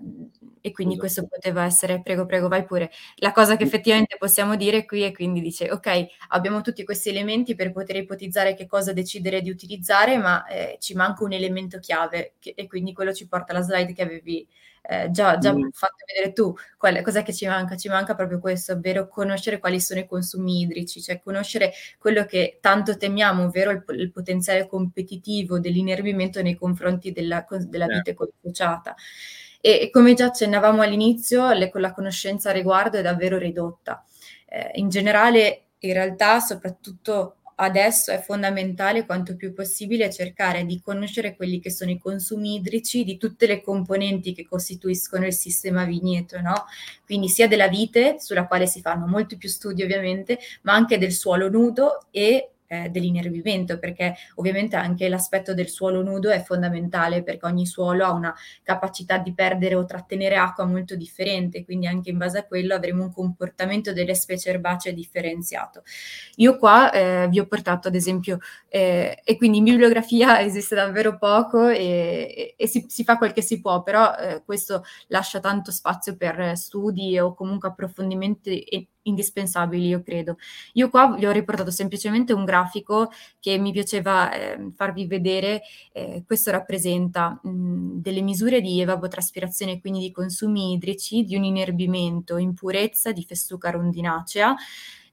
e 0.62 0.72
quindi 0.72 0.94
esatto. 0.94 1.00
questo 1.00 1.28
poteva 1.28 1.66
essere, 1.66 2.02
prego, 2.02 2.26
prego, 2.26 2.48
vai 2.48 2.64
pure. 2.64 2.92
La 3.18 3.32
cosa 3.32 3.58
che 3.58 3.64
effettivamente 3.64 4.16
possiamo 4.18 4.56
dire 4.56 4.86
qui 4.86 5.02
è 5.04 5.12
quindi 5.12 5.42
dice, 5.42 5.70
ok, 5.72 6.06
abbiamo 6.30 6.62
tutti 6.62 6.84
questi 6.84 7.10
elementi 7.10 7.56
per 7.56 7.72
poter 7.72 7.98
ipotizzare 7.98 8.54
che 8.54 8.66
cosa 8.66 8.94
decidere 8.94 9.42
di 9.42 9.50
utilizzare, 9.50 10.18
ma 10.18 10.46
eh, 10.46 10.78
ci 10.80 10.94
manca 10.94 11.24
un 11.24 11.34
elemento 11.34 11.80
chiave 11.80 12.34
che, 12.40 12.54
e 12.56 12.68
quindi 12.68 12.94
quello 12.94 13.14
ci 13.14 13.28
porta 13.28 13.52
alla 13.52 13.62
slide 13.62 13.94
che 13.94 14.02
avevi 14.02 14.48
eh, 14.90 15.12
già, 15.12 15.38
già 15.38 15.54
mm. 15.54 15.70
fatto 15.74 16.06
vedere 16.06 16.32
tu, 16.32 16.56
qual, 16.78 17.02
cos'è 17.02 17.22
che 17.22 17.34
ci 17.34 17.46
manca? 17.46 17.76
Ci 17.76 17.90
manca 17.90 18.16
proprio 18.16 18.40
questo, 18.40 18.72
ovvero 18.72 19.10
conoscere 19.10 19.60
quali 19.60 19.82
sono 19.82 20.00
i 20.00 20.08
consumi 20.08 20.62
idrici, 20.62 21.02
cioè 21.02 21.20
conoscere 21.20 21.74
quello 22.00 22.24
che 22.24 22.60
tanto 22.62 22.96
temiamo, 22.96 23.44
ovvero 23.44 23.72
il, 23.72 23.84
il 23.90 24.12
potenziale 24.12 24.66
competitivo 24.66 25.60
dell'inerbimento 25.60 26.42
nei 26.42 26.56
confronti 26.56 27.12
della, 27.12 27.46
della 27.50 27.88
vite 27.88 28.16
certo. 28.16 28.32
consociata. 28.42 28.96
E, 29.60 29.90
come 29.92 30.14
già 30.14 30.28
accennavamo 30.28 30.82
all'inizio, 30.82 31.52
le, 31.52 31.70
la 31.74 31.92
conoscenza 31.92 32.50
a 32.52 32.54
riguardo 32.54 32.98
è 32.98 33.02
davvero 33.02 33.38
ridotta. 33.38 34.06
Eh, 34.48 34.72
in 34.76 34.88
generale, 34.88 35.64
in 35.80 35.92
realtà, 35.92 36.40
soprattutto 36.40 37.38
adesso 37.60 38.12
è 38.12 38.20
fondamentale 38.22 39.06
quanto 39.06 39.36
più 39.36 39.54
possibile 39.54 40.12
cercare 40.12 40.66
di 40.66 40.82
conoscere 40.82 41.36
quelli 41.36 41.60
che 41.60 41.72
sono 41.72 41.92
i 41.92 42.00
consumi 42.00 42.56
idrici 42.56 43.04
di 43.04 43.18
tutte 43.18 43.48
le 43.48 43.62
componenti 43.62 44.34
che 44.34 44.46
costituiscono 44.46 45.26
il 45.26 45.34
sistema 45.34 45.86
vigneto, 45.86 46.40
no? 46.42 46.66
Quindi 47.06 47.30
sia 47.30 47.48
della 47.48 47.68
vite, 47.68 48.18
sulla 48.20 48.48
quale 48.48 48.68
si 48.68 48.82
fanno 48.82 49.08
molti 49.08 49.38
più 49.38 49.50
studi 49.50 49.84
ovviamente, 49.84 50.40
ma 50.64 50.74
anche 50.74 50.98
del 50.98 51.12
suolo 51.12 51.50
nudo 51.50 52.08
e 52.12 52.52
eh, 52.68 52.90
dell'inervimento, 52.90 53.80
perché 53.80 54.16
ovviamente 54.36 54.76
anche 54.76 55.10
l'aspetto 55.10 55.54
del 55.54 55.70
suolo 55.70 56.04
nudo 56.04 56.30
è 56.30 56.42
fondamentale 56.44 57.24
perché 57.24 57.46
ogni 57.46 57.66
suolo 57.66 58.06
ha 58.06 58.12
una 58.12 58.36
capacità 58.64 59.18
di 59.18 59.34
perdere 59.34 59.76
o 59.76 59.86
trattenere 59.86 60.36
acqua 60.36 60.66
molto 60.66 60.96
differente, 60.96 61.64
quindi 61.64 61.88
anche 61.88 62.10
in 62.10 62.18
base 62.18 62.40
a 62.40 62.46
quello 62.46 62.76
avremo 62.76 63.04
un 63.04 63.14
comportamento 63.14 63.94
delle 63.94 64.16
specie 64.16 64.50
erbacee 64.50 64.94
differenziato. 64.94 65.84
Io 66.36 66.58
qua 66.58 66.92
eh, 66.92 67.28
vi 67.30 67.40
ho 67.40 67.48
portato 67.48 67.88
ad 67.88 67.96
esempio, 67.96 68.40
eh, 68.68 69.22
e 69.24 69.38
quindi 69.38 69.60
in 69.60 69.64
bibliografia 69.64 70.42
esiste 70.42 70.76
davvero 70.76 71.18
poco 71.18 71.68
e, 71.68 71.76
e, 71.78 72.56
e 72.58 72.68
si, 72.68 72.86
si, 72.88 73.04
fa 73.04 73.18
quel 73.18 73.34
che 73.34 73.42
si 73.42 73.62
può, 73.62 73.82
però 73.84 74.14
eh, 74.16 74.44
questo 74.44 74.84
lascia 75.08 75.40
tanto 75.40 75.72
spazio 75.72 76.16
per 76.16 76.58
studi 76.58 77.18
o 77.20 77.34
comunque 77.34 77.70
approfondimenti 77.70 78.64
indispensabili, 79.08 79.88
io 79.88 80.02
credo. 80.02 80.38
Io 80.74 80.90
qua 80.90 81.16
vi 81.16 81.26
ho 81.26 81.32
riportato 81.32 81.72
semplicemente 81.72 82.34
un 82.34 82.46
grafico 82.46 83.12
che 83.40 83.58
mi 83.58 83.72
piaceva 83.72 84.32
eh, 84.32 84.72
farvi 84.76 85.06
vedere. 85.08 85.62
Eh, 85.92 86.24
questo 86.26 86.52
rappresenta 86.52 87.40
mh, 87.42 88.02
delle 88.02 88.22
misure 88.22 88.62
di 88.62 88.82
evavotraspirazione, 88.82 89.80
quindi 89.80 90.00
di 90.00 90.12
consumi 90.12 90.74
idrici, 90.74 91.24
di 91.24 91.36
un 91.36 91.44
inerbimento 91.44 92.38
in 92.38 92.54
purezza 92.54 93.12
di 93.12 93.24
festuca 93.24 93.70
rondinacea 93.70 94.56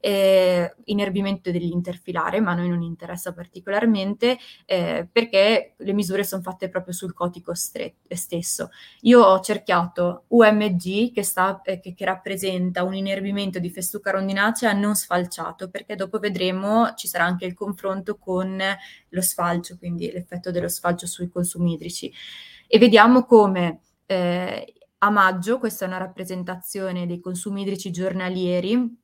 eh, 0.05 0.75
inerbimento 0.83 1.49
dell'interfilare, 1.49 2.39
ma 2.39 2.51
a 2.51 2.53
noi 2.53 2.69
non 2.69 2.83
interessa 2.83 3.33
particolarmente 3.33 4.37
eh, 4.65 5.09
perché 5.11 5.73
le 5.77 5.93
misure 5.93 6.23
sono 6.23 6.43
fatte 6.43 6.69
proprio 6.69 6.93
sul 6.93 7.15
cotico 7.15 7.55
stre- 7.55 7.95
stesso. 8.09 8.69
Io 9.01 9.23
ho 9.23 9.39
cerchiato 9.39 10.25
UMG 10.27 11.11
che, 11.11 11.23
sta, 11.23 11.59
eh, 11.63 11.79
che, 11.79 11.95
che 11.95 12.05
rappresenta 12.05 12.83
un 12.83 12.93
inerbimento 12.93 13.57
di 13.57 13.71
festuca 13.71 14.11
rondinacea 14.11 14.73
non 14.73 14.93
sfalciato, 14.93 15.71
perché 15.71 15.95
dopo 15.95 16.19
vedremo 16.19 16.93
ci 16.93 17.07
sarà 17.07 17.23
anche 17.23 17.45
il 17.45 17.55
confronto 17.55 18.19
con 18.19 18.61
lo 19.09 19.21
sfalcio, 19.21 19.75
quindi 19.75 20.11
l'effetto 20.11 20.51
dello 20.51 20.69
sfalcio 20.69 21.07
sui 21.07 21.29
consumi 21.29 21.73
idrici. 21.73 22.13
E 22.67 22.77
vediamo 22.77 23.23
come 23.25 23.79
eh, 24.05 24.71
a 24.99 25.09
maggio, 25.09 25.57
questa 25.57 25.85
è 25.85 25.87
una 25.87 25.97
rappresentazione 25.97 27.07
dei 27.07 27.19
consumi 27.19 27.63
idrici 27.63 27.89
giornalieri, 27.89 29.03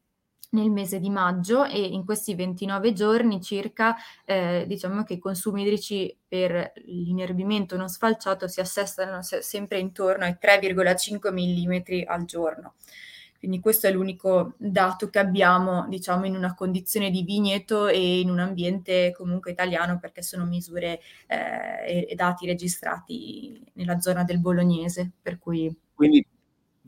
nel 0.52 0.70
mese 0.70 1.00
di 1.00 1.10
maggio 1.10 1.66
e 1.66 1.80
in 1.82 2.04
questi 2.06 2.36
29 2.36 2.94
giorni 2.94 3.42
circa 3.42 3.96
eh, 4.26 4.66
diciamo 4.68 5.04
che 5.04 5.14
i 5.14 5.20
consumi 5.20 5.62
idrici 5.62 6.16
per 6.28 6.74
l'inerbimento 6.86 7.78
non 7.78 7.88
sfalciato 7.88 8.48
si 8.48 8.60
assestano 8.60 9.22
se- 9.22 9.42
sempre 9.42 9.80
intorno 9.80 10.26
ai 10.26 10.38
3,5 10.42 11.32
mm 11.32 12.08
al 12.08 12.26
giorno. 12.26 12.74
Quindi 13.42 13.60
questo 13.60 13.88
è 13.88 13.92
l'unico 13.92 14.54
dato 14.58 15.10
che 15.10 15.18
abbiamo, 15.18 15.88
diciamo, 15.88 16.28
in 16.28 16.36
una 16.36 16.54
condizione 16.54 17.10
di 17.10 17.24
vigneto 17.24 17.88
e 17.88 18.20
in 18.20 18.30
un 18.30 18.38
ambiente 18.38 19.12
comunque 19.18 19.50
italiano, 19.50 19.98
perché 19.98 20.22
sono 20.22 20.46
misure 20.46 21.00
eh, 21.26 22.06
e 22.08 22.14
dati 22.14 22.46
registrati 22.46 23.60
nella 23.74 24.00
zona 24.00 24.24
del 24.24 24.40
bolognese. 24.40 25.14
Cui... 25.40 25.76
Quindi 25.92 26.24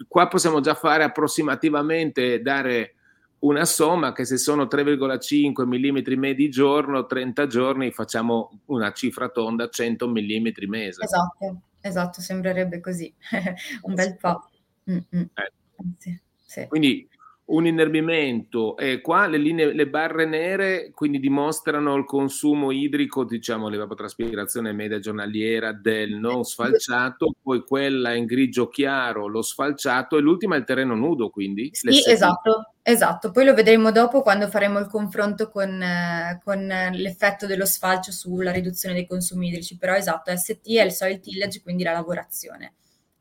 qua 0.07 0.27
possiamo 0.27 0.59
già 0.59 0.75
fare 0.75 1.03
approssimativamente, 1.03 2.39
dare 2.43 2.97
una 3.43 3.65
somma 3.65 4.13
che 4.13 4.25
se 4.25 4.37
sono 4.37 4.63
3,5 4.63 5.65
mm 5.65 6.19
medi 6.19 6.49
giorno, 6.49 7.05
30 7.05 7.47
giorni 7.47 7.91
facciamo 7.91 8.61
una 8.65 8.91
cifra 8.91 9.29
tonda 9.29 9.69
100 9.69 10.07
mm 10.07 10.47
mese. 10.67 11.03
Esatto, 11.03 11.61
esatto, 11.81 12.21
sembrerebbe 12.21 12.79
così, 12.79 13.13
un 13.83 13.93
bel 13.93 14.17
po'. 14.17 14.49
Mm-hmm. 14.89 15.21
Eh. 15.33 15.51
Sì, 15.97 16.19
sì. 16.45 16.67
Quindi 16.67 17.07
un 17.45 17.65
inerbimento 17.65 18.77
e 18.77 19.01
qua 19.01 19.27
le, 19.27 19.37
linee, 19.37 19.73
le 19.73 19.87
barre 19.87 20.25
nere 20.25 20.91
quindi 20.93 21.19
dimostrano 21.19 21.95
il 21.95 22.05
consumo 22.05 22.71
idrico, 22.71 23.25
diciamo 23.25 23.67
l'evapotraspirazione 23.67 24.71
media 24.71 24.99
giornaliera 24.99 25.73
del 25.73 26.13
non 26.13 26.43
sfalciato, 26.43 27.33
poi 27.41 27.65
quella 27.65 28.13
in 28.13 28.25
grigio 28.25 28.69
chiaro, 28.69 29.27
lo 29.27 29.41
sfalciato 29.41 30.17
e 30.17 30.21
l'ultima 30.21 30.55
è 30.55 30.59
il 30.59 30.63
terreno 30.63 30.95
nudo 30.95 31.29
quindi? 31.29 31.69
Sì, 31.73 32.09
esatto, 32.09 32.75
esatto, 32.81 33.31
poi 33.31 33.43
lo 33.43 33.53
vedremo 33.53 33.91
dopo 33.91 34.21
quando 34.21 34.47
faremo 34.47 34.79
il 34.79 34.87
confronto 34.87 35.49
con, 35.49 35.81
eh, 35.81 36.39
con 36.43 36.65
l'effetto 36.65 37.45
dello 37.45 37.65
sfalcio 37.65 38.13
sulla 38.13 38.51
riduzione 38.51 38.95
dei 38.95 39.05
consumi 39.05 39.49
idrici, 39.49 39.77
però 39.77 39.95
esatto, 39.95 40.33
ST 40.33 40.69
è 40.77 40.83
il 40.83 40.91
soil 40.91 41.19
tillage, 41.19 41.61
quindi 41.61 41.83
la 41.83 41.91
lavorazione. 41.91 42.75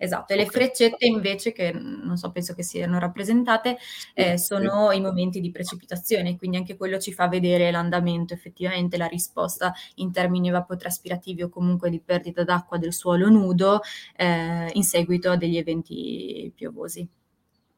Esatto, 0.04 0.32
e 0.32 0.36
le 0.36 0.46
freccette 0.46 1.06
invece, 1.06 1.52
che 1.52 1.70
non 1.72 2.16
so, 2.16 2.32
penso 2.32 2.54
che 2.54 2.64
siano 2.64 2.98
rappresentate, 2.98 3.78
eh, 4.14 4.36
sono 4.36 4.90
i 4.90 5.00
momenti 5.00 5.38
di 5.40 5.52
precipitazione, 5.52 6.36
quindi 6.36 6.56
anche 6.56 6.76
quello 6.76 6.98
ci 6.98 7.12
fa 7.12 7.28
vedere 7.28 7.70
l'andamento, 7.70 8.34
effettivamente 8.34 8.96
la 8.96 9.06
risposta 9.06 9.72
in 9.96 10.10
termini 10.10 10.48
evapotraspirativi 10.48 11.42
o 11.44 11.48
comunque 11.48 11.88
di 11.88 12.00
perdita 12.00 12.42
d'acqua 12.42 12.78
del 12.78 12.92
suolo 12.92 13.28
nudo 13.28 13.80
eh, 14.16 14.70
in 14.72 14.82
seguito 14.82 15.30
a 15.30 15.36
degli 15.36 15.56
eventi 15.56 16.50
piovosi. 16.52 17.08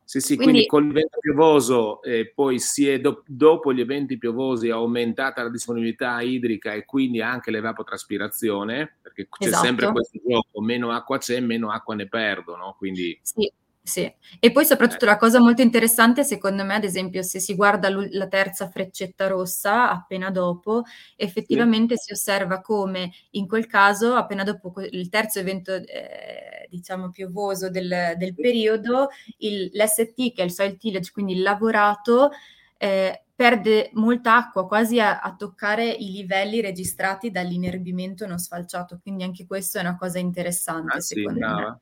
Sì, 0.05 0.21
sì, 0.21 0.37
quindi, 0.37 0.53
quindi 0.53 0.67
con 0.67 0.87
l'evento 0.87 1.19
piovoso 1.19 2.03
eh, 2.03 2.31
poi 2.35 2.59
si 2.59 2.87
è 2.87 3.01
do- 3.01 3.23
dopo 3.27 3.73
gli 3.73 3.81
eventi 3.81 4.19
piovosi 4.19 4.69
aumentata 4.69 5.43
la 5.43 5.49
disponibilità 5.49 6.21
idrica 6.21 6.75
e 6.75 6.85
quindi 6.85 7.23
anche 7.23 7.51
l'evapotraspirazione, 7.51 8.97
perché 9.01 9.29
c'è 9.31 9.47
esatto. 9.47 9.65
sempre 9.65 9.91
questo 9.91 10.21
gioco, 10.27 10.61
meno 10.61 10.91
acqua 10.93 11.19
c'è, 11.19 11.41
meno 11.41 11.71
acqua 11.71 11.95
ne 11.95 12.07
perdo, 12.07 12.55
no? 12.57 12.75
Quindi... 12.77 13.19
Sì, 13.23 13.51
sì, 13.87 14.11
e 14.41 14.51
poi 14.51 14.65
soprattutto 14.65 15.05
eh. 15.05 15.09
la 15.09 15.19
cosa 15.19 15.39
molto 15.41 15.61
interessante, 15.61 16.25
secondo 16.25 16.65
me, 16.65 16.75
ad 16.75 16.85
esempio, 16.85 17.23
se 17.23 17.39
si 17.39 17.55
guarda 17.55 17.91
la 17.91 18.27
terza 18.29 18.67
freccetta 18.71 19.27
rossa 19.27 19.91
appena 19.91 20.31
dopo, 20.31 20.85
effettivamente 21.17 21.99
sì. 21.99 22.05
si 22.05 22.13
osserva 22.13 22.63
come 22.63 23.13
in 23.33 23.47
quel 23.47 23.67
caso, 23.67 24.15
appena 24.15 24.43
dopo 24.43 24.73
il 24.81 25.11
terzo 25.11 25.39
evento, 25.41 25.75
eh, 25.75 26.67
diciamo, 26.71 27.11
piovoso 27.11 27.69
del, 27.69 28.15
del 28.17 28.35
periodo, 28.35 29.09
il, 29.41 29.71
l'ST, 29.75 30.33
che 30.33 30.41
è 30.41 30.45
il 30.45 30.53
soil 30.53 30.79
tillage, 30.79 31.11
quindi 31.13 31.35
il 31.35 31.43
lavorato, 31.43 32.31
eh, 32.79 33.25
perde 33.35 33.91
molta 33.93 34.37
acqua, 34.37 34.67
quasi 34.67 34.99
a, 34.99 35.21
a, 35.21 35.35
toccare 35.37 35.91
i 35.91 36.11
livelli 36.11 36.63
registrati 36.63 37.31
dall'inerbimento 37.31 38.27
non 38.27 38.39
sfalciato, 38.39 38.99
quindi 39.03 39.25
anche 39.25 39.45
questo 39.45 39.77
è 39.77 39.83
una 39.83 39.99
cosa 39.99 40.19
interessante, 40.19 40.97
ah, 40.97 41.01
secondo 41.01 41.47
sì, 41.47 41.53
me. 41.53 41.79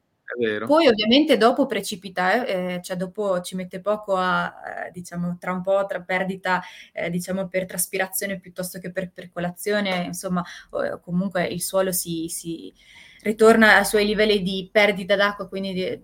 Poi 0.66 0.86
ovviamente 0.86 1.36
dopo 1.36 1.66
precipita, 1.66 2.44
eh, 2.44 2.80
cioè 2.82 2.96
dopo 2.96 3.40
ci 3.40 3.54
mette 3.56 3.80
poco 3.80 4.16
a, 4.16 4.86
eh, 4.86 4.90
diciamo, 4.90 5.36
tra 5.38 5.52
un 5.52 5.62
po' 5.62 5.84
tra 5.86 6.00
perdita, 6.00 6.62
eh, 6.92 7.10
diciamo, 7.10 7.48
per 7.48 7.66
traspirazione 7.66 8.38
piuttosto 8.40 8.78
che 8.78 8.90
per 8.90 9.10
percolazione, 9.10 10.04
insomma, 10.04 10.44
o, 10.70 11.00
comunque 11.00 11.44
il 11.46 11.62
suolo 11.62 11.92
si, 11.92 12.26
si, 12.28 12.72
ritorna 13.22 13.76
ai 13.78 13.84
suoi 13.84 14.04
livelli 14.04 14.42
di 14.42 14.68
perdita 14.70 15.14
d'acqua, 15.16 15.48
quindi 15.48 15.72
di, 15.72 15.82
eh, 15.82 16.00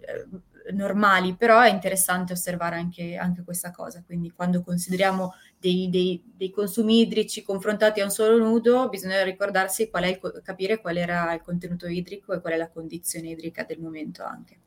normali, 0.72 1.35
però 1.35 1.61
è 1.61 1.70
interessante 1.70 2.33
osservare 2.33 2.76
anche, 2.76 3.16
anche 3.16 3.43
questa 3.43 3.70
cosa, 3.70 4.03
quindi 4.05 4.31
quando 4.31 4.62
consideriamo 4.62 5.35
dei, 5.61 5.88
dei, 5.90 6.22
dei, 6.36 6.50
consumi 6.50 7.00
idrici 7.00 7.42
confrontati 7.42 8.00
a 8.00 8.04
un 8.04 8.11
solo 8.11 8.38
nudo, 8.38 8.88
bisogna 8.88 9.22
ricordarsi 9.22 9.90
qual 9.90 10.04
è 10.04 10.09
il, 10.09 10.40
capire 10.42 10.80
qual 10.80 10.96
era 10.96 11.32
il 11.34 11.42
contenuto 11.42 11.86
idrico 11.86 12.32
e 12.32 12.40
qual 12.40 12.52
è 12.54 12.56
la 12.56 12.70
condizione 12.70 13.30
idrica 13.30 13.64
del 13.64 13.80
momento 13.80 14.22
anche. 14.22 14.59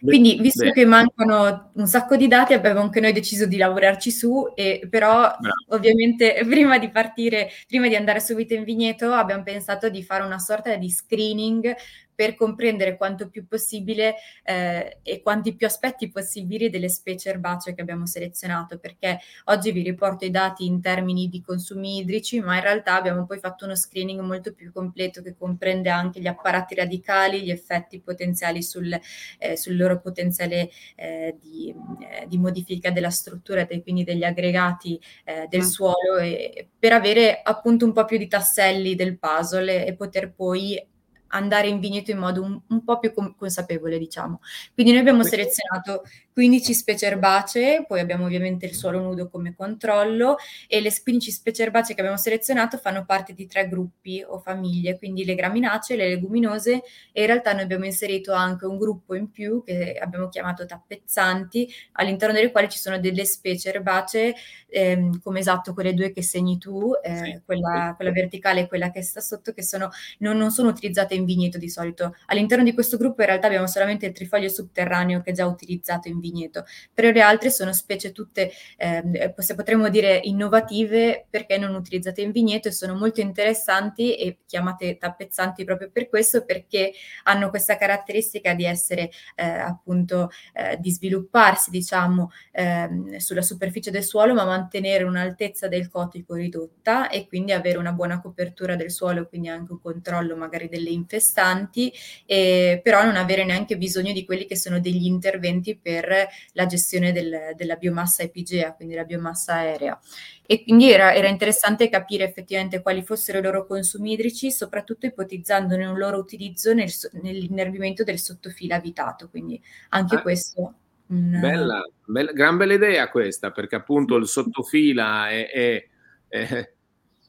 Quindi, 0.00 0.38
visto 0.40 0.64
Beh. 0.64 0.72
che 0.72 0.84
mancano 0.84 1.70
un 1.74 1.86
sacco 1.86 2.16
di 2.16 2.28
dati, 2.28 2.52
abbiamo 2.52 2.80
anche 2.80 3.00
noi 3.00 3.12
deciso 3.12 3.46
di 3.46 3.56
lavorarci 3.56 4.10
su, 4.10 4.52
e 4.54 4.86
però 4.88 5.20
Bravo. 5.20 5.54
ovviamente 5.70 6.40
prima 6.46 6.78
di 6.78 6.88
partire, 6.90 7.50
prima 7.66 7.88
di 7.88 7.96
andare 7.96 8.20
subito 8.20 8.54
in 8.54 8.64
vigneto, 8.64 9.12
abbiamo 9.12 9.42
pensato 9.42 9.88
di 9.88 10.02
fare 10.02 10.24
una 10.24 10.38
sorta 10.38 10.76
di 10.76 10.88
screening 10.88 11.74
per 12.18 12.34
comprendere 12.34 12.96
quanto 12.96 13.28
più 13.28 13.46
possibile 13.46 14.16
eh, 14.42 14.98
e 15.04 15.22
quanti 15.22 15.54
più 15.54 15.68
aspetti 15.68 16.10
possibili 16.10 16.68
delle 16.68 16.88
specie 16.88 17.28
erbacee 17.28 17.76
che 17.76 17.80
abbiamo 17.80 18.06
selezionato, 18.06 18.76
perché 18.76 19.20
oggi 19.44 19.70
vi 19.70 19.84
riporto 19.84 20.24
i 20.24 20.32
dati 20.32 20.66
in 20.66 20.80
termini 20.80 21.28
di 21.28 21.40
consumi 21.40 21.98
idrici, 21.98 22.40
ma 22.40 22.56
in 22.56 22.62
realtà 22.62 22.96
abbiamo 22.96 23.24
poi 23.24 23.38
fatto 23.38 23.66
uno 23.66 23.76
screening 23.76 24.18
molto 24.18 24.52
più 24.52 24.72
completo 24.72 25.22
che 25.22 25.36
comprende 25.38 25.90
anche 25.90 26.18
gli 26.18 26.26
apparati 26.26 26.74
radicali, 26.74 27.44
gli 27.44 27.52
effetti 27.52 28.00
potenziali 28.00 28.64
sul, 28.64 28.92
eh, 29.38 29.56
sul 29.56 29.76
loro 29.76 30.00
potenziale 30.00 30.70
eh, 30.96 31.36
di, 31.40 31.72
eh, 32.00 32.26
di, 32.26 32.36
modifica 32.36 32.90
della 32.90 33.10
struttura, 33.10 33.64
e 33.64 33.80
quindi 33.80 34.02
degli 34.02 34.24
aggregati 34.24 35.00
eh, 35.22 35.46
del 35.48 35.60
mm. 35.60 35.62
suolo, 35.62 36.16
e, 36.16 36.66
per 36.76 36.94
avere 36.94 37.42
appunto 37.44 37.84
un 37.84 37.92
po' 37.92 38.04
più 38.04 38.18
di 38.18 38.26
tasselli 38.26 38.96
del 38.96 39.16
puzzle 39.16 39.84
e, 39.84 39.86
e 39.86 39.94
poter 39.94 40.32
poi 40.32 40.84
andare 41.28 41.68
in 41.68 41.80
vigneto 41.80 42.10
in 42.10 42.18
modo 42.18 42.42
un, 42.42 42.60
un 42.68 42.84
po' 42.84 42.98
più 42.98 43.12
com- 43.12 43.34
consapevole, 43.36 43.98
diciamo. 43.98 44.40
Quindi 44.74 44.92
noi 44.92 45.00
abbiamo 45.00 45.22
selezionato 45.24 46.02
15 46.32 46.72
specie 46.72 47.06
erbacee, 47.06 47.84
poi 47.86 47.98
abbiamo 47.98 48.26
ovviamente 48.26 48.64
il 48.64 48.74
suolo 48.74 49.00
nudo 49.00 49.28
come 49.28 49.54
controllo 49.56 50.36
e 50.68 50.80
le 50.80 50.92
15 51.02 51.30
specie 51.32 51.64
erbacee 51.64 51.94
che 51.94 52.00
abbiamo 52.00 52.18
selezionato 52.18 52.78
fanno 52.78 53.04
parte 53.04 53.32
di 53.32 53.46
tre 53.46 53.68
gruppi 53.68 54.24
o 54.24 54.38
famiglie, 54.38 54.98
quindi 54.98 55.24
le 55.24 55.34
graminacee, 55.34 55.96
le 55.96 56.08
leguminose 56.08 56.82
e 57.12 57.20
in 57.22 57.26
realtà 57.26 57.52
noi 57.52 57.62
abbiamo 57.62 57.86
inserito 57.86 58.32
anche 58.32 58.66
un 58.66 58.78
gruppo 58.78 59.14
in 59.14 59.30
più 59.30 59.64
che 59.64 59.98
abbiamo 60.00 60.28
chiamato 60.28 60.64
tappezzanti, 60.64 61.68
all'interno 61.92 62.34
delle 62.34 62.52
quali 62.52 62.68
ci 62.68 62.78
sono 62.78 63.00
delle 63.00 63.24
specie 63.24 63.70
erbacee 63.70 64.34
ehm, 64.68 65.20
come 65.20 65.40
esatto 65.40 65.72
quelle 65.74 65.94
due 65.94 66.12
che 66.12 66.22
segni 66.22 66.58
tu, 66.58 66.92
eh, 67.02 67.16
sì. 67.16 67.40
quella, 67.44 67.94
quella, 67.96 68.12
verticale 68.12 68.60
e 68.60 68.68
quella 68.68 68.90
che 68.90 69.02
sta 69.02 69.20
sotto, 69.20 69.52
che 69.52 69.62
sono, 69.62 69.90
non, 70.18 70.36
non 70.36 70.50
sono 70.50 70.68
utilizzate 70.68 71.14
in 71.18 71.24
vigneto 71.24 71.58
di 71.58 71.68
solito. 71.68 72.16
All'interno 72.26 72.64
di 72.64 72.72
questo 72.72 72.96
gruppo 72.96 73.20
in 73.20 73.28
realtà 73.28 73.46
abbiamo 73.46 73.66
solamente 73.66 74.06
il 74.06 74.12
trifoglio 74.12 74.48
subterraneo 74.48 75.20
che 75.20 75.30
è 75.30 75.34
già 75.34 75.46
utilizzato 75.46 76.08
in 76.08 76.20
vigneto, 76.20 76.64
però 76.92 77.10
le 77.10 77.20
altre 77.20 77.50
sono 77.50 77.72
specie 77.72 78.12
tutte, 78.12 78.50
eh, 78.76 79.34
potremmo 79.54 79.88
dire, 79.88 80.20
innovative 80.22 81.26
perché 81.28 81.58
non 81.58 81.74
utilizzate 81.74 82.22
in 82.22 82.30
vigneto 82.30 82.68
e 82.68 82.72
sono 82.72 82.94
molto 82.94 83.20
interessanti 83.20 84.16
e 84.16 84.38
chiamate 84.46 84.96
tappezzanti 84.96 85.64
proprio 85.64 85.90
per 85.90 86.08
questo, 86.08 86.44
perché 86.44 86.92
hanno 87.24 87.50
questa 87.50 87.76
caratteristica 87.76 88.54
di 88.54 88.64
essere 88.64 89.10
eh, 89.34 89.44
appunto, 89.44 90.30
eh, 90.52 90.76
di 90.80 90.90
svilupparsi, 90.90 91.70
diciamo, 91.70 92.30
ehm, 92.52 93.16
sulla 93.16 93.42
superficie 93.42 93.90
del 93.90 94.04
suolo, 94.04 94.34
ma 94.34 94.44
mantenere 94.44 95.04
un'altezza 95.04 95.68
del 95.68 95.88
cotico 95.88 96.34
ridotta 96.34 97.08
e 97.08 97.26
quindi 97.26 97.52
avere 97.52 97.78
una 97.78 97.92
buona 97.92 98.20
copertura 98.20 98.76
del 98.76 98.90
suolo, 98.90 99.26
quindi 99.26 99.48
anche 99.48 99.72
un 99.72 99.80
controllo 99.80 100.36
magari 100.36 100.68
delle 100.68 100.90
infestanti, 101.08 101.90
eh, 102.26 102.80
però 102.82 103.02
non 103.02 103.16
avere 103.16 103.44
neanche 103.44 103.78
bisogno 103.78 104.12
di 104.12 104.26
quelli 104.26 104.44
che 104.44 104.56
sono 104.56 104.78
degli 104.78 105.06
interventi 105.06 105.76
per 105.76 106.28
la 106.52 106.66
gestione 106.66 107.12
del, 107.12 107.54
della 107.56 107.76
biomassa 107.76 108.22
epigea, 108.22 108.74
quindi 108.74 108.94
la 108.94 109.04
biomassa 109.04 109.54
aerea. 109.54 109.98
E 110.46 110.62
quindi 110.62 110.90
era, 110.90 111.14
era, 111.14 111.28
interessante 111.28 111.88
capire 111.88 112.24
effettivamente 112.24 112.80
quali 112.80 113.02
fossero 113.02 113.38
i 113.38 113.42
loro 113.42 113.66
consumi 113.66 114.12
idrici, 114.12 114.50
soprattutto 114.50 115.06
ipotizzandone 115.06 115.86
un 115.86 115.98
loro 115.98 116.18
utilizzo 116.18 116.72
nel, 116.72 116.90
nell'innervimento 117.22 118.04
del 118.04 118.18
sottofilo 118.18 118.74
abitato. 118.74 119.28
Quindi 119.28 119.60
anche 119.90 120.16
ah, 120.16 120.22
questo. 120.22 120.74
Un, 121.08 121.38
bella, 121.40 121.82
bella, 122.04 122.32
gran 122.32 122.56
bella 122.56 122.74
idea 122.74 123.08
questa, 123.08 123.50
perché 123.50 123.76
appunto 123.76 124.16
il 124.16 124.26
sottofila 124.26 125.28
è, 125.30 125.50
è, 125.50 125.88
è 126.28 126.70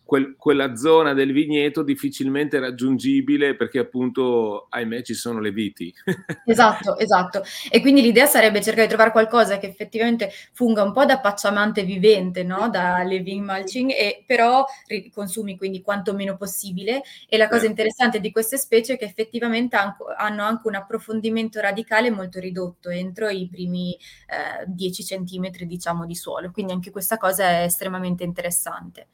quel, 0.09 0.35
quella 0.35 0.75
zona 0.75 1.13
del 1.13 1.31
vigneto 1.31 1.83
difficilmente 1.83 2.59
raggiungibile 2.59 3.55
perché 3.55 3.77
appunto, 3.77 4.65
ahimè, 4.67 5.03
ci 5.03 5.13
sono 5.13 5.39
le 5.39 5.51
viti. 5.51 5.93
esatto, 6.47 6.97
esatto. 6.97 7.43
E 7.69 7.79
quindi 7.79 8.01
l'idea 8.01 8.25
sarebbe 8.25 8.59
cercare 8.59 8.87
di 8.87 8.87
trovare 8.87 9.11
qualcosa 9.11 9.59
che 9.59 9.67
effettivamente 9.67 10.31
funga 10.53 10.81
un 10.81 10.93
po' 10.93 11.05
da 11.05 11.19
pacciamante 11.19 11.83
vivente, 11.83 12.43
no? 12.43 12.69
da 12.71 13.03
living 13.03 13.45
mulching, 13.45 13.91
e 13.91 14.23
però 14.25 14.65
consumi 15.13 15.55
quindi 15.55 15.83
quanto 15.83 16.15
meno 16.15 16.37
possibile. 16.37 17.03
E 17.27 17.37
la 17.37 17.47
cosa 17.47 17.65
eh. 17.65 17.69
interessante 17.69 18.19
di 18.19 18.31
queste 18.31 18.57
specie 18.57 18.93
è 18.93 18.97
che 18.97 19.05
effettivamente 19.05 19.77
hanno 20.17 20.43
anche 20.43 20.67
un 20.67 20.73
approfondimento 20.73 21.59
radicale 21.59 22.09
molto 22.09 22.39
ridotto 22.39 22.89
entro 22.89 23.29
i 23.29 23.47
primi 23.47 23.93
eh, 23.93 24.65
10 24.65 25.03
centimetri, 25.03 25.67
diciamo, 25.67 26.07
di 26.07 26.15
suolo. 26.15 26.49
Quindi 26.49 26.73
anche 26.73 26.89
questa 26.89 27.17
cosa 27.17 27.47
è 27.47 27.63
estremamente 27.65 28.23
interessante. 28.23 29.09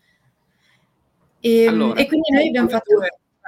E, 1.45 1.61
ehm, 1.61 1.73
allora, 1.73 1.99
e 1.99 2.07
quindi 2.07 2.31
noi 2.31 2.47
abbiamo 2.47 2.69
fatto... 2.69 3.01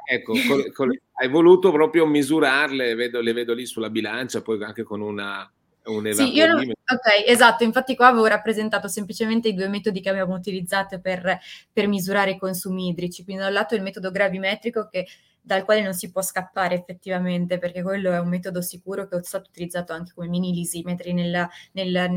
Ecco, 0.10 0.34
con, 0.48 0.72
con, 0.72 1.00
hai 1.14 1.28
voluto 1.28 1.72
proprio 1.72 2.06
misurarle, 2.06 2.94
vedo, 2.94 3.20
le 3.20 3.34
vedo 3.34 3.54
lì 3.54 3.66
sulla 3.66 3.90
bilancia, 3.90 4.42
poi 4.42 4.64
anche 4.64 4.84
con 4.84 5.02
una, 5.02 5.52
un 5.86 6.10
sì, 6.14 6.34
io 6.34 6.48
non, 6.48 6.60
ok, 6.62 7.26
esatto, 7.26 7.64
infatti 7.66 7.96
qua 7.96 8.08
avevo 8.08 8.28
rappresentato 8.28 8.88
semplicemente 8.88 9.50
i 9.50 9.54
due 9.54 9.68
metodi 9.68 10.00
che 10.00 10.10
abbiamo 10.10 10.36
utilizzato 10.36 11.02
per, 11.02 11.40
per 11.74 11.88
misurare 11.88 12.32
i 12.32 12.38
consumi 12.38 12.88
idrici, 12.88 13.24
quindi 13.24 13.42
da 13.42 13.48
un 13.50 13.56
lato 13.56 13.76
il 13.76 13.82
metodo 13.82 14.12
gravimetrico 14.12 14.88
che 14.90 15.08
dal 15.42 15.66
quale 15.66 15.82
non 15.82 15.94
si 15.94 16.12
può 16.12 16.22
scappare 16.22 16.76
effettivamente, 16.76 17.58
perché 17.58 17.82
quello 17.82 18.12
è 18.12 18.20
un 18.20 18.30
metodo 18.30 18.62
sicuro 18.62 19.08
che 19.08 19.18
è 19.18 19.24
stato 19.24 19.50
utilizzato 19.50 19.92
anche 19.92 20.12
come 20.14 20.28
mini 20.28 20.54
lisimetri 20.54 21.14
nel, 21.14 21.48
nel, 21.72 21.92
nel, 21.92 22.10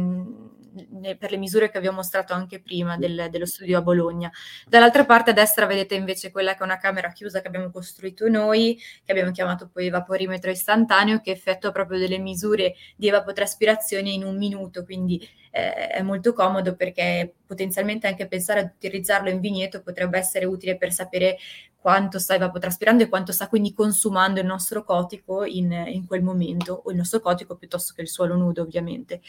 per 1.18 1.30
le 1.30 1.36
misure 1.36 1.70
che 1.70 1.80
vi 1.80 1.88
ho 1.88 1.92
mostrato 1.92 2.32
anche 2.32 2.60
prima 2.60 2.96
del, 2.96 3.28
dello 3.30 3.46
studio 3.46 3.78
a 3.78 3.82
Bologna. 3.82 4.30
Dall'altra 4.66 5.04
parte 5.04 5.30
a 5.30 5.34
destra 5.34 5.66
vedete 5.66 5.94
invece 5.94 6.30
quella 6.30 6.54
che 6.54 6.60
è 6.60 6.64
una 6.64 6.78
camera 6.78 7.10
chiusa 7.12 7.40
che 7.40 7.48
abbiamo 7.48 7.70
costruito 7.70 8.28
noi, 8.28 8.78
che 9.04 9.12
abbiamo 9.12 9.30
chiamato 9.30 9.68
poi 9.72 9.86
evaporimetro 9.86 10.50
istantaneo, 10.50 11.20
che 11.20 11.30
effettua 11.30 11.72
proprio 11.72 11.98
delle 11.98 12.18
misure 12.18 12.74
di 12.96 13.08
evapotraspirazione 13.08 14.10
in 14.10 14.24
un 14.24 14.36
minuto, 14.36 14.84
quindi 14.84 15.26
eh, 15.50 15.88
è 15.88 16.02
molto 16.02 16.32
comodo 16.32 16.76
perché 16.76 17.34
potenzialmente 17.44 18.06
anche 18.06 18.28
pensare 18.28 18.60
ad 18.60 18.72
utilizzarlo 18.76 19.28
in 19.28 19.40
vigneto 19.40 19.82
potrebbe 19.82 20.18
essere 20.18 20.44
utile 20.44 20.76
per 20.76 20.92
sapere 20.92 21.36
quanto 21.80 22.18
sta 22.18 22.34
evapotraspirando 22.34 23.02
e 23.02 23.08
quanto 23.08 23.32
sta 23.32 23.48
quindi 23.48 23.72
consumando 23.72 24.38
il 24.38 24.46
nostro 24.46 24.84
cotico 24.84 25.44
in, 25.44 25.72
in, 25.72 26.06
quel 26.06 26.22
momento, 26.22 26.82
o 26.84 26.90
il 26.90 26.96
nostro 26.96 27.20
cotico 27.20 27.56
piuttosto 27.56 27.94
che 27.94 28.02
il 28.02 28.08
suolo 28.08 28.36
nudo 28.36 28.62
ovviamente. 28.62 29.22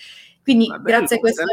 Quindi 0.44 0.68
bello, 0.68 0.84
grazie 0.84 1.16
a 1.16 1.20
questo... 1.20 1.44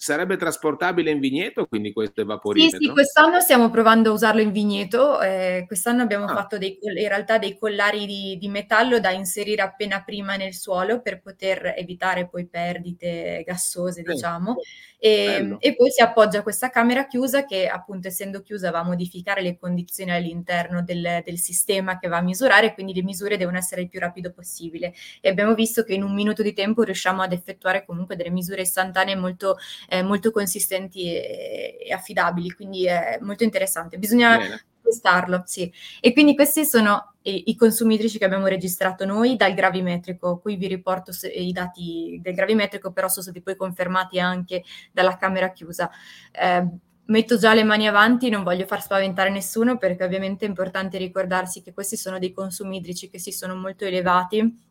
Sarebbe, 0.00 0.36
trasportabile 0.36 1.10
in 1.10 1.18
vigneto 1.18 1.66
quindi 1.66 1.92
questo 1.92 2.20
evaporimetro? 2.20 2.78
Sì, 2.78 2.84
sì, 2.84 2.92
quest'anno 2.92 3.40
stiamo 3.40 3.68
provando 3.68 4.10
a 4.10 4.12
usarlo 4.12 4.40
in 4.40 4.52
vigneto, 4.52 5.20
eh, 5.20 5.64
quest'anno 5.66 6.02
abbiamo 6.02 6.26
ah. 6.26 6.34
fatto 6.34 6.56
dei, 6.56 6.78
in 6.80 7.08
realtà 7.08 7.38
dei 7.38 7.58
collari 7.58 8.06
di, 8.06 8.38
di, 8.38 8.48
metallo 8.48 9.00
da 9.00 9.10
inserire 9.10 9.60
appena 9.60 10.04
prima 10.04 10.36
nel 10.36 10.54
suolo 10.54 11.02
per 11.02 11.20
poter 11.20 11.74
evitare 11.76 12.28
poi 12.28 12.46
perdite 12.46 13.42
gassose, 13.44 14.04
sì. 14.04 14.12
diciamo. 14.12 14.54
E, 15.00 15.56
e, 15.60 15.76
poi 15.76 15.90
si 15.92 16.02
appoggia 16.02 16.42
questa 16.42 16.70
camera 16.70 17.06
chiusa 17.06 17.44
che 17.44 17.68
appunto 17.68 18.08
essendo 18.08 18.42
chiusa 18.42 18.72
va 18.72 18.80
a 18.80 18.84
modificare 18.84 19.42
le 19.42 19.56
condizioni 19.56 20.10
all'interno 20.10 20.82
del, 20.82 21.22
del, 21.24 21.38
sistema 21.38 22.00
che 22.00 22.08
va 22.08 22.16
a 22.16 22.22
misurare, 22.22 22.74
quindi 22.74 22.92
le 22.92 23.04
misure 23.04 23.36
devono 23.36 23.58
essere 23.58 23.82
il 23.82 23.88
più 23.88 24.00
rapido 24.00 24.32
possibile. 24.32 24.92
E 25.20 25.28
abbiamo 25.28 25.54
visto 25.54 25.84
che 25.84 25.94
in 25.94 26.02
un 26.02 26.12
minuto 26.12 26.42
di 26.42 26.52
tempo 26.52 26.82
riusciamo 26.82 27.22
ad 27.22 27.32
effettuare 27.32 27.84
comunque 27.84 28.16
delle 28.16 28.30
misure 28.30 28.62
istantanee 28.62 29.14
molto, 29.14 29.56
eh, 29.88 30.02
molto 30.02 30.30
consistenti 30.30 31.14
e, 31.14 31.78
e, 31.80 31.92
affidabili, 31.92 32.52
quindi 32.52 32.86
è 32.86 33.18
molto 33.20 33.42
interessante. 33.42 33.98
Bisogna 33.98 34.36
Bene 34.36 34.62
testarlo, 34.88 35.42
sì. 35.44 35.70
E 36.00 36.12
quindi 36.12 36.34
questi 36.34 36.64
sono 36.64 37.14
i, 37.22 37.50
i 37.50 37.56
consumi 37.56 37.94
idrici 37.94 38.18
che 38.18 38.24
abbiamo 38.24 38.46
registrato 38.46 39.04
noi 39.04 39.36
dal 39.36 39.54
gravimetrico. 39.54 40.38
Qui 40.38 40.56
vi 40.56 40.66
riporto 40.66 41.12
se, 41.12 41.28
i 41.28 41.52
dati 41.52 42.18
del 42.22 42.34
gravimetrico, 42.34 42.92
però 42.92 43.08
sono 43.08 43.24
stati 43.24 43.42
poi 43.42 43.56
confermati 43.56 44.18
anche 44.18 44.64
dalla 44.92 45.16
camera 45.16 45.52
chiusa. 45.52 45.90
Eh, 46.32 46.66
metto 47.06 47.36
già 47.38 47.54
le 47.54 47.64
mani 47.64 47.86
avanti, 47.86 48.28
non 48.30 48.42
voglio 48.42 48.66
far 48.66 48.82
spaventare 48.82 49.30
nessuno 49.30 49.78
perché 49.78 50.04
ovviamente 50.04 50.44
è 50.44 50.48
importante 50.48 50.98
ricordarsi 50.98 51.62
che 51.62 51.72
questi 51.72 51.96
sono 51.96 52.18
dei 52.18 52.32
consumi 52.32 52.78
idrici 52.78 53.08
che 53.08 53.18
si 53.18 53.32
sono 53.32 53.54
molto 53.54 53.84
elevati 53.84 54.66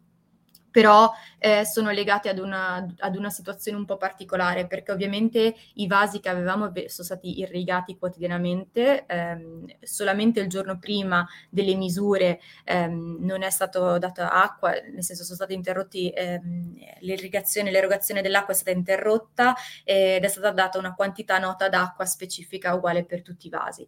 però 0.72 1.12
eh, 1.40 1.66
sono 1.66 1.92
legate 1.92 2.30
ad 2.30 2.40
una, 2.40 2.86
ad 3.00 3.16
una, 3.16 3.30
situazione 3.30 3.78
un 3.78 3.86
po' 3.86 3.98
particolare, 3.98 4.68
perché 4.68 4.92
ovviamente 4.92 5.56
i 5.76 5.88
vasi 5.88 6.20
che 6.20 6.30
avevamo 6.30 6.72
sono 6.88 7.06
stati 7.06 7.40
irrigati 7.40 7.98
quotidianamente, 7.98 9.06
ehm, 9.06 9.66
solamente 9.82 10.40
il 10.40 10.48
giorno 10.48 10.78
prima 10.78 11.28
delle 11.50 11.76
misure 11.76 12.40
ehm, 12.64 13.18
non 13.22 13.44
è 13.44 13.50
stato 13.50 13.98
data 13.98 14.32
acqua, 14.32 14.72
nel 14.72 15.04
senso 15.04 15.24
sono 15.24 15.36
stati 15.36 15.54
interrotti, 15.54 16.10
ehm, 16.10 16.76
l'irrigazione, 17.00 17.72
l'erogazione 17.72 18.22
dell'acqua 18.22 18.54
è 18.54 18.56
stata 18.58 18.72
interrotta 18.72 19.56
ed 19.84 20.24
è 20.24 20.28
stata 20.28 20.52
data 20.52 20.78
una 20.78 20.94
quantità 20.96 21.38
nota 21.40 21.70
d'acqua 21.70 22.06
specifica 22.06 22.74
uguale 22.74 23.06
per 23.06 23.22
tutti 23.22 23.48
i 23.48 23.50
vasi. 23.50 23.88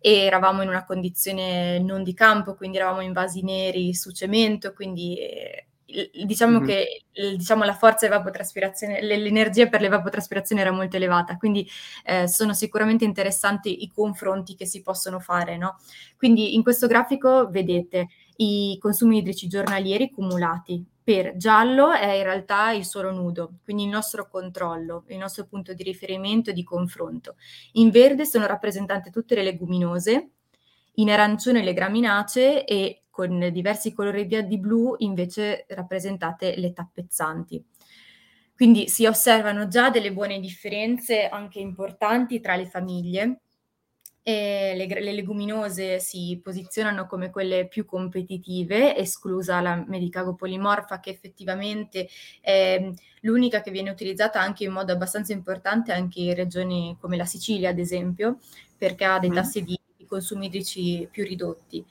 E 0.00 0.24
eravamo 0.24 0.62
in 0.62 0.68
una 0.68 0.84
condizione 0.84 1.78
non 1.78 2.02
di 2.02 2.12
campo, 2.14 2.54
quindi 2.54 2.76
eravamo 2.76 3.00
in 3.00 3.12
vasi 3.12 3.42
neri 3.42 3.94
su 3.94 4.10
cemento, 4.12 4.72
quindi 4.74 5.18
eh, 5.18 5.66
diciamo 6.24 6.58
mm-hmm. 6.58 6.66
che 6.66 7.04
diciamo, 7.36 7.64
la 7.64 7.74
forza 7.74 8.06
evapotranspirazione, 8.06 9.02
l'energia 9.02 9.68
per 9.68 9.80
l'evapotraspirazione 9.80 10.60
era 10.60 10.72
molto 10.72 10.96
elevata, 10.96 11.36
quindi 11.36 11.68
eh, 12.04 12.26
sono 12.26 12.54
sicuramente 12.54 13.04
interessanti 13.04 13.82
i 13.82 13.88
confronti 13.88 14.54
che 14.54 14.66
si 14.66 14.82
possono 14.82 15.20
fare. 15.20 15.56
No? 15.56 15.76
Quindi 16.16 16.54
in 16.54 16.62
questo 16.62 16.86
grafico 16.86 17.48
vedete 17.50 18.08
i 18.36 18.76
consumi 18.80 19.18
idrici 19.18 19.46
giornalieri 19.46 20.10
cumulati. 20.10 20.84
Per 21.04 21.36
giallo 21.36 21.92
è 21.92 22.12
in 22.12 22.22
realtà 22.22 22.72
il 22.72 22.86
suolo 22.86 23.12
nudo, 23.12 23.58
quindi 23.62 23.82
il 23.82 23.90
nostro 23.90 24.26
controllo, 24.26 25.04
il 25.08 25.18
nostro 25.18 25.44
punto 25.44 25.74
di 25.74 25.82
riferimento 25.82 26.48
e 26.48 26.54
di 26.54 26.64
confronto. 26.64 27.36
In 27.72 27.90
verde 27.90 28.24
sono 28.24 28.46
rappresentate 28.46 29.10
tutte 29.10 29.34
le 29.34 29.42
leguminose, 29.42 30.30
in 30.94 31.10
arancione 31.10 31.62
le 31.62 31.72
graminacee 31.72 32.64
e 32.64 33.02
con 33.10 33.50
diversi 33.52 33.92
colori 33.92 34.26
di 34.26 34.58
blu 34.58 34.96
invece 34.98 35.66
rappresentate 35.68 36.56
le 36.56 36.72
tappezzanti. 36.72 37.64
Quindi 38.54 38.88
si 38.88 39.06
osservano 39.06 39.66
già 39.66 39.90
delle 39.90 40.12
buone 40.12 40.40
differenze 40.40 41.28
anche 41.28 41.58
importanti 41.58 42.40
tra 42.40 42.56
le 42.56 42.66
famiglie 42.66 43.38
le, 44.26 44.86
le, 44.86 45.12
leguminose 45.12 45.98
si 45.98 46.40
posizionano 46.42 47.06
come 47.06 47.30
quelle 47.30 47.68
più 47.68 47.84
competitive, 47.84 48.96
esclusa 48.96 49.60
la 49.60 49.84
medicago 49.86 50.34
polimorfa 50.34 50.98
che 50.98 51.10
effettivamente 51.10 52.08
è 52.40 52.90
l'unica 53.20 53.60
che 53.60 53.70
viene 53.70 53.90
utilizzata 53.90 54.40
anche 54.40 54.64
in 54.64 54.72
modo 54.72 54.92
abbastanza 54.92 55.34
importante 55.34 55.92
anche 55.92 56.20
in 56.20 56.34
regioni 56.34 56.96
come 56.98 57.18
la 57.18 57.26
Sicilia, 57.26 57.68
ad 57.68 57.78
esempio, 57.78 58.38
perché 58.76 59.04
ha 59.04 59.18
dei 59.18 59.30
mm. 59.30 59.34
tassi 59.34 59.62
di 59.62 59.78
consumi 60.14 60.46
idrici 60.46 61.08
più 61.10 61.24
ridotti. 61.24 61.84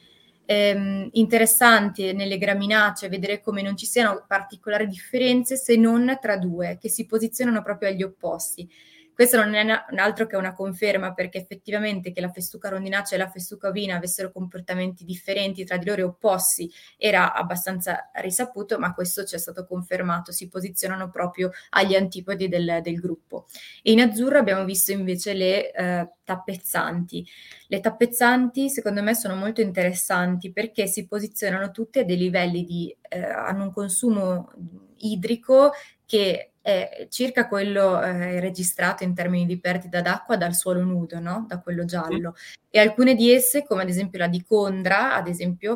Ehm, 0.45 1.09
interessante 1.13 2.13
nelle 2.13 2.37
graminacee 2.37 3.09
vedere 3.09 3.41
come 3.41 3.61
non 3.61 3.77
ci 3.77 3.85
siano 3.85 4.23
particolari 4.27 4.87
differenze 4.87 5.55
se 5.55 5.75
non 5.75 6.17
tra 6.21 6.37
due 6.37 6.77
che 6.79 6.89
si 6.89 7.05
posizionano 7.05 7.61
proprio 7.61 7.89
agli 7.89 8.03
opposti. 8.03 8.69
Questo 9.13 9.37
non 9.37 9.53
è 9.53 9.65
altro 9.97 10.25
che 10.25 10.35
una 10.35 10.53
conferma 10.53 11.13
perché 11.13 11.37
effettivamente 11.37 12.11
che 12.11 12.19
la 12.19 12.31
festuca 12.31 12.69
rondinacea 12.69 13.17
e 13.17 13.21
la 13.21 13.29
festuca 13.29 13.67
ovina 13.67 13.95
avessero 13.95 14.31
comportamenti 14.31 15.05
differenti 15.05 15.63
tra 15.65 15.77
di 15.77 15.85
loro 15.85 16.01
e 16.01 16.03
opposti 16.05 16.71
era 16.97 17.33
abbastanza 17.33 18.09
risaputo, 18.13 18.79
ma 18.79 18.93
questo 18.93 19.23
ci 19.23 19.35
è 19.35 19.37
stato 19.37 19.65
confermato, 19.65 20.31
si 20.31 20.47
posizionano 20.47 21.09
proprio 21.09 21.51
agli 21.69 21.93
antipodi 21.93 22.47
del, 22.47 22.79
del 22.81 22.95
gruppo. 22.95 23.45
E 23.83 23.91
in 23.91 24.01
azzurro 24.01 24.39
abbiamo 24.39 24.65
visto 24.65 24.91
invece 24.91 25.33
le 25.33 25.71
eh, 25.71 26.09
tappezzanti. 26.23 27.27
Le 27.67 27.79
tappezzanti 27.79 28.69
secondo 28.69 29.03
me 29.03 29.13
sono 29.13 29.35
molto 29.35 29.61
interessanti 29.61 30.51
perché 30.51 30.87
si 30.87 31.05
posizionano 31.05 31.69
tutte 31.69 31.99
a 31.99 32.03
dei 32.03 32.17
livelli 32.17 32.63
di, 32.63 32.95
eh, 33.09 33.21
hanno 33.21 33.65
un 33.65 33.71
consumo 33.71 34.51
idrico 34.97 35.71
che 36.05 36.52
è 36.63 37.07
circa 37.09 37.49
quello 37.49 38.01
eh, 38.01 38.39
registrato 38.39 39.03
in 39.03 39.13
termini 39.13 39.45
di 39.45 39.59
perdita 39.59 39.99
d'acqua 39.99 40.37
dal 40.37 40.55
suolo 40.55 40.81
nudo, 40.81 41.19
no? 41.19 41.43
da 41.45 41.59
quello 41.59 41.83
giallo. 41.83 42.33
Sì. 42.37 42.57
E 42.69 42.79
alcune 42.79 43.15
di 43.15 43.33
esse, 43.33 43.65
come 43.65 43.81
ad 43.81 43.89
esempio 43.89 44.17
la 44.17 44.27
di 44.27 44.41
Condra, 44.45 45.13
ad 45.13 45.27
esempio, 45.27 45.75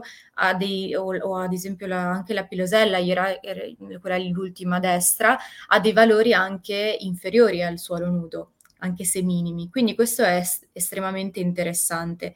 dei, 0.57 0.95
o, 0.95 1.13
o 1.13 1.35
ad 1.35 1.51
esempio 1.51 1.87
la, 1.87 2.11
anche 2.11 2.33
la 2.33 2.45
pilosella, 2.45 2.99
era, 2.99 3.41
era, 3.41 3.63
quella 3.99 4.17
l'ultima 4.17 4.77
a 4.77 4.79
destra, 4.79 5.37
ha 5.67 5.79
dei 5.81 5.91
valori 5.91 6.33
anche 6.33 6.95
inferiori 7.01 7.61
al 7.61 7.79
suolo 7.79 8.09
nudo, 8.09 8.53
anche 8.79 9.03
se 9.03 9.21
minimi. 9.21 9.69
Quindi 9.69 9.93
questo 9.93 10.23
è 10.23 10.37
est- 10.37 10.69
estremamente 10.71 11.41
interessante. 11.41 12.33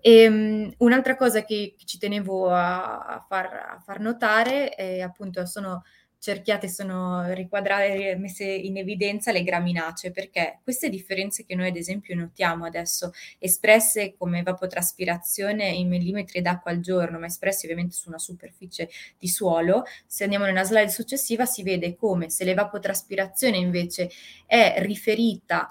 E, 0.00 0.28
um, 0.28 0.72
un'altra 0.76 1.16
cosa 1.16 1.42
che, 1.42 1.74
che, 1.76 1.86
ci 1.86 1.96
tenevo 1.96 2.50
a, 2.50 2.98
a, 2.98 3.24
far, 3.26 3.46
a 3.46 3.82
far 3.82 3.98
notare 3.98 4.68
è 4.68 5.00
appunto 5.00 5.44
sono 5.46 5.82
cerchiate 6.18 6.68
sono 6.68 7.32
riquadrate, 7.32 8.16
messe 8.16 8.44
in 8.44 8.76
evidenza 8.76 9.32
le 9.32 9.42
graminacee, 9.42 10.10
perché 10.10 10.58
queste 10.62 10.88
differenze 10.88 11.44
che 11.44 11.54
noi 11.54 11.68
ad 11.68 11.76
esempio 11.76 12.14
notiamo 12.14 12.64
adesso, 12.64 13.12
espresse 13.38 14.14
come 14.16 14.40
evapotraspirazione 14.40 15.68
in 15.68 15.88
millimetri 15.88 16.40
d'acqua 16.40 16.70
al 16.70 16.80
giorno, 16.80 17.18
ma 17.18 17.26
espresse 17.26 17.66
ovviamente 17.66 17.94
su 17.94 18.08
una 18.08 18.18
superficie 18.18 18.88
di 19.18 19.28
suolo, 19.28 19.84
se 20.06 20.24
andiamo 20.24 20.44
nella 20.44 20.64
slide 20.64 20.90
successiva 20.90 21.46
si 21.46 21.62
vede 21.62 21.94
come 21.96 22.30
se 22.30 22.44
l'evapotraspirazione 22.44 23.56
invece 23.56 24.10
è 24.46 24.76
riferita 24.78 25.70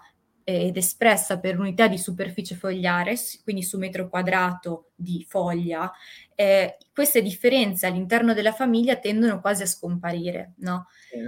ed 0.49 0.77
espressa 0.77 1.39
per 1.39 1.59
unità 1.59 1.89
di 1.89 1.97
superficie 1.97 2.55
fogliare, 2.55 3.15
quindi 3.43 3.63
su 3.63 3.77
metro 3.77 4.07
quadrato 4.07 4.91
di 4.95 5.25
foglia, 5.27 5.91
eh, 6.35 6.77
queste 6.93 7.21
differenze 7.21 7.85
all'interno 7.85 8.33
della 8.33 8.53
famiglia 8.53 8.95
tendono 8.95 9.41
quasi 9.41 9.63
a 9.63 9.65
scomparire, 9.65 10.53
no? 10.59 10.87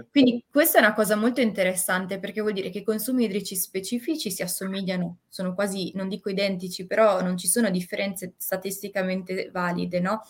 Quindi 0.09 0.45
questa 0.49 0.78
è 0.78 0.82
una 0.82 0.93
cosa 0.93 1.17
molto 1.17 1.41
interessante 1.41 2.17
perché 2.20 2.39
vuol 2.39 2.53
dire 2.53 2.70
che 2.70 2.80
i 2.80 2.84
consumi 2.84 3.26
idrici 3.26 3.55
specifici 3.57 4.32
si 4.32 4.41
assomigliano, 4.41 5.17
sono 5.28 5.53
quasi, 5.53 5.91
non 5.95 6.07
dico 6.07 6.30
identici, 6.30 6.86
però 6.88 7.22
non 7.22 7.38
ci 7.38 7.47
sono 7.49 7.70
differenze 7.70 8.34
statisticamente 8.38 9.49
valide, 9.51 9.99
no? 9.99 10.22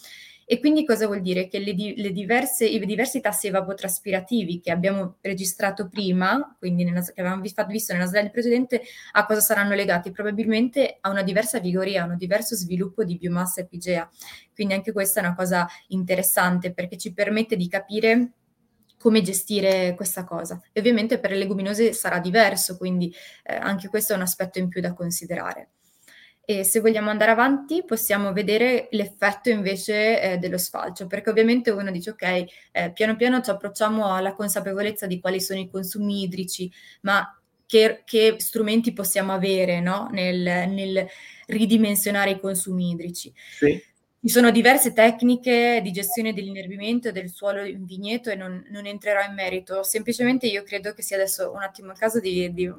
E 0.51 0.59
quindi 0.59 0.83
cosa 0.83 1.05
vuol 1.05 1.21
dire? 1.21 1.47
Che 1.47 1.59
le, 1.59 1.75
le 1.95 2.11
diverse, 2.11 2.65
i 2.65 2.83
diversi 2.83 3.21
tassi 3.21 3.45
evapotraspirativi 3.45 4.59
che 4.59 4.71
abbiamo 4.71 5.17
registrato 5.21 5.87
prima, 5.87 6.55
quindi 6.57 6.83
nella, 6.83 7.03
che 7.03 7.21
avevamo 7.21 7.43
visto 7.43 7.93
nella 7.93 8.07
slide 8.07 8.31
precedente, 8.31 8.81
a 9.11 9.27
cosa 9.27 9.41
saranno 9.41 9.75
legati? 9.75 10.09
Probabilmente 10.09 10.97
a 11.01 11.11
una 11.11 11.21
diversa 11.21 11.59
vigoria, 11.59 12.01
a 12.01 12.07
un 12.07 12.17
diverso 12.17 12.55
sviluppo 12.55 13.03
di 13.03 13.17
biomassa 13.17 13.61
epigea. 13.61 14.09
Quindi 14.51 14.73
anche 14.73 14.91
questa 14.91 15.21
è 15.21 15.23
una 15.23 15.35
cosa 15.35 15.67
interessante 15.89 16.73
perché 16.73 16.97
ci 16.97 17.13
permette 17.13 17.55
di 17.55 17.67
capire 17.67 18.31
come 18.97 19.21
gestire 19.21 19.93
questa 19.95 20.23
cosa. 20.23 20.59
E 20.71 20.79
ovviamente 20.79 21.19
per 21.19 21.29
le 21.29 21.37
leguminose 21.37 21.93
sarà 21.93 22.17
diverso, 22.17 22.75
quindi 22.75 23.13
eh, 23.43 23.53
anche 23.53 23.87
questo 23.87 24.13
è 24.13 24.15
un 24.15 24.23
aspetto 24.23 24.57
in 24.57 24.67
più 24.67 24.81
da 24.81 24.93
considerare. 24.95 25.73
E 26.49 26.63
se 26.63 26.79
vogliamo 26.79 27.11
andare 27.11 27.29
avanti 27.29 27.83
possiamo 27.85 28.33
vedere 28.33 28.87
l'effetto 28.93 29.51
invece 29.51 30.19
eh, 30.19 30.37
dello 30.39 30.57
sfalcio, 30.57 31.05
perché 31.05 31.29
ovviamente 31.29 31.69
uno 31.69 31.91
dice 31.91 32.09
ok, 32.09 32.45
eh, 32.71 32.91
piano 32.91 33.15
piano 33.15 33.39
ci 33.39 33.51
approcciamo 33.51 34.11
alla 34.15 34.33
consapevolezza 34.33 35.05
di 35.05 35.19
quali 35.19 35.39
sono 35.41 35.59
i 35.59 35.69
consumi 35.69 36.23
idrici, 36.23 36.67
ma 37.01 37.39
che, 37.67 38.01
che 38.03 38.37
strumenti 38.39 38.93
possiamo 38.93 39.31
avere 39.31 39.79
no? 39.79 40.09
nel, 40.11 40.39
nel, 40.71 41.05
ridimensionare 41.45 42.31
i 42.31 42.39
consumi 42.39 42.89
idrici? 42.93 43.31
Sì. 43.51 43.79
Ci 44.19 44.29
sono 44.29 44.49
diverse 44.49 44.91
tecniche 44.91 45.81
di 45.83 45.91
gestione 45.91 46.33
dell'inervimento 46.33 47.11
del 47.11 47.29
suolo 47.29 47.63
in 47.63 47.85
vigneto 47.85 48.31
e 48.31 48.35
non, 48.35 48.65
non, 48.71 48.87
entrerò 48.87 49.21
in 49.21 49.35
merito, 49.35 49.83
semplicemente 49.83 50.47
io 50.47 50.63
credo 50.63 50.95
che 50.95 51.03
sia 51.03 51.15
adesso 51.15 51.51
un 51.51 51.61
attimo 51.61 51.91
il 51.91 51.97
caso 51.99 52.19
di, 52.19 52.51
di 52.51 52.73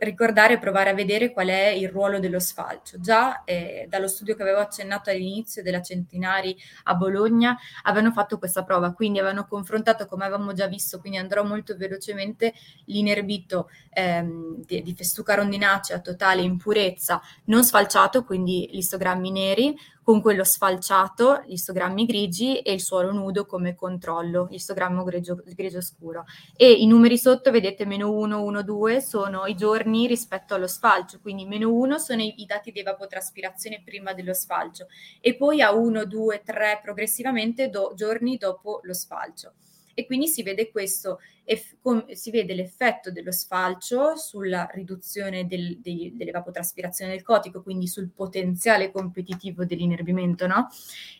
ricordare 0.00 0.54
e 0.54 0.58
provare 0.58 0.90
a 0.90 0.94
vedere 0.94 1.32
qual 1.32 1.48
è 1.48 1.68
il 1.68 1.88
ruolo 1.88 2.18
dello 2.18 2.38
sfalcio. 2.38 3.00
Già 3.00 3.44
eh, 3.44 3.86
dallo 3.88 4.08
studio 4.08 4.34
che 4.34 4.42
avevo 4.42 4.58
accennato 4.58 5.10
all'inizio 5.10 5.62
della 5.62 5.80
Centinari 5.80 6.56
a 6.84 6.94
Bologna 6.94 7.56
avevano 7.82 8.12
fatto 8.12 8.38
questa 8.38 8.62
prova, 8.64 8.92
quindi 8.92 9.18
avevano 9.18 9.46
confrontato, 9.46 10.06
come 10.06 10.24
avevamo 10.24 10.52
già 10.52 10.66
visto, 10.66 11.00
quindi 11.00 11.18
andrò 11.18 11.44
molto 11.44 11.76
velocemente, 11.76 12.52
l'inerbito 12.86 13.70
ehm, 13.90 14.64
di, 14.64 14.82
di 14.82 14.94
festuca 14.94 15.34
rondinacea 15.34 16.00
totale 16.00 16.42
in 16.42 16.56
purezza, 16.58 17.20
non 17.44 17.64
sfalciato, 17.64 18.24
quindi 18.24 18.68
listogrammi 18.72 19.30
neri, 19.30 19.76
con 20.04 20.20
quello 20.20 20.44
sfalciato, 20.44 21.42
gli 21.46 21.54
istogrammi 21.54 22.04
grigi 22.04 22.58
e 22.58 22.74
il 22.74 22.82
suolo 22.82 23.10
nudo 23.10 23.46
come 23.46 23.74
controllo, 23.74 24.48
l'istogrammo 24.50 25.02
grigio, 25.02 25.42
grigio 25.42 25.80
scuro. 25.80 26.24
E 26.54 26.70
i 26.70 26.86
numeri 26.86 27.16
sotto, 27.16 27.50
vedete, 27.50 27.86
meno 27.86 28.12
1, 28.12 28.42
1, 28.42 28.62
2 28.62 29.00
sono 29.00 29.46
i 29.46 29.56
giorni 29.56 30.06
rispetto 30.06 30.54
allo 30.54 30.66
sfalcio, 30.66 31.20
quindi 31.20 31.46
meno 31.46 31.72
1 31.72 31.98
sono 31.98 32.20
i, 32.20 32.34
i 32.42 32.44
dati 32.44 32.70
di 32.70 32.80
evapotraspirazione 32.80 33.80
prima 33.82 34.12
dello 34.12 34.34
sfalcio. 34.34 34.88
E 35.20 35.36
poi 35.36 35.62
a 35.62 35.72
1, 35.72 36.04
2, 36.04 36.42
3 36.44 36.80
progressivamente 36.82 37.70
do, 37.70 37.92
giorni 37.96 38.36
dopo 38.36 38.80
lo 38.82 38.92
sfalcio 38.92 39.54
e 39.94 40.06
quindi 40.06 40.28
si 40.28 40.42
vede 40.42 40.70
questo, 40.70 41.20
eff- 41.44 41.76
com- 41.80 42.10
si 42.12 42.30
vede 42.30 42.54
l'effetto 42.54 43.10
dello 43.10 43.32
sfalcio 43.32 44.16
sulla 44.16 44.68
riduzione 44.72 45.46
del, 45.46 45.78
dei, 45.80 46.12
dell'evapotraspirazione 46.14 47.12
del 47.12 47.22
cotico, 47.22 47.62
quindi 47.62 47.86
sul 47.86 48.10
potenziale 48.10 48.90
competitivo 48.90 49.64
dell'inerbimento, 49.64 50.46
no? 50.46 50.68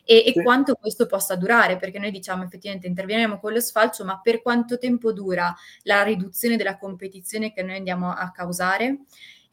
E, 0.03 0.23
e 0.25 0.33
sì. 0.33 0.43
quanto 0.43 0.75
questo 0.75 1.05
possa 1.05 1.35
durare, 1.35 1.77
perché 1.77 1.99
noi 1.99 2.11
diciamo 2.11 2.43
effettivamente 2.43 2.87
interveniamo 2.87 3.39
con 3.39 3.53
lo 3.53 3.59
sfalcio, 3.59 4.05
ma 4.05 4.19
per 4.21 4.41
quanto 4.41 4.77
tempo 4.77 5.13
dura 5.13 5.55
la 5.83 6.03
riduzione 6.03 6.57
della 6.57 6.77
competizione 6.77 7.53
che 7.53 7.63
noi 7.63 7.77
andiamo 7.77 8.11
a 8.11 8.31
causare? 8.31 8.99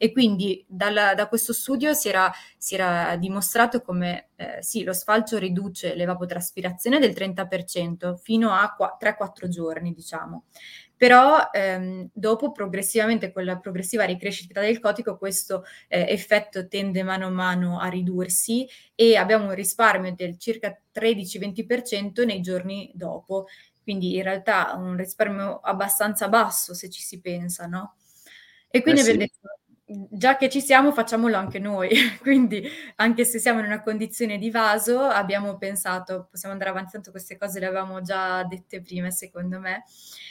E 0.03 0.11
quindi 0.11 0.65
dalla, 0.67 1.13
da 1.13 1.29
questo 1.29 1.53
studio 1.53 1.93
si 1.93 2.09
era, 2.09 2.29
si 2.57 2.75
era 2.75 3.15
dimostrato 3.15 3.81
come 3.81 4.31
eh, 4.35 4.57
sì, 4.61 4.83
lo 4.83 4.91
sfalcio 4.91 5.37
riduce 5.37 5.95
l'evapotraspirazione 5.95 6.99
del 6.99 7.13
30% 7.13 8.17
fino 8.17 8.51
a 8.51 8.75
3-4 8.99 9.47
giorni, 9.47 9.93
diciamo. 9.93 10.43
Però 10.97 11.47
ehm, 11.53 12.09
dopo 12.11 12.51
progressivamente, 12.51 13.31
con 13.31 13.45
la 13.45 13.57
progressiva 13.59 14.03
ricrescita 14.03 14.59
del 14.59 14.81
cotico, 14.81 15.17
questo 15.17 15.63
eh, 15.87 16.05
effetto 16.09 16.67
tende 16.67 17.01
mano 17.01 17.27
a 17.27 17.29
mano 17.29 17.79
a 17.79 17.87
ridursi 17.87 18.67
e 18.95 19.15
abbiamo 19.15 19.45
un 19.45 19.55
risparmio 19.55 20.13
del 20.13 20.37
circa 20.37 20.77
13-20% 20.93 22.25
nei 22.25 22.41
giorni 22.41 22.91
dopo. 22.93 23.45
Quindi 23.81 24.17
in 24.17 24.23
realtà 24.23 24.73
un 24.75 24.97
risparmio 24.97 25.61
abbastanza 25.61 26.27
basso 26.27 26.73
se 26.73 26.89
ci 26.89 27.01
si 27.01 27.21
pensa, 27.21 27.67
no? 27.67 27.95
E 28.69 28.81
quindi 28.81 28.99
eh 29.01 29.03
sì. 29.03 29.11
abbiamo 29.11 29.31
detto 29.31 29.62
già 30.09 30.37
che 30.37 30.49
ci 30.49 30.61
siamo, 30.61 30.91
facciamolo 30.91 31.35
anche 31.35 31.59
noi. 31.59 31.89
Quindi, 32.21 32.67
anche 32.95 33.25
se 33.25 33.39
siamo 33.39 33.59
in 33.59 33.65
una 33.65 33.81
condizione 33.81 34.37
di 34.37 34.49
vaso, 34.49 34.99
abbiamo 35.01 35.57
pensato, 35.57 36.27
possiamo 36.29 36.53
andare 36.53 36.71
avanti, 36.71 36.91
tanto 36.93 37.11
queste 37.11 37.37
cose 37.37 37.59
le 37.59 37.67
avevamo 37.67 38.01
già 38.01 38.43
dette 38.43 38.81
prima, 38.81 39.09
secondo 39.11 39.59
me. 39.59 39.83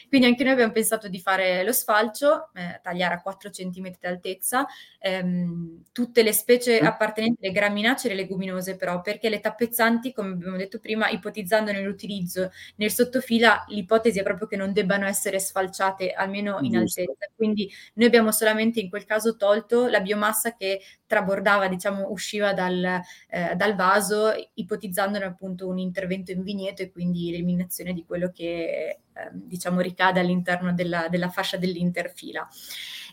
Quindi 0.09 0.29
anche 0.29 0.45
noi 0.45 0.53
abbiamo 0.53 0.73
pensato 0.73 1.09
di 1.09 1.19
fare 1.19 1.65
lo 1.65 1.73
sfalcio, 1.73 2.51
eh, 2.55 2.81
tagliare 2.83 3.15
a 3.15 3.23
4 3.23 3.49
cm 3.49 3.93
d'altezza, 3.99 4.67
ehm, 4.99 5.85
tutte 5.91 6.23
le 6.23 6.33
specie 6.33 6.83
mm. 6.83 6.87
appartenenti 6.87 7.47
alle 7.47 7.55
graminacee 7.55 8.11
e 8.11 8.13
alle 8.13 8.23
leguminose 8.23 8.77
però, 8.77 9.01
perché 9.01 9.31
le 9.31 9.41
tappezzanti, 9.41 10.13
come 10.13 10.33
abbiamo 10.33 10.59
detto 10.59 10.81
prima, 10.81 11.09
ipotizzando 11.09 11.73
nell'utilizzo 11.73 12.51
nel 12.77 12.91
sottofila, 12.91 13.65
l'ipotesi 13.69 14.19
è 14.19 14.23
proprio 14.23 14.47
che 14.47 14.57
non 14.57 14.73
debbano 14.75 15.07
essere 15.07 15.39
sfalciate 15.39 16.13
almeno 16.13 16.59
in 16.61 16.73
Giusto. 16.73 17.01
altezza. 17.01 17.31
Quindi 17.35 17.71
noi 17.95 18.07
abbiamo 18.07 18.33
solamente 18.33 18.81
in 18.81 18.91
quel 18.91 19.05
caso 19.05 19.37
tolto 19.37 19.52
tolto, 19.53 19.87
la 19.89 20.01
biomassa 20.01 20.55
che 20.55 20.81
trabordava, 21.07 21.69
diciamo, 21.69 22.11
usciva 22.11 22.53
dal, 22.55 23.01
eh, 23.29 23.55
dal 23.55 23.75
vaso, 23.75 24.33
ipotizzandone 24.55 25.25
appunto 25.25 25.69
un 25.69 25.79
intervento 25.79 26.33
in 26.33 26.43
vigneto 26.43 26.83
e 26.83 26.91
quindi 26.91 27.31
l'eliminazione 27.31 27.93
di 27.93 28.05
quello 28.05 28.31
che, 28.31 29.01
eh, 29.13 29.31
diciamo, 29.33 29.81
ricade 29.81 30.21
all'interno 30.21 30.73
della, 30.73 31.09
della 31.09 31.29
fascia 31.29 31.57
dell'interfila. 31.57 32.49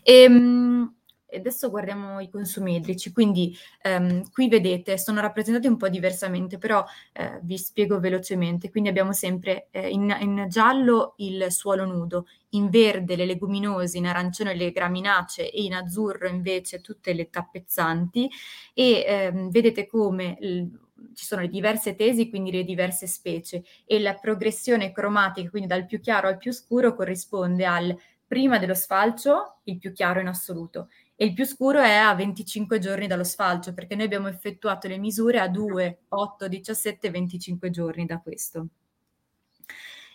E, 0.02 0.22
ehm, 0.22 0.94
adesso 1.32 1.70
guardiamo 1.70 2.20
i 2.20 2.28
consumi 2.28 2.76
idrici, 2.76 3.12
quindi 3.12 3.56
ehm, 3.82 4.30
qui 4.30 4.48
vedete 4.48 4.98
sono 4.98 5.20
rappresentati 5.20 5.66
un 5.66 5.76
po' 5.76 5.88
diversamente, 5.88 6.58
però 6.58 6.84
eh, 7.12 7.38
vi 7.42 7.58
spiego 7.58 7.98
velocemente. 8.00 8.70
Quindi 8.70 8.88
abbiamo 8.88 9.12
sempre 9.12 9.68
eh, 9.70 9.88
in, 9.88 10.14
in, 10.20 10.46
giallo 10.48 11.14
il 11.18 11.46
suolo 11.50 11.84
nudo, 11.84 12.26
in 12.50 12.68
verde 12.70 13.16
le 13.16 13.26
leguminose, 13.26 13.98
in 13.98 14.06
arancione 14.06 14.54
le 14.54 14.70
graminacee 14.70 15.50
e 15.50 15.62
in 15.62 15.74
azzurro 15.74 16.28
invece 16.28 16.80
tutte 16.80 17.12
le 17.12 17.30
tappezzanti. 17.30 18.28
E 18.74 19.04
ehm, 19.06 19.50
vedete 19.50 19.86
come 19.86 20.36
l- 20.40 20.66
ci 21.14 21.24
sono 21.24 21.42
le 21.42 21.48
diverse 21.48 21.94
tesi, 21.94 22.28
quindi 22.28 22.50
le 22.50 22.64
diverse 22.64 23.06
specie. 23.06 23.64
E 23.84 24.00
la 24.00 24.14
progressione 24.14 24.92
cromatica, 24.92 25.50
quindi 25.50 25.68
dal 25.68 25.86
più 25.86 26.00
chiaro 26.00 26.28
al 26.28 26.36
più 26.36 26.52
scuro, 26.52 26.94
corrisponde 26.94 27.64
al 27.64 27.96
prima 28.30 28.58
dello 28.58 28.74
sfalcio, 28.74 29.56
il 29.64 29.78
più 29.78 29.92
chiaro 29.92 30.20
in 30.20 30.28
assoluto, 30.28 30.88
e 31.20 31.26
il 31.26 31.34
più 31.34 31.44
scuro 31.44 31.82
è 31.82 31.92
a 31.92 32.14
25 32.14 32.78
giorni 32.78 33.06
dallo 33.06 33.24
sfalcio, 33.24 33.74
perché 33.74 33.94
noi 33.94 34.06
abbiamo 34.06 34.28
effettuato 34.28 34.88
le 34.88 34.96
misure 34.96 35.38
a 35.38 35.48
2, 35.48 36.04
8, 36.08 36.48
17 36.48 37.10
25 37.10 37.68
giorni 37.68 38.06
da 38.06 38.20
questo. 38.20 38.68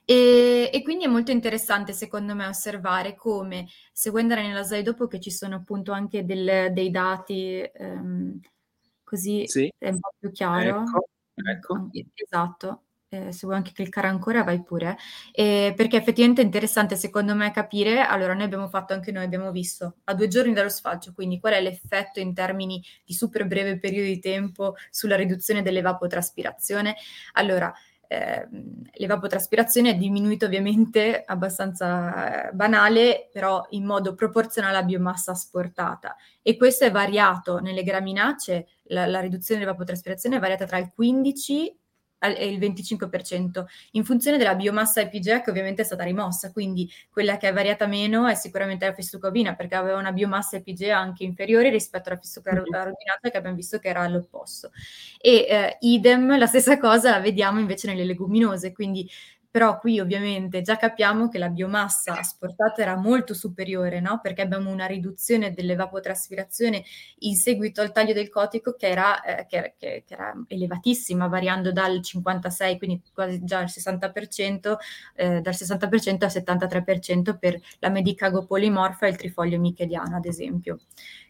E, 0.04 0.72
e, 0.74 0.82
quindi 0.82 1.04
è 1.04 1.08
molto 1.08 1.30
interessante 1.30 1.94
secondo 1.94 2.34
me 2.34 2.48
osservare 2.48 3.14
come, 3.14 3.68
seguendo 3.94 4.34
nella 4.34 4.64
slide 4.64 4.82
dopo 4.82 5.06
che 5.06 5.20
ci 5.20 5.30
sono 5.30 5.58
appunto 5.58 5.92
anche 5.92 6.26
del, 6.26 6.74
dei 6.74 6.90
dati, 6.90 7.62
ehm, 7.62 8.40
così 9.04 9.46
sì. 9.46 9.72
è 9.78 9.90
un 9.90 10.00
po' 10.00 10.12
più 10.18 10.32
chiaro. 10.32 10.82
Ecco, 10.82 11.08
ecco. 11.36 11.90
Esatto 12.16 12.85
eh, 13.16 13.32
se 13.32 13.46
vuoi 13.46 13.56
anche 13.58 13.72
cliccare 13.72 14.08
ancora 14.08 14.44
vai 14.44 14.62
pure, 14.62 14.98
eh, 15.32 15.74
perché 15.76 15.98
effettivamente 15.98 16.42
è 16.42 16.46
interessante 16.46 16.96
secondo 16.96 17.34
me 17.36 17.52
capire, 17.52 18.02
allora 18.02 18.34
noi 18.34 18.44
abbiamo 18.44 18.68
fatto 18.68 18.94
anche 18.94 19.12
noi, 19.12 19.24
abbiamo 19.24 19.52
visto 19.52 19.98
a 20.06 20.14
due 20.14 20.28
giorni 20.28 20.54
dallo 20.54 20.70
sfalcio, 20.70 21.14
quindi 21.14 21.40
qual 21.40 21.54
è 21.54 21.62
l'effetto 21.62 22.20
in 22.20 22.34
termini 22.34 22.84
di 23.06 23.14
super 23.14 23.46
breve 23.48 23.80
periodo 23.80 24.08
di 24.08 24.20
tempo 24.20 24.76
sulla 24.90 25.16
riduzione 25.16 25.62
dell'evapotraspirazione. 25.62 26.96
Allora, 27.34 27.74
eh, 28.08 28.48
l'evapotraspirazione 28.94 29.92
è 29.92 29.96
diminuita 29.96 30.46
ovviamente 30.46 31.24
abbastanza 31.26 32.50
eh, 32.50 32.52
banale, 32.52 33.30
però 33.32 33.66
in 33.72 33.86
modo 33.86 34.14
proporzionale 34.16 34.78
alla 34.78 34.86
biomassa 34.86 35.32
asportata. 35.32 36.16
E 36.42 36.58
questo 36.58 36.86
è 36.86 36.92
variato 36.92 37.60
nelle 37.60 37.84
graminacee, 37.84 38.68
la, 38.90 39.06
la 39.08 39.20
riduzione 39.20 39.62
dell'evapotraspirazione 39.62 40.36
è 40.38 40.40
variata 40.40 40.66
tra 40.66 40.78
il 40.78 40.92
15 40.94 41.78
il 42.28 42.58
25%, 42.58 43.66
in 43.92 44.04
funzione 44.04 44.38
della 44.38 44.56
biomassa 44.56 45.02
IPGA 45.02 45.42
che 45.42 45.50
ovviamente 45.50 45.82
è 45.82 45.86
stata 45.86 46.04
rimossa, 46.04 46.52
quindi 46.52 46.90
quella 47.10 47.38
che 47.38 47.50
è 47.50 47.54
variata 47.54 47.86
meno 47.86 48.28
è 48.28 48.36
sicuramente 48.36 48.86
la 48.86 48.94
festuca 48.94 49.28
ovina, 49.28 49.56
perché 49.56 49.76
aveva 49.76 50.00
una 50.00 50.12
biomassa 50.12 50.58
IPGA 50.58 50.98
anche 50.98 51.24
inferiore 51.24 51.70
rispetto 51.70 52.10
alla 52.10 52.20
mm-hmm. 52.20 52.72
rodinata 52.72 53.30
che 53.30 53.38
abbiamo 53.38 53.56
visto 53.56 53.80
che 53.80 53.90
era 53.90 54.02
all'opposto. 54.02 54.72
E 55.20 55.46
eh, 55.50 55.78
idem, 55.82 56.38
la 56.38 56.48
stessa 56.48 56.78
cosa 56.78 57.12
la 57.12 57.20
vediamo 57.20 57.60
invece 57.60 57.88
nelle 57.88 58.06
leguminose, 58.06 58.72
quindi 58.72 59.10
però 59.56 59.80
qui 59.80 60.02
ovviamente 60.02 60.62
già 60.62 60.76
capiamo 60.76 61.30
che 61.30 61.38
la 61.38 61.48
biomassa 61.48 62.20
asportata 62.20 62.82
era 62.82 62.98
molto 62.98 63.34
superiore, 63.34 64.02
no? 64.02 64.20
perché 64.22 64.42
abbiamo 64.42 64.70
una 64.70 64.86
riduzione 64.86 65.54
dell'evapotraspirazione 65.54 66.84
in 67.20 67.38
seguito 67.38 67.80
al 67.80 67.94
taglio 67.94 68.12
del 68.12 68.28
cotico 68.28 68.74
che 68.74 68.90
era, 68.90 69.22
eh, 69.22 69.46
che, 69.46 69.76
che, 69.78 70.04
che 70.06 70.14
era 70.14 70.34
elevatissima, 70.50 71.28
variando 71.28 71.72
dal 71.72 72.02
56, 72.02 72.78
quindi 72.78 73.02
quasi 73.14 73.46
già 73.46 73.60
al 73.60 73.70
60%, 73.70 74.76
eh, 75.16 75.40
dal 75.40 75.54
60% 75.54 76.26
al 76.26 76.32
73% 76.34 77.38
per 77.40 77.58
la 77.80 77.88
medicago 77.88 78.46
polimorfa 78.46 79.06
e 79.06 79.12
il 79.12 79.16
trifoglio 79.16 79.58
micheliano, 79.58 80.18
ad 80.18 80.26
esempio 80.26 80.80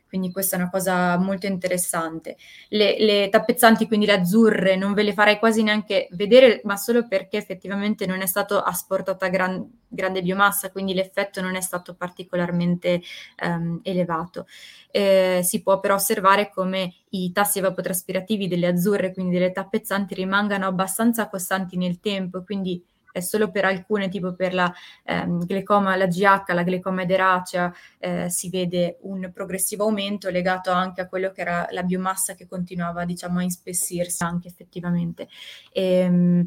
quindi 0.08 0.32
questa 0.32 0.56
è 0.56 0.60
una 0.60 0.70
cosa 0.70 1.18
molto 1.18 1.46
interessante. 1.46 2.38
Le, 2.70 2.98
le, 3.00 3.30
tappezzanti, 3.30 3.88
quindi 3.88 4.06
le 4.06 4.14
azzurre, 4.14 4.76
non 4.76 4.94
ve 4.94 5.04
le 5.04 5.14
farei 5.14 5.40
quasi 5.40 5.64
neanche 5.64 6.08
vedere, 6.12 6.62
ma 6.64 6.78
solo 6.78 7.08
perché 7.08 7.38
effettivamente 7.38 8.06
non 8.06 8.22
è 8.22 8.26
stato 8.26 8.60
asportata 8.60 9.28
gran, 9.28 9.68
grande 9.88 10.22
biomassa, 10.22 10.72
quindi 10.72 10.94
l'effetto 10.94 11.42
non 11.42 11.56
è 11.56 11.62
stato 11.62 11.96
particolarmente 11.96 13.02
um, 13.44 13.80
elevato. 13.84 14.48
Eh, 14.92 15.42
si 15.44 15.62
può 15.62 15.80
però 15.80 15.96
osservare 15.96 16.50
come 16.50 16.94
i 17.10 17.32
tassi 17.32 17.60
evapotraspirativi 17.60 18.48
delle 18.48 18.68
azzurre, 18.68 19.14
quindi 19.14 19.34
delle 19.34 19.52
tappezzanti, 19.52 20.14
rimangano 20.14 20.68
abbastanza 20.68 21.28
costanti 21.28 21.78
nel 21.78 22.00
tempo, 22.00 22.44
quindi 22.44 22.82
è 23.16 23.22
solo 23.22 23.50
per 23.50 23.64
alcune, 23.64 24.10
tipo 24.10 24.34
per 24.34 24.54
la 24.54 24.74
ehm, 25.06 25.46
glecoma, 25.46 25.96
la 25.96 26.08
GH, 26.08 26.52
la 26.54 26.64
glecoma 26.64 27.04
ederacea, 27.04 27.74
eh, 27.98 28.30
si 28.30 28.50
vede 28.50 28.98
un 29.04 29.32
progressivo 29.34 29.86
aumento 29.86 30.30
legato 30.30 30.70
anche 30.72 31.00
a 31.00 31.08
quello 31.08 31.32
che 31.32 31.40
era 31.40 31.66
la 31.72 31.84
biomassa 31.84 32.34
che 32.34 32.46
continuava, 32.46 33.06
diciamo, 33.06 33.40
a 33.40 33.44
inspessirsi 33.44 34.22
anche 34.24 34.50
effettivamente. 34.50 35.30
Ehm, 35.72 36.46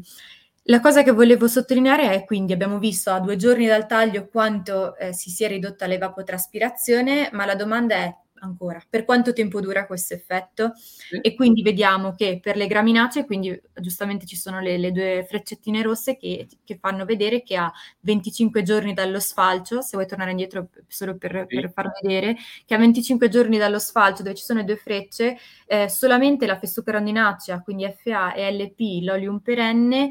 la 0.63 0.79
cosa 0.79 1.01
che 1.01 1.11
volevo 1.11 1.47
sottolineare 1.47 2.11
è 2.11 2.23
quindi 2.25 2.53
abbiamo 2.53 2.77
visto 2.77 3.09
a 3.09 3.19
due 3.19 3.35
giorni 3.35 3.65
dal 3.65 3.87
taglio 3.87 4.27
quanto 4.27 4.95
eh, 4.97 5.11
si 5.13 5.31
sia 5.31 5.47
ridotta 5.47 5.87
l'evapotraspirazione, 5.87 7.29
ma 7.33 7.45
la 7.45 7.55
domanda 7.55 7.95
è 7.95 8.15
ancora. 8.41 8.81
Per 8.89 9.05
quanto 9.05 9.33
tempo 9.33 9.61
dura 9.61 9.85
questo 9.85 10.13
effetto? 10.13 10.73
Sì. 10.75 11.17
E 11.21 11.35
quindi 11.35 11.61
vediamo 11.61 12.13
che 12.13 12.39
per 12.41 12.55
le 12.55 12.67
graminacee, 12.67 13.25
quindi 13.25 13.59
giustamente 13.79 14.25
ci 14.25 14.35
sono 14.35 14.59
le, 14.59 14.77
le 14.77 14.91
due 14.91 15.25
freccettine 15.27 15.81
rosse 15.81 16.17
che, 16.17 16.47
che, 16.63 16.77
fanno 16.79 17.05
vedere 17.05 17.43
che 17.43 17.55
a 17.55 17.71
25 18.01 18.63
giorni 18.63 18.93
dallo 18.93 19.19
sfalcio, 19.19 19.81
se 19.81 19.91
vuoi 19.93 20.07
tornare 20.07 20.31
indietro 20.31 20.69
solo 20.87 21.17
per, 21.17 21.45
sì. 21.47 21.55
per 21.59 21.71
far 21.71 21.91
vedere, 22.01 22.35
che 22.65 22.75
a 22.75 22.77
25 22.77 23.29
giorni 23.29 23.57
dallo 23.57 23.79
sfalcio 23.79 24.23
dove 24.23 24.35
ci 24.35 24.43
sono 24.43 24.59
le 24.59 24.65
due 24.65 24.77
frecce, 24.77 25.37
eh, 25.67 25.89
solamente 25.89 26.45
la 26.45 26.57
festucarandinacea, 26.57 27.61
quindi 27.61 27.91
FA 27.97 28.33
e 28.33 28.51
LP, 28.51 29.03
l'olium 29.03 29.39
perenne, 29.39 30.09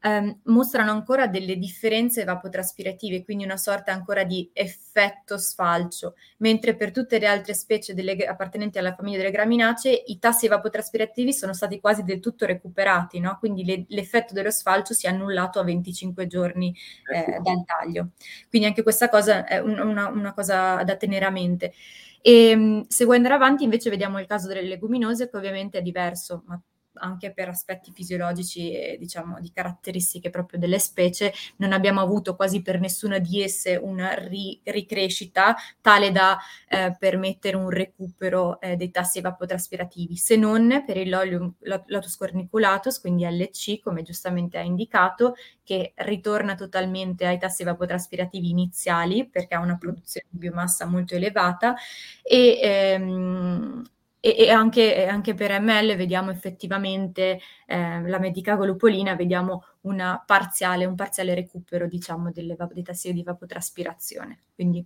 ehm, 0.00 0.40
mostrano 0.44 0.90
ancora 0.90 1.26
delle 1.26 1.56
differenze 1.56 2.22
evapotraspirative, 2.22 3.24
quindi 3.24 3.44
una 3.44 3.56
sorta 3.56 3.92
ancora 3.92 4.24
di 4.24 4.50
effetto 4.52 5.38
sfalcio, 5.38 6.14
mentre 6.38 6.74
per 6.76 6.90
tutte 6.92 7.18
le 7.18 7.26
altre 7.26 7.54
specie 7.54 7.94
delle, 7.94 8.16
appartenenti 8.24 8.78
alla 8.78 8.94
famiglia 8.94 9.18
delle 9.18 9.30
graminacee 9.30 10.02
i 10.06 10.18
tassi 10.18 10.46
evapotraspirativi 10.46 11.32
sono 11.32 11.52
stati 11.52 11.80
quasi 11.80 12.02
del 12.02 12.20
tutto 12.20 12.46
recuperati, 12.46 13.20
no? 13.20 13.36
quindi 13.38 13.64
le, 13.64 13.84
l'effetto 13.88 14.34
dello 14.34 14.50
sfalcio 14.50 14.94
si 14.94 15.06
è 15.06 15.10
annullato 15.10 15.60
a 15.60 15.64
25 15.64 16.26
giorni 16.26 16.74
eh, 17.12 17.38
dal 17.40 17.64
taglio. 17.64 18.10
Quindi 18.48 18.68
anche 18.68 18.82
questa 18.82 19.08
cosa 19.08 19.44
è 19.46 19.58
un, 19.58 19.78
una, 19.78 20.08
una 20.08 20.32
cosa 20.32 20.82
da 20.82 20.96
tenere 20.96 21.24
a 21.24 21.30
mente. 21.30 21.72
E 22.22 22.50
ehm, 22.50 22.84
se 22.86 23.04
vuoi 23.04 23.16
andare 23.16 23.34
avanti 23.34 23.64
invece 23.64 23.90
vediamo 23.90 24.20
il 24.20 24.26
caso 24.26 24.46
delle 24.46 24.62
leguminose 24.62 25.30
che 25.30 25.36
ovviamente 25.36 25.78
è 25.78 25.82
diverso, 25.82 26.42
ma 26.46 26.60
anche 27.00 27.32
per 27.32 27.48
aspetti 27.48 27.92
fisiologici 27.92 28.72
e 28.72 28.96
diciamo 28.98 29.40
di 29.40 29.52
caratteristiche 29.52 30.30
proprio 30.30 30.58
delle 30.58 30.78
specie, 30.78 31.32
non 31.56 31.72
abbiamo 31.72 32.00
avuto 32.00 32.34
quasi 32.36 32.62
per 32.62 32.80
nessuna 32.80 33.18
di 33.18 33.42
esse 33.42 33.76
una 33.76 34.14
ri- 34.14 34.58
ricrescita 34.64 35.54
tale 35.80 36.12
da 36.12 36.38
eh, 36.68 36.96
permettere 36.98 37.56
un 37.56 37.68
recupero 37.68 38.58
eh, 38.60 38.76
dei 38.76 38.90
tassi 38.90 39.18
evapotraspirativi, 39.18 40.16
se 40.16 40.36
non 40.36 40.82
per 40.86 40.96
il 40.96 41.10
l'olium 41.10 41.54
corniculatus, 42.16 43.00
quindi 43.00 43.24
LC, 43.24 43.80
come 43.80 44.02
giustamente 44.02 44.56
ha 44.56 44.62
indicato, 44.62 45.34
che 45.62 45.92
ritorna 45.96 46.54
totalmente 46.54 47.26
ai 47.26 47.38
tassi 47.38 47.62
evapotraspirativi 47.62 48.48
iniziali 48.48 49.28
perché 49.28 49.54
ha 49.54 49.60
una 49.60 49.76
produzione 49.76 50.26
di 50.30 50.38
biomassa 50.38 50.86
molto 50.86 51.14
elevata 51.14 51.74
e 52.22 52.58
ehm, 52.62 53.82
e, 54.20 54.36
e 54.38 54.50
anche, 54.50 55.06
anche, 55.06 55.34
per 55.34 55.58
ML 55.60 55.96
vediamo 55.96 56.30
effettivamente 56.30 57.40
eh, 57.66 58.02
la 58.06 58.18
medicago 58.18 58.64
lupolina, 58.66 59.16
vediamo 59.16 59.64
parziale, 60.26 60.84
un 60.84 60.94
parziale 60.94 61.34
recupero 61.34 61.86
diciamo, 61.86 62.30
delle, 62.30 62.56
dei 62.72 62.82
tassi 62.82 63.12
di 63.12 63.22
vapotraspirazione. 63.22 64.40
Quindi 64.54 64.84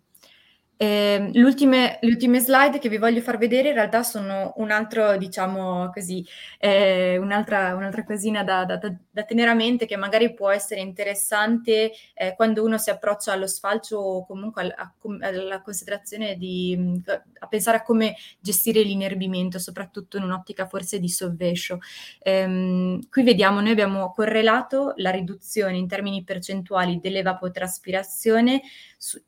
eh, 0.76 1.30
le, 1.32 1.42
ultime, 1.42 1.98
le, 2.00 2.10
ultime, 2.10 2.40
slide 2.40 2.78
che 2.78 2.88
vi 2.88 2.98
voglio 2.98 3.20
far 3.20 3.38
vedere 3.38 3.68
in 3.68 3.74
realtà 3.74 4.02
sono 4.02 4.52
un 4.56 4.70
altro, 4.70 5.16
diciamo 5.16 5.90
così, 5.92 6.26
eh, 6.58 7.16
un'altra, 7.16 7.74
un'altra, 7.74 8.04
cosina 8.04 8.42
da, 8.42 8.64
da, 8.64 8.78
da, 8.78 9.22
tenere 9.22 9.50
a 9.50 9.54
mente 9.54 9.86
che 9.86 9.96
magari 9.96 10.34
può 10.34 10.50
essere 10.50 10.80
interessante 10.80 11.92
eh, 12.14 12.34
quando 12.34 12.64
uno 12.64 12.76
si 12.78 12.90
approccia 12.90 13.32
allo 13.32 13.46
sfalcio 13.46 13.98
o 13.98 14.26
comunque 14.26 14.62
al, 14.62 14.74
a, 14.76 14.92
alla 15.26 15.62
considerazione 15.62 16.36
di 16.36 17.02
a 17.38 17.46
pensare 17.46 17.78
a 17.78 17.82
come 17.82 18.16
gestire 18.40 18.82
l'inerbimento, 18.82 19.58
soprattutto 19.58 20.16
in 20.16 20.24
un'ottica 20.24 20.66
forse 20.66 20.98
di 20.98 21.08
sovvescio. 21.08 21.78
Ehm, 22.20 23.08
qui 23.08 23.22
vediamo, 23.22 23.60
noi 23.60 23.70
abbiamo 23.70 24.10
correlato 24.12 24.94
la 24.96 25.10
riduzione 25.10 25.76
in 25.76 25.86
termini 25.86 26.24
percentuali 26.24 26.98
dell'evapotraspirazione 27.00 28.62
su, 28.98 29.22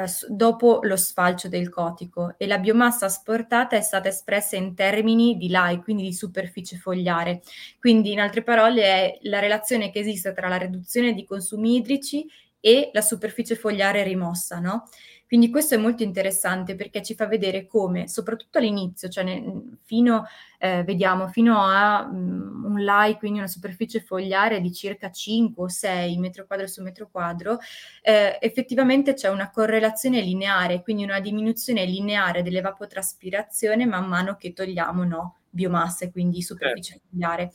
eh, 0.00 0.06
dopo 0.28 0.80
lo 0.82 0.96
sfalcio 0.96 1.48
del 1.48 1.68
cotico 1.68 2.34
e 2.38 2.46
la 2.46 2.58
biomassa 2.58 3.06
asportata 3.06 3.76
è 3.76 3.80
stata 3.80 4.08
espressa 4.08 4.56
in 4.56 4.74
termini 4.74 5.36
di 5.36 5.48
LAI, 5.48 5.82
quindi 5.82 6.04
di 6.04 6.12
superficie 6.12 6.76
fogliare. 6.76 7.42
Quindi 7.78 8.12
in 8.12 8.20
altre 8.20 8.42
parole 8.42 8.82
è 8.82 9.18
la 9.22 9.38
relazione 9.38 9.90
che 9.90 9.98
esiste 10.00 10.32
tra 10.32 10.48
la 10.48 10.56
riduzione 10.56 11.12
di 11.12 11.24
consumi 11.24 11.76
idrici 11.76 12.26
e 12.64 12.90
la 12.92 13.00
superficie 13.00 13.56
fogliare 13.56 14.04
rimossa, 14.04 14.60
no? 14.60 14.84
Quindi 15.32 15.48
questo 15.48 15.76
è 15.76 15.78
molto 15.78 16.02
interessante 16.02 16.74
perché 16.74 17.02
ci 17.02 17.14
fa 17.14 17.26
vedere 17.26 17.66
come, 17.66 18.06
soprattutto 18.06 18.58
all'inizio, 18.58 19.08
cioè 19.08 19.24
ne, 19.24 19.78
fino, 19.82 20.26
eh, 20.58 20.84
vediamo, 20.84 21.26
fino 21.28 21.56
a 21.64 22.02
um, 22.02 22.64
un 22.66 22.84
LAI, 22.84 23.16
quindi 23.16 23.38
una 23.38 23.48
superficie 23.48 24.02
fogliare 24.02 24.60
di 24.60 24.70
circa 24.74 25.10
5 25.10 25.64
o 25.64 25.68
6 25.68 26.18
metro 26.18 26.44
quadro 26.46 26.66
su 26.66 26.82
metro 26.82 27.08
quadro, 27.10 27.60
eh, 28.02 28.36
effettivamente 28.42 29.14
c'è 29.14 29.30
una 29.30 29.48
correlazione 29.48 30.20
lineare, 30.20 30.82
quindi 30.82 31.04
una 31.04 31.18
diminuzione 31.18 31.86
lineare 31.86 32.42
dell'evapotraspirazione 32.42 33.86
man 33.86 34.06
mano 34.06 34.36
che 34.36 34.52
togliamo 34.52 35.02
no, 35.02 35.36
biomasse, 35.52 36.10
quindi 36.10 36.42
superficie 36.42 36.92
certo. 36.94 37.06
fogliare. 37.10 37.52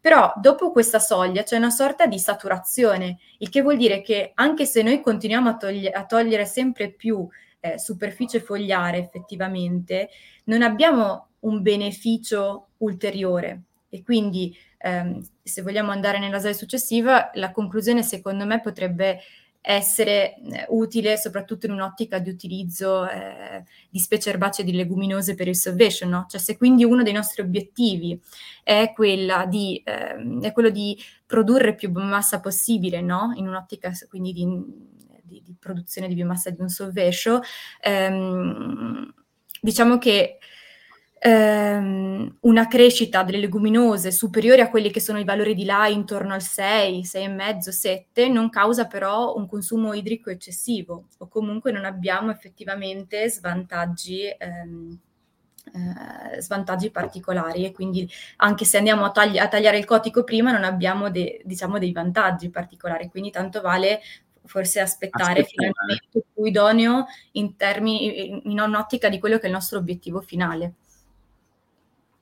Però 0.00 0.32
dopo 0.36 0.70
questa 0.70 0.98
soglia 0.98 1.42
c'è 1.42 1.56
una 1.56 1.70
sorta 1.70 2.06
di 2.06 2.18
saturazione, 2.18 3.18
il 3.38 3.48
che 3.48 3.62
vuol 3.62 3.76
dire 3.76 4.02
che 4.02 4.32
anche 4.34 4.66
se 4.66 4.82
noi 4.82 5.00
continuiamo 5.00 5.48
a, 5.48 5.56
togli- 5.56 5.90
a 5.92 6.04
togliere 6.04 6.46
sempre 6.46 6.90
più 6.90 7.26
eh, 7.60 7.78
superficie 7.78 8.40
fogliare 8.40 8.98
effettivamente, 8.98 10.10
non 10.44 10.62
abbiamo 10.62 11.28
un 11.40 11.62
beneficio 11.62 12.68
ulteriore. 12.78 13.62
E 13.88 14.02
quindi, 14.02 14.54
ehm, 14.78 15.24
se 15.42 15.62
vogliamo 15.62 15.92
andare 15.92 16.18
nella 16.18 16.38
slide 16.38 16.54
successiva, 16.54 17.30
la 17.34 17.52
conclusione 17.52 18.02
secondo 18.02 18.44
me 18.44 18.60
potrebbe 18.60 19.20
essere 19.66 20.34
eh, 20.34 20.66
utile 20.68 21.16
soprattutto 21.16 21.64
in 21.64 21.72
un'ottica 21.72 22.18
di 22.18 22.28
utilizzo 22.28 23.08
eh, 23.08 23.64
di 23.88 23.98
specie 23.98 24.28
erbacee 24.28 24.62
di 24.62 24.72
leguminose 24.72 25.34
per 25.34 25.48
il 25.48 25.56
salvation, 25.56 26.10
no? 26.10 26.26
Cioè 26.28 26.38
se 26.38 26.58
quindi 26.58 26.84
uno 26.84 27.02
dei 27.02 27.14
nostri 27.14 27.40
obiettivi 27.40 28.20
è, 28.62 28.92
di, 29.48 29.82
eh, 29.82 30.38
è 30.42 30.52
quello 30.52 30.68
di 30.68 31.02
produrre 31.24 31.74
più 31.74 31.90
biomassa 31.90 32.40
possibile, 32.40 33.00
no? 33.00 33.32
In 33.36 33.48
un'ottica 33.48 33.90
quindi 34.10 34.34
di, 34.34 34.46
di, 35.22 35.42
di, 35.42 35.56
produzione 35.58 36.08
di 36.08 36.14
biomassa 36.14 36.50
di 36.50 36.60
un 36.60 36.68
salvation, 36.68 37.40
ehm, 37.80 39.14
diciamo 39.62 39.96
che 39.96 40.38
ehm, 41.26 42.36
una 42.40 42.68
crescita 42.68 43.22
delle 43.22 43.38
leguminose 43.38 44.12
superiore 44.12 44.60
a 44.60 44.68
quelli 44.68 44.90
che 44.90 45.00
sono 45.00 45.18
i 45.18 45.24
valori 45.24 45.54
di 45.54 45.64
là 45.64 45.88
intorno 45.88 46.34
al 46.34 46.42
6, 46.42 47.02
6,5, 47.02 47.70
7, 47.70 48.28
non 48.28 48.50
causa 48.50 48.86
però 48.86 49.34
un 49.34 49.46
consumo 49.46 49.94
idrico 49.94 50.28
eccessivo 50.28 51.06
o 51.18 51.28
comunque 51.28 51.72
non 51.72 51.86
abbiamo 51.86 52.30
effettivamente 52.30 53.28
svantaggi. 53.30 54.24
Ehm, 54.36 54.98
eh, 55.72 56.42
svantaggi 56.42 56.90
particolari 56.90 57.64
e 57.64 57.72
quindi 57.72 58.06
anche 58.36 58.66
se 58.66 58.76
andiamo 58.76 59.06
a, 59.06 59.10
tagli- 59.10 59.38
a, 59.38 59.48
tagliare 59.48 59.78
il 59.78 59.86
cotico 59.86 60.22
prima 60.22 60.52
non 60.52 60.62
abbiamo 60.62 61.10
de- 61.10 61.40
diciamo 61.42 61.78
dei 61.78 61.90
vantaggi 61.90 62.50
particolari 62.50 63.08
quindi 63.08 63.30
tanto 63.30 63.62
vale 63.62 64.00
forse 64.44 64.80
aspettare, 64.80 65.40
aspettare. 65.40 65.46
fino 65.46 65.66
al 65.66 65.72
momento 65.80 66.28
più 66.34 66.44
idoneo 66.44 67.06
in 67.32 67.56
termini 67.56 68.46
in 68.46 68.60
un'ottica 68.60 69.08
di 69.08 69.18
quello 69.18 69.38
che 69.38 69.44
è 69.44 69.46
il 69.46 69.52
nostro 69.52 69.78
obiettivo 69.78 70.20
finale 70.20 70.74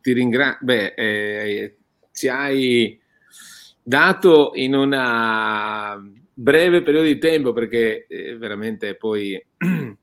ti 0.03 0.12
ringrazio. 0.12 0.59
Beh, 0.66 0.94
eh, 0.94 1.76
ci 2.12 2.28
hai 2.28 3.00
dato 3.82 4.53
in 4.55 4.74
un 4.74 4.90
breve 6.34 6.82
periodo 6.82 7.07
di 7.07 7.18
tempo, 7.18 7.53
perché 7.53 8.07
eh, 8.07 8.36
veramente 8.36 8.96
poi 8.96 9.32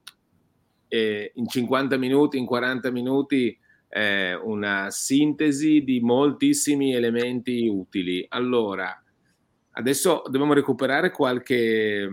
eh, 0.87 1.31
in 1.35 1.47
50 1.47 1.97
minuti, 1.97 2.37
in 2.37 2.45
40 2.45 2.89
minuti, 2.91 3.57
una 3.91 4.91
sintesi 4.91 5.83
di 5.83 5.99
moltissimi 5.99 6.93
elementi 6.93 7.67
utili. 7.67 8.23
Allora, 8.29 9.03
adesso 9.71 10.21
dobbiamo 10.27 10.53
recuperare 10.53 11.09
qualche 11.09 12.07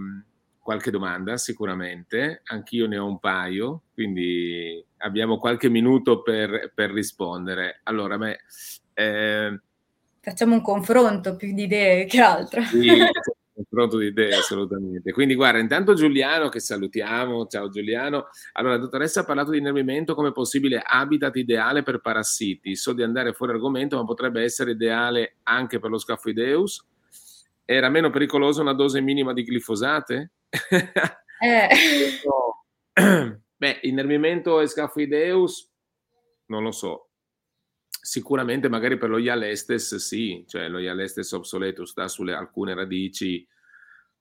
qualche 0.66 0.91
domanda 0.91 1.37
sicuramente, 1.37 2.43
anch'io 2.47 2.89
ne 2.89 2.99
ho 2.99 3.07
un 3.07 3.20
paio, 3.20 3.82
quindi 3.95 4.84
abbiamo 5.07 5.38
qualche 5.38 5.68
minuto 5.68 6.22
per, 6.22 6.72
per 6.74 6.90
rispondere. 6.90 7.80
Allora, 7.84 8.18
beh, 8.18 8.38
eh, 8.94 9.61
facciamo 10.20 10.54
un 10.54 10.62
confronto 10.62 11.36
più 11.36 11.54
di 11.54 11.62
idee 11.62 12.04
che 12.07 12.20
altro. 12.20 12.62
Sì, 12.62 12.88
un 12.88 13.09
confronto 13.54 13.98
di 13.98 14.07
idee 14.07 14.34
assolutamente. 14.34 15.12
Quindi 15.12 15.34
guarda, 15.34 15.61
intanto 15.61 15.94
Giuliano 15.94 16.48
che 16.48 16.61
salutiamo, 16.61 17.46
ciao 17.46 17.68
Giuliano. 17.68 18.26
Allora, 18.52 18.74
la 18.74 18.80
dottoressa 18.80 19.20
ha 19.20 19.24
parlato 19.24 19.52
di 19.52 19.59
innervimento 19.59 20.14
come 20.14 20.32
possibile 20.32 20.82
habitat 20.84 21.36
ideale 21.36 21.82
per 21.82 22.00
parassiti. 22.00 22.74
So 22.74 22.92
di 22.92 23.02
andare 23.02 23.32
fuori 23.32 23.52
argomento, 23.52 23.96
ma 23.96 24.04
potrebbe 24.04 24.42
essere 24.42 24.72
ideale 24.72 25.36
anche 25.44 25.78
per 25.78 25.90
lo 25.90 25.98
Scaphoideus. 25.98 26.84
Era 27.64 27.88
meno 27.88 28.11
pericolosa 28.11 28.61
una 28.61 28.74
dose 28.74 29.00
minima 29.00 29.32
di 29.32 29.44
glifosate? 29.44 30.30
Eh. 31.40 31.68
Beh, 33.59 33.80
innervimento 33.82 34.61
e 34.61 34.66
scafoideus, 34.66 35.70
non 36.46 36.62
lo 36.62 36.70
so. 36.72 37.11
Sicuramente 37.88 38.68
magari 38.68 38.98
per 38.98 39.09
lo 39.09 39.18
Ialestes 39.18 39.96
sì, 39.96 40.44
cioè 40.46 40.68
lo 40.68 40.78
Ialestes 40.78 41.32
obsoleto 41.32 41.86
sta 41.86 42.07
sulle 42.07 42.34
alcune 42.34 42.74
radici, 42.74 43.46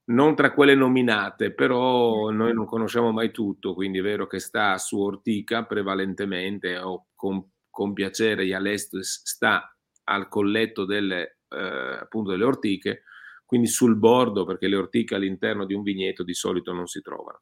non 0.06 0.36
tra 0.36 0.54
quelle 0.54 0.76
nominate, 0.76 1.54
però 1.54 2.30
noi 2.30 2.54
non 2.54 2.66
conosciamo 2.66 3.12
mai 3.12 3.32
tutto, 3.32 3.74
quindi 3.74 4.00
è 4.00 4.02
vero 4.02 4.26
che 4.28 4.40
sta 4.40 4.78
su 4.78 5.00
ortica 5.00 5.66
prevalentemente 5.66 6.78
o 6.78 7.08
con, 7.16 7.44
con 7.70 7.94
piacere 7.94 8.46
Ialestes 8.46 9.22
sta 9.26 9.76
al 10.06 10.28
colletto 10.30 10.86
delle, 10.86 11.40
eh, 11.50 11.98
appunto 12.02 12.32
delle 12.32 12.44
ortiche, 12.44 13.04
quindi 13.46 13.68
sul 13.68 13.98
bordo, 13.98 14.46
perché 14.46 14.68
le 14.68 14.78
ortiche 14.78 15.16
all'interno 15.16 15.66
di 15.66 15.74
un 15.74 15.84
vigneto 15.84 16.24
di 16.24 16.34
solito 16.34 16.72
non 16.72 16.88
si 16.88 17.02
trovano. 17.02 17.42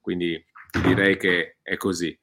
Quindi 0.00 0.42
direi 0.82 1.16
che 1.16 1.58
è 1.62 1.76
così. 1.76 2.18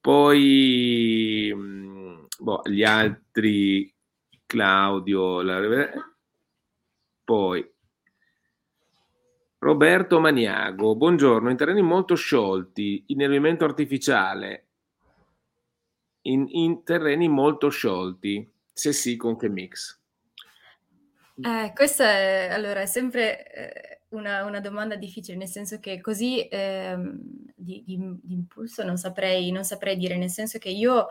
Poi 0.00 1.52
mm, 1.54 2.24
boh, 2.38 2.62
gli 2.64 2.84
altri, 2.84 3.92
Claudio, 4.46 5.42
la... 5.42 5.90
poi 7.24 7.74
Roberto 9.58 10.20
Maniago, 10.20 10.94
buongiorno, 10.94 11.50
in 11.50 11.56
terreni 11.56 11.82
molto 11.82 12.14
sciolti, 12.14 13.04
innervamento 13.08 13.64
artificiale, 13.64 14.66
in, 16.22 16.46
in 16.50 16.84
terreni 16.84 17.28
molto 17.28 17.68
sciolti, 17.68 18.48
se 18.72 18.92
sì, 18.92 19.16
con 19.16 19.36
che 19.36 19.48
mix? 19.48 19.98
Eh, 21.42 21.72
questa 21.74 22.04
è, 22.04 22.48
allora, 22.52 22.82
è 22.82 22.86
sempre 22.86 23.52
eh, 23.52 23.95
una, 24.10 24.44
una, 24.44 24.60
domanda 24.60 24.96
difficile, 24.96 25.36
nel 25.36 25.48
senso 25.48 25.78
che 25.78 26.00
così 26.00 26.46
eh, 26.46 26.96
di, 27.54 27.82
di, 27.84 27.98
di, 28.22 28.34
impulso 28.34 28.84
non 28.84 28.96
saprei, 28.96 29.50
non 29.50 29.64
saprei 29.64 29.96
dire, 29.96 30.16
nel 30.16 30.30
senso 30.30 30.58
che 30.58 30.70
io 30.70 31.08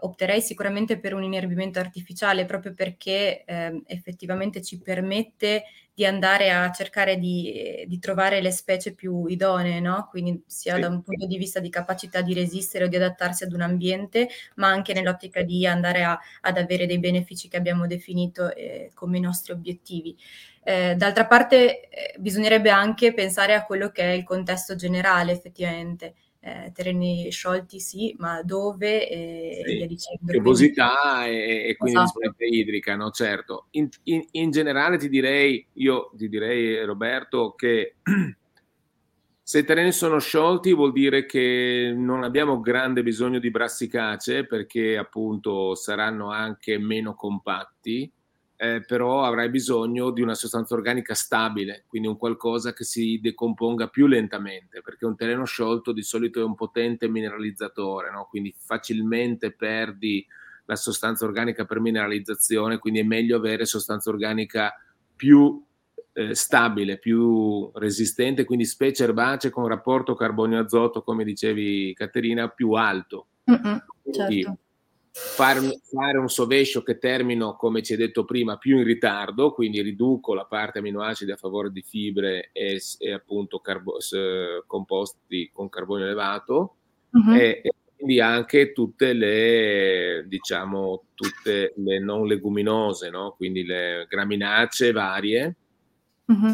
opterei 0.00 0.40
sicuramente 0.40 0.98
per 0.98 1.14
un 1.14 1.22
inerbimento 1.22 1.78
artificiale 1.78 2.44
proprio 2.44 2.74
perché 2.74 3.44
eh, 3.44 3.82
effettivamente 3.86 4.62
ci 4.62 4.80
permette 4.80 5.64
di 6.00 6.06
andare 6.06 6.50
a 6.50 6.70
cercare 6.72 7.18
di, 7.18 7.84
di, 7.86 7.98
trovare 7.98 8.40
le 8.40 8.50
specie 8.52 8.94
più 8.94 9.26
idonee, 9.26 9.80
no? 9.80 10.06
quindi 10.08 10.42
sia 10.46 10.76
sì. 10.76 10.80
da 10.80 10.88
un 10.88 11.02
punto 11.02 11.26
di 11.26 11.36
vista 11.36 11.60
di 11.60 11.68
capacità 11.68 12.22
di 12.22 12.32
resistere 12.32 12.84
o 12.84 12.88
di 12.88 12.96
adattarsi 12.96 13.44
ad 13.44 13.52
un 13.52 13.60
ambiente, 13.60 14.28
ma 14.54 14.68
anche 14.68 14.94
nell'ottica 14.94 15.42
di 15.42 15.66
andare 15.66 16.02
a, 16.02 16.18
ad 16.40 16.56
avere 16.56 16.86
dei 16.86 16.98
benefici 16.98 17.48
che 17.48 17.58
abbiamo 17.58 17.86
definito 17.86 18.54
eh, 18.54 18.92
come 18.94 19.18
i 19.18 19.20
nostri 19.20 19.52
obiettivi. 19.52 20.16
Eh, 20.62 20.94
d'altra 20.94 21.26
parte 21.26 21.88
eh, 21.90 22.14
bisognerebbe 22.18 22.70
anche 22.70 23.12
pensare 23.12 23.54
a 23.54 23.64
quello 23.66 23.90
che 23.90 24.02
è 24.02 24.12
il 24.12 24.24
contesto 24.24 24.76
generale 24.76 25.32
effettivamente 25.32 26.14
eh, 26.42 26.72
terreni 26.74 27.30
sciolti 27.30 27.78
sì, 27.80 28.14
ma 28.18 28.42
dove 28.42 29.08
e 29.08 29.62
sì, 29.66 29.76
via 29.76 29.86
dicendo. 29.86 30.32
Piovosità 30.32 31.26
e, 31.26 31.68
e, 31.68 31.76
quindi 31.76 31.98
esatto. 32.00 32.18
disponibilità 32.18 32.56
idrica, 32.56 32.96
no? 32.96 33.10
Certo. 33.10 33.66
In, 33.72 33.88
in, 34.04 34.26
in, 34.32 34.50
generale 34.50 34.96
ti 34.96 35.08
direi, 35.08 35.66
io 35.74 36.10
ti 36.16 36.28
direi 36.28 36.82
Roberto, 36.84 37.54
che 37.54 37.96
se 39.42 39.58
i 39.58 39.64
terreni 39.64 39.92
sono 39.92 40.18
sciolti 40.18 40.72
vuol 40.72 40.92
dire 40.92 41.26
che 41.26 41.92
non 41.94 42.22
abbiamo 42.22 42.60
grande 42.60 43.02
bisogno 43.02 43.38
di 43.38 43.50
brassicacee 43.50 44.46
perché 44.46 44.96
appunto 44.96 45.74
saranno 45.74 46.30
anche 46.30 46.78
meno 46.78 47.14
compatti 47.14 48.10
eh, 48.62 48.84
però 48.86 49.24
avrai 49.24 49.48
bisogno 49.48 50.10
di 50.10 50.20
una 50.20 50.34
sostanza 50.34 50.74
organica 50.74 51.14
stabile, 51.14 51.84
quindi 51.86 52.08
un 52.08 52.18
qualcosa 52.18 52.74
che 52.74 52.84
si 52.84 53.18
decomponga 53.18 53.88
più 53.88 54.06
lentamente, 54.06 54.82
perché 54.82 55.06
un 55.06 55.16
terreno 55.16 55.46
sciolto 55.46 55.92
di 55.92 56.02
solito 56.02 56.40
è 56.40 56.44
un 56.44 56.54
potente 56.54 57.08
mineralizzatore, 57.08 58.10
no? 58.10 58.26
quindi 58.28 58.54
facilmente 58.54 59.50
perdi 59.52 60.26
la 60.66 60.76
sostanza 60.76 61.24
organica 61.24 61.64
per 61.64 61.80
mineralizzazione, 61.80 62.76
quindi 62.76 63.00
è 63.00 63.04
meglio 63.04 63.38
avere 63.38 63.64
sostanza 63.64 64.10
organica 64.10 64.74
più 65.16 65.64
eh, 66.12 66.34
stabile, 66.34 66.98
più 66.98 67.70
resistente, 67.72 68.44
quindi 68.44 68.66
specie 68.66 69.04
erbacee 69.04 69.48
con 69.48 69.68
rapporto 69.68 70.14
carbonio-azoto, 70.14 71.02
come 71.02 71.24
dicevi 71.24 71.94
Caterina, 71.94 72.48
più 72.48 72.72
alto. 72.72 73.28
Mm-hmm, 73.50 73.76
certo. 74.12 74.58
Fare, 75.12 75.80
fare, 75.82 76.18
un 76.18 76.28
sovescio 76.28 76.82
che 76.82 76.98
termino, 76.98 77.56
come 77.56 77.82
ci 77.82 77.92
hai 77.92 77.98
detto 77.98 78.24
prima, 78.24 78.58
più 78.58 78.78
in 78.78 78.84
ritardo, 78.84 79.52
quindi 79.52 79.82
riduco 79.82 80.34
la 80.34 80.44
parte 80.44 80.78
aminoacidi 80.78 81.32
a 81.32 81.36
favore 81.36 81.72
di 81.72 81.82
fibre 81.82 82.50
e, 82.52 82.80
e 82.98 83.12
appunto 83.12 83.58
carbo, 83.58 83.96
composti 84.66 85.50
con 85.52 85.68
carbonio 85.68 86.04
elevato, 86.04 86.76
mm-hmm. 87.18 87.36
e, 87.36 87.60
e 87.62 87.72
quindi 87.96 88.20
anche 88.20 88.72
tutte 88.72 89.12
le, 89.12 90.24
diciamo, 90.28 91.06
tutte 91.14 91.74
le 91.76 91.98
non 91.98 92.26
leguminose, 92.26 93.10
no? 93.10 93.34
quindi 93.36 93.64
le 93.64 94.06
graminacee 94.08 94.92
varie. 94.92 95.56
Mm-hmm. 96.30 96.52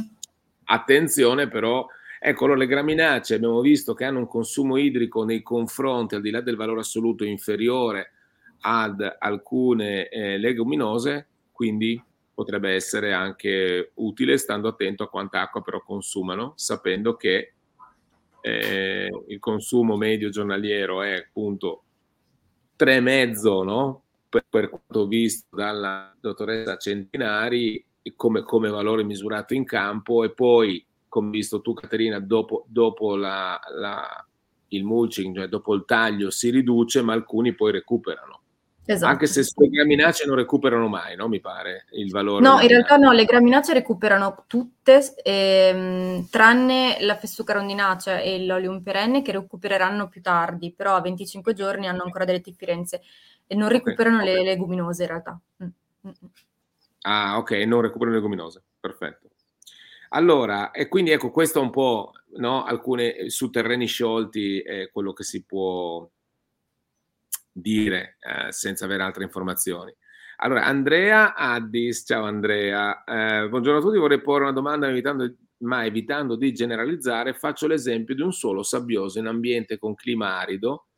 Attenzione 0.64 1.46
però, 1.48 1.86
ecco, 2.18 2.54
le 2.54 2.66
graminacee 2.66 3.36
abbiamo 3.36 3.60
visto 3.60 3.92
che 3.92 4.04
hanno 4.04 4.20
un 4.20 4.26
consumo 4.26 4.78
idrico 4.78 5.24
nei 5.24 5.42
confronti, 5.42 6.14
al 6.14 6.22
di 6.22 6.30
là 6.30 6.40
del 6.40 6.56
valore 6.56 6.80
assoluto, 6.80 7.22
inferiore 7.22 8.12
ad 8.60 9.16
alcune 9.18 10.08
eh, 10.08 10.38
leguminose, 10.38 11.28
quindi 11.52 12.02
potrebbe 12.32 12.74
essere 12.74 13.12
anche 13.12 13.92
utile 13.94 14.36
stando 14.36 14.68
attento 14.68 15.02
a 15.02 15.08
quanta 15.08 15.40
acqua 15.40 15.62
però 15.62 15.82
consumano, 15.82 16.52
sapendo 16.56 17.16
che 17.16 17.54
eh, 18.42 19.10
il 19.28 19.38
consumo 19.38 19.96
medio 19.96 20.28
giornaliero 20.28 21.02
è 21.02 21.14
appunto 21.14 21.82
3,5 22.78 23.64
no? 23.64 24.02
per, 24.28 24.44
per 24.48 24.68
quanto 24.68 25.06
visto 25.06 25.56
dalla 25.56 26.14
dottoressa 26.20 26.76
Centinari 26.76 27.84
come, 28.14 28.42
come, 28.42 28.68
valore 28.68 29.02
misurato 29.02 29.54
in 29.54 29.64
campo 29.64 30.22
e 30.22 30.30
poi 30.30 30.84
come 31.08 31.30
visto 31.30 31.60
tu 31.60 31.72
Caterina 31.72 32.20
dopo, 32.20 32.66
dopo 32.68 33.16
la, 33.16 33.58
la, 33.74 34.26
il 34.68 34.84
mulching 34.84 35.34
cioè 35.34 35.48
dopo 35.48 35.74
il 35.74 35.84
taglio 35.86 36.30
si 36.30 36.50
riduce 36.50 37.02
ma 37.02 37.14
alcuni 37.14 37.54
poi 37.54 37.72
recuperano 37.72 38.42
Esatto. 38.88 39.10
Anche 39.10 39.26
se 39.26 39.44
le 39.56 39.68
graminacee 39.68 40.26
non 40.26 40.36
recuperano 40.36 40.86
mai, 40.86 41.16
no? 41.16 41.26
Mi 41.26 41.40
pare 41.40 41.86
il 41.92 42.08
valore. 42.10 42.40
No, 42.40 42.60
in 42.60 42.68
realtà 42.68 42.96
no, 42.96 43.10
le 43.10 43.24
graminacee 43.24 43.74
recuperano 43.74 44.44
tutte, 44.46 45.12
ehm, 45.24 46.28
tranne 46.30 46.96
la 47.00 47.16
fessuca 47.16 47.54
rondinacea 47.54 48.20
e 48.20 48.44
l'olium 48.44 48.82
perenne 48.82 49.22
che 49.22 49.32
recupereranno 49.32 50.08
più 50.08 50.22
tardi, 50.22 50.72
però 50.72 50.94
a 50.94 51.00
25 51.00 51.52
giorni 51.52 51.88
hanno 51.88 52.04
ancora 52.04 52.24
delle 52.24 52.40
differenze 52.40 53.02
e 53.44 53.56
non 53.56 53.68
recuperano 53.68 54.22
okay, 54.22 54.34
le 54.34 54.42
leguminose 54.44 55.02
in 55.02 55.08
realtà. 55.08 55.40
Mm, 55.64 55.66
mm, 55.66 56.10
mm. 56.10 56.28
Ah, 57.02 57.38
ok, 57.38 57.50
non 57.66 57.80
recuperano 57.80 58.14
le 58.14 58.22
leguminose, 58.22 58.62
perfetto. 58.78 59.30
Allora, 60.10 60.70
e 60.70 60.86
quindi 60.86 61.10
ecco, 61.10 61.32
questo 61.32 61.58
è 61.58 61.62
un 61.62 61.70
po', 61.70 62.12
no? 62.36 62.62
Alcune 62.64 63.30
su 63.30 63.50
terreni 63.50 63.86
sciolti 63.86 64.60
è 64.60 64.90
quello 64.92 65.12
che 65.12 65.24
si 65.24 65.44
può 65.44 66.08
dire 67.56 68.18
eh, 68.20 68.52
senza 68.52 68.84
avere 68.84 69.02
altre 69.02 69.24
informazioni. 69.24 69.94
Allora, 70.38 70.64
Andrea 70.66 71.34
Addis, 71.34 72.04
ciao 72.06 72.24
Andrea, 72.24 73.02
eh, 73.04 73.48
buongiorno 73.48 73.78
a 73.78 73.82
tutti, 73.82 73.96
vorrei 73.96 74.20
porre 74.20 74.42
una 74.42 74.52
domanda 74.52 74.86
evitando, 74.86 75.34
ma 75.58 75.86
evitando 75.86 76.36
di 76.36 76.52
generalizzare, 76.52 77.32
faccio 77.32 77.66
l'esempio 77.66 78.14
di 78.14 78.20
un 78.20 78.32
suolo 78.32 78.62
sabbioso 78.62 79.18
in 79.18 79.26
ambiente 79.26 79.78
con 79.78 79.94
clima 79.94 80.38
arido, 80.38 80.88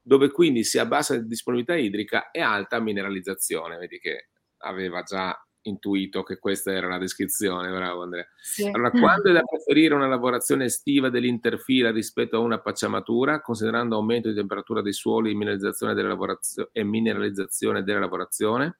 dove 0.00 0.30
quindi 0.30 0.62
si 0.62 0.78
ha 0.78 0.86
bassa 0.86 1.18
disponibilità 1.18 1.74
idrica 1.74 2.30
e 2.30 2.40
alta 2.40 2.78
mineralizzazione, 2.78 3.78
vedi 3.78 3.98
che 3.98 4.28
aveva 4.58 5.02
già 5.02 5.36
intuito 5.64 6.22
che 6.22 6.38
questa 6.38 6.72
era 6.72 6.88
la 6.88 6.98
descrizione, 6.98 7.70
bravo 7.70 8.02
Andrea. 8.02 8.26
Sì. 8.36 8.66
Allora, 8.66 8.90
quando 8.90 9.30
è 9.30 9.32
da 9.32 9.42
preferire 9.42 9.94
una 9.94 10.06
lavorazione 10.06 10.66
estiva 10.66 11.10
dell'interfila 11.10 11.90
rispetto 11.90 12.36
a 12.36 12.40
una 12.40 12.58
pacciamatura, 12.58 13.40
considerando 13.40 13.96
aumento 13.96 14.28
di 14.28 14.34
temperatura 14.34 14.82
dei 14.82 14.92
suoli 14.92 15.30
e 15.30 15.34
mineralizzazione 15.34 15.94
della 15.94 16.08
lavorazione, 16.08 16.68
e 16.72 16.84
mineralizzazione 16.84 17.82
della 17.82 18.00
lavorazione? 18.00 18.78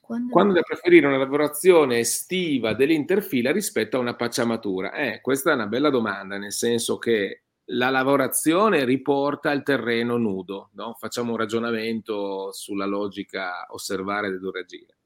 Quando... 0.00 0.32
quando 0.32 0.52
è 0.52 0.56
da 0.56 0.62
preferire 0.62 1.06
una 1.06 1.16
lavorazione 1.16 1.98
estiva 2.00 2.74
dell'interfila 2.74 3.52
rispetto 3.52 3.96
a 3.96 4.00
una 4.00 4.14
pacciamatura? 4.14 4.92
Eh, 4.92 5.20
questa 5.20 5.52
è 5.52 5.54
una 5.54 5.66
bella 5.66 5.90
domanda, 5.90 6.38
nel 6.38 6.52
senso 6.52 6.98
che 6.98 7.42
la 7.66 7.90
lavorazione 7.90 8.84
riporta 8.84 9.52
il 9.52 9.62
terreno 9.62 10.16
nudo, 10.16 10.70
no? 10.72 10.96
facciamo 10.98 11.32
un 11.32 11.38
ragionamento 11.38 12.52
sulla 12.52 12.86
logica 12.86 13.66
osservare 13.70 14.28
ed 14.28 14.40
agire. 14.44 14.96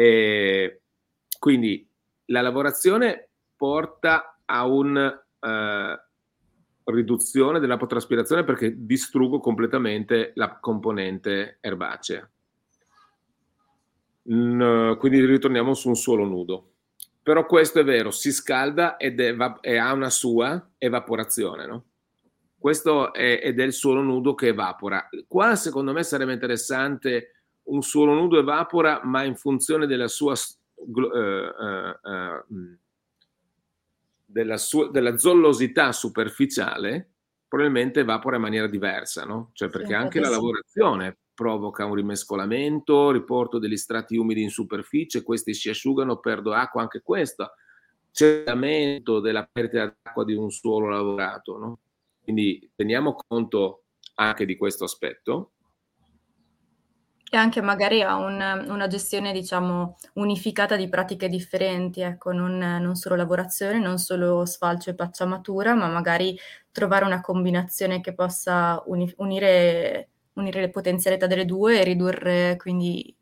E 0.00 0.82
quindi 1.40 1.84
la 2.26 2.40
lavorazione 2.40 3.30
porta 3.56 4.38
a 4.44 4.64
una 4.64 5.08
uh, 5.10 6.92
riduzione 6.92 7.58
dell'apotraspirazione 7.58 8.44
perché 8.44 8.74
distruggo 8.76 9.40
completamente 9.40 10.30
la 10.36 10.60
componente 10.60 11.58
erbacea. 11.60 12.30
Mm, 14.30 14.92
quindi 14.98 15.24
ritorniamo 15.24 15.74
su 15.74 15.88
un 15.88 15.96
suolo 15.96 16.24
nudo. 16.24 16.74
Però 17.20 17.44
questo 17.44 17.80
è 17.80 17.84
vero, 17.84 18.12
si 18.12 18.30
scalda 18.30 18.98
ed 18.98 19.18
eva- 19.18 19.58
e 19.60 19.78
ha 19.78 19.92
una 19.92 20.10
sua 20.10 20.74
evaporazione, 20.78 21.66
no? 21.66 21.84
Questo 22.56 23.12
è, 23.12 23.40
ed 23.42 23.58
è 23.58 23.64
il 23.64 23.72
suolo 23.72 24.00
nudo 24.00 24.34
che 24.34 24.48
evapora. 24.48 25.08
Qua 25.26 25.56
secondo 25.56 25.92
me 25.92 26.04
sarebbe 26.04 26.34
interessante 26.34 27.37
un 27.68 27.82
suolo 27.82 28.14
nudo 28.14 28.38
evapora, 28.38 29.00
ma 29.04 29.24
in 29.24 29.36
funzione 29.36 29.86
della 29.86 30.08
sua, 30.08 30.34
uh, 30.74 31.04
della, 34.24 34.56
sua 34.56 34.90
della, 34.90 35.16
zollosità 35.16 35.92
superficiale, 35.92 37.10
probabilmente 37.48 38.00
evapora 38.00 38.36
in 38.36 38.42
maniera 38.42 38.66
diversa, 38.66 39.24
no? 39.24 39.50
Cioè 39.52 39.68
perché 39.68 39.88
sì, 39.88 39.94
anche 39.94 40.20
la 40.20 40.28
lavorazione 40.28 41.16
provoca 41.34 41.84
un 41.84 41.94
rimescolamento, 41.94 43.10
riporto 43.10 43.58
degli 43.58 43.76
strati 43.76 44.16
umidi 44.16 44.42
in 44.42 44.50
superficie, 44.50 45.22
questi 45.22 45.54
si 45.54 45.68
asciugano, 45.68 46.18
perdo 46.18 46.52
acqua, 46.52 46.82
anche 46.82 47.00
questo 47.00 47.52
accentramento 48.10 49.20
della 49.20 49.48
perdita 49.50 49.94
d'acqua 50.02 50.24
di 50.24 50.34
un 50.34 50.50
suolo 50.50 50.88
lavorato, 50.88 51.58
no? 51.58 51.78
Quindi 52.22 52.70
teniamo 52.74 53.16
conto 53.26 53.84
anche 54.16 54.44
di 54.44 54.56
questo 54.56 54.84
aspetto 54.84 55.52
e 57.30 57.36
anche 57.36 57.60
magari 57.60 58.02
a 58.02 58.16
un 58.16 58.40
una 58.68 58.86
gestione, 58.86 59.32
diciamo, 59.32 59.96
unificata 60.14 60.76
di 60.76 60.88
pratiche 60.88 61.28
differenti, 61.28 62.00
ecco, 62.00 62.32
non 62.32 62.56
non 62.58 62.94
solo 62.96 63.16
lavorazione, 63.16 63.78
non 63.78 63.98
solo 63.98 64.44
sfalcio 64.46 64.90
e 64.90 64.94
pacciamatura, 64.94 65.74
ma 65.74 65.88
magari 65.88 66.38
trovare 66.72 67.04
una 67.04 67.20
combinazione 67.20 68.00
che 68.00 68.14
possa 68.14 68.82
uni 68.86 69.12
unire 69.18 70.08
unire 70.34 70.60
le 70.60 70.70
potenzialità 70.70 71.26
delle 71.26 71.44
due 71.44 71.80
e 71.80 71.84
ridurre 71.84 72.56
quindi 72.58 73.14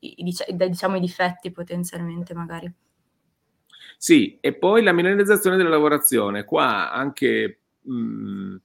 i 0.00 0.22
dicia 0.24 0.44
diciamo 0.50 0.96
i 0.96 1.00
difetti 1.00 1.50
potenzialmente 1.52 2.34
magari. 2.34 2.72
Sì, 3.98 4.36
e 4.40 4.52
poi 4.54 4.82
la 4.82 4.92
mineralizzazione 4.92 5.56
della 5.56 5.68
lavorazione. 5.68 6.44
Qua 6.44 6.90
anche, 6.92 7.60
mhmm 7.82 8.60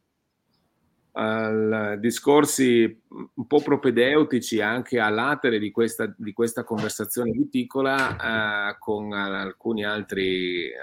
al 1.20 1.98
discorsi 2.00 3.02
un 3.08 3.48
po' 3.48 3.60
propedeutici 3.62 4.62
anche 4.62 5.00
a 5.00 5.10
latere 5.10 5.58
di 5.58 5.72
questa, 5.72 6.14
di 6.16 6.32
questa 6.32 6.64
conversazione 6.64 7.32
viticola 7.32 8.70
eh, 8.70 8.76
con 8.78 9.12
alcuni 9.14 9.84
altri 9.84 10.66
eh, 10.66 10.76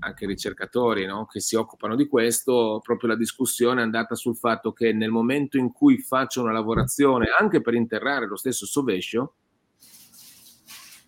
anche 0.00 0.26
ricercatori 0.26 1.06
no? 1.06 1.26
che 1.26 1.38
si 1.38 1.54
occupano 1.54 1.94
di 1.94 2.08
questo, 2.08 2.80
proprio 2.82 3.10
la 3.10 3.16
discussione 3.16 3.80
è 3.80 3.84
andata 3.84 4.16
sul 4.16 4.36
fatto 4.36 4.72
che 4.72 4.92
nel 4.92 5.10
momento 5.10 5.56
in 5.56 5.70
cui 5.72 5.98
faccio 5.98 6.42
una 6.42 6.52
lavorazione 6.52 7.28
anche 7.38 7.60
per 7.60 7.74
interrare 7.74 8.26
lo 8.26 8.36
stesso 8.36 8.66
sovescio, 8.66 9.34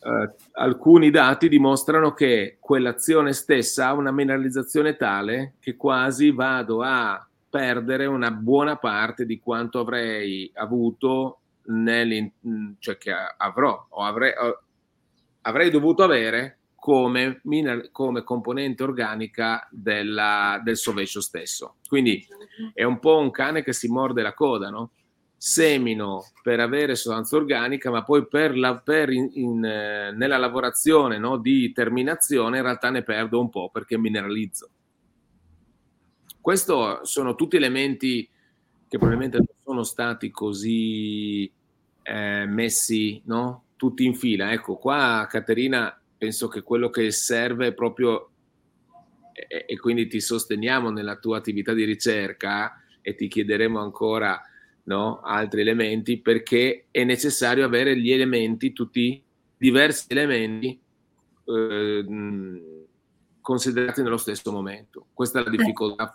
eh, 0.05 0.35
alcuni 0.53 1.11
dati 1.11 1.49
dimostrano 1.49 2.13
che 2.13 2.59
quell'azione 2.61 3.33
stessa 3.33 3.89
ha 3.89 3.95
una 3.95 4.13
mineralizzazione 4.13 4.97
tale 4.97 5.55
che 5.59 5.75
quasi 5.75 6.31
vado 6.31 6.83
a 6.83 7.27
perdere 7.53 8.07
una 8.07 8.31
buona 8.31 8.77
parte 8.77 9.27
di 9.27 9.39
quanto 9.39 9.79
avrei 9.81 10.51
avuto, 10.55 11.41
cioè 12.79 12.97
che 12.97 13.13
avrò 13.37 13.89
o 13.91 14.03
avrei, 14.03 14.33
avrei 15.43 15.69
dovuto 15.69 16.03
avere 16.03 16.61
come, 16.75 17.43
come 17.91 18.25
componente 18.25 18.83
organica 18.83 19.69
della, 19.71 20.59
del 20.65 20.79
sovescio 20.79 21.21
stesso. 21.21 21.75
Quindi 21.87 22.27
è 22.73 22.85
un 22.85 22.99
po' 22.99 23.19
un 23.19 23.31
cane 23.31 23.63
che 23.63 23.75
si 23.75 23.89
morde 23.89 24.23
la 24.23 24.33
coda, 24.33 24.71
no? 24.71 24.93
Semino 25.37 26.25
per 26.43 26.59
avere 26.59 26.95
sostanza 26.95 27.37
organica, 27.37 27.91
ma 27.91 28.03
poi 28.03 28.27
per 28.27 28.57
la, 28.57 28.79
per 28.79 29.11
in, 29.11 29.29
in, 29.35 29.59
nella 29.59 30.39
lavorazione 30.39 31.19
no, 31.19 31.37
di 31.37 31.71
terminazione 31.73 32.57
in 32.57 32.63
realtà 32.63 32.89
ne 32.89 33.03
perdo 33.03 33.41
un 33.41 33.51
po' 33.51 33.69
perché 33.71 33.99
mineralizzo. 33.99 34.71
Questi 36.43 36.73
sono 37.03 37.37
tutti 37.37 37.55
elementi 37.57 38.29
che 38.89 38.99
probabilmente 38.99 39.39
non 39.39 39.47
sono 39.63 39.85
stati 39.85 40.31
così 40.31 41.51
eh, 42.03 42.47
messi 42.47 43.23
no? 43.27 43.67
tutti 43.77 44.05
in 44.05 44.15
fila. 44.15 44.53
Ecco, 44.53 44.77
qua 44.77 45.27
Caterina 45.31 45.97
penso 46.19 46.49
che 46.49 46.63
quello 46.63 46.91
che 46.91 47.11
serve 47.13 47.69
è 47.69 47.73
proprio, 47.75 48.31
e, 49.33 49.67
e 49.69 49.79
quindi 49.79 50.09
ti 50.09 50.21
sosteniamo 50.21 50.91
nella 50.91 51.17
tua 51.17 51.39
attività 51.39 51.73
di 51.73 51.85
ricerca 51.85 52.83
e 53.01 53.15
ti 53.15 53.29
chiederemo 53.29 53.81
ancora 53.81 54.41
no, 54.85 55.21
altri 55.21 55.61
elementi, 55.61 56.19
perché 56.19 56.87
è 56.91 57.05
necessario 57.05 57.65
avere 57.65 57.97
gli 57.97 58.11
elementi, 58.11 58.73
tutti 58.73 59.23
diversi 59.57 60.07
elementi 60.09 60.81
eh, 61.45 62.05
considerati 63.41 64.03
nello 64.03 64.17
stesso 64.17 64.51
momento. 64.51 65.07
Questa 65.13 65.41
è 65.41 65.45
la 65.45 65.51
difficoltà 65.51 66.13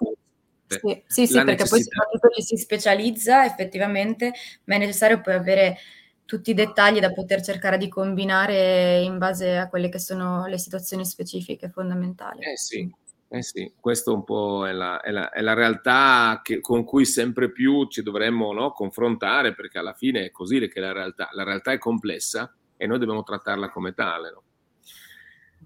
Sì, 0.68 1.04
sì, 1.08 1.28
sì 1.28 1.44
perché 1.44 1.66
poi 1.66 1.82
soprattutto 1.82 2.30
ci 2.30 2.42
si 2.42 2.58
specializza 2.58 3.46
effettivamente, 3.46 4.34
ma 4.66 4.76
è 4.76 4.78
necessario 4.78 5.22
poi 5.22 5.34
avere 5.34 5.78
tutti 6.26 6.52
i 6.52 6.54
dettagli 6.54 7.00
da 7.00 7.14
poter 7.14 7.42
cercare 7.42 7.78
di 7.78 7.88
combinare 7.88 9.00
in 9.00 9.18
base 9.18 9.58
a 9.58 9.70
quelle 9.70 9.88
che 9.88 9.98
sono 9.98 10.46
le 10.46 10.58
situazioni 10.58 11.06
specifiche 11.06 11.70
fondamentali. 11.70 12.44
Eh 12.44 12.58
sì, 12.58 12.94
eh 13.30 13.42
sì, 13.42 13.74
questa 13.80 14.12
un 14.12 14.26
po' 14.26 14.68
è 14.68 14.74
la, 14.74 15.00
è 15.00 15.12
la, 15.12 15.30
è 15.30 15.42
la 15.42 15.54
realtà 15.54 16.42
che, 16.44 16.60
con 16.60 16.84
cui 16.84 17.06
sempre 17.06 17.50
più 17.50 17.88
ci 17.88 18.04
dovremmo 18.04 18.52
no, 18.52 18.72
confrontare, 18.72 19.56
perché 19.56 19.80
alla 19.80 19.94
fine 19.94 20.26
è 20.26 20.32
così 20.32 20.68
che 20.68 20.80
la 20.82 20.92
realtà, 20.92 21.30
la 21.32 21.44
realtà 21.44 21.72
è 21.72 21.78
complessa 21.78 22.54
e 22.76 22.86
noi 22.88 23.00
dobbiamo 23.00 23.24
trattarla 23.24 23.70
come 23.70 23.94
tale. 23.94 24.32
No? 24.32 24.44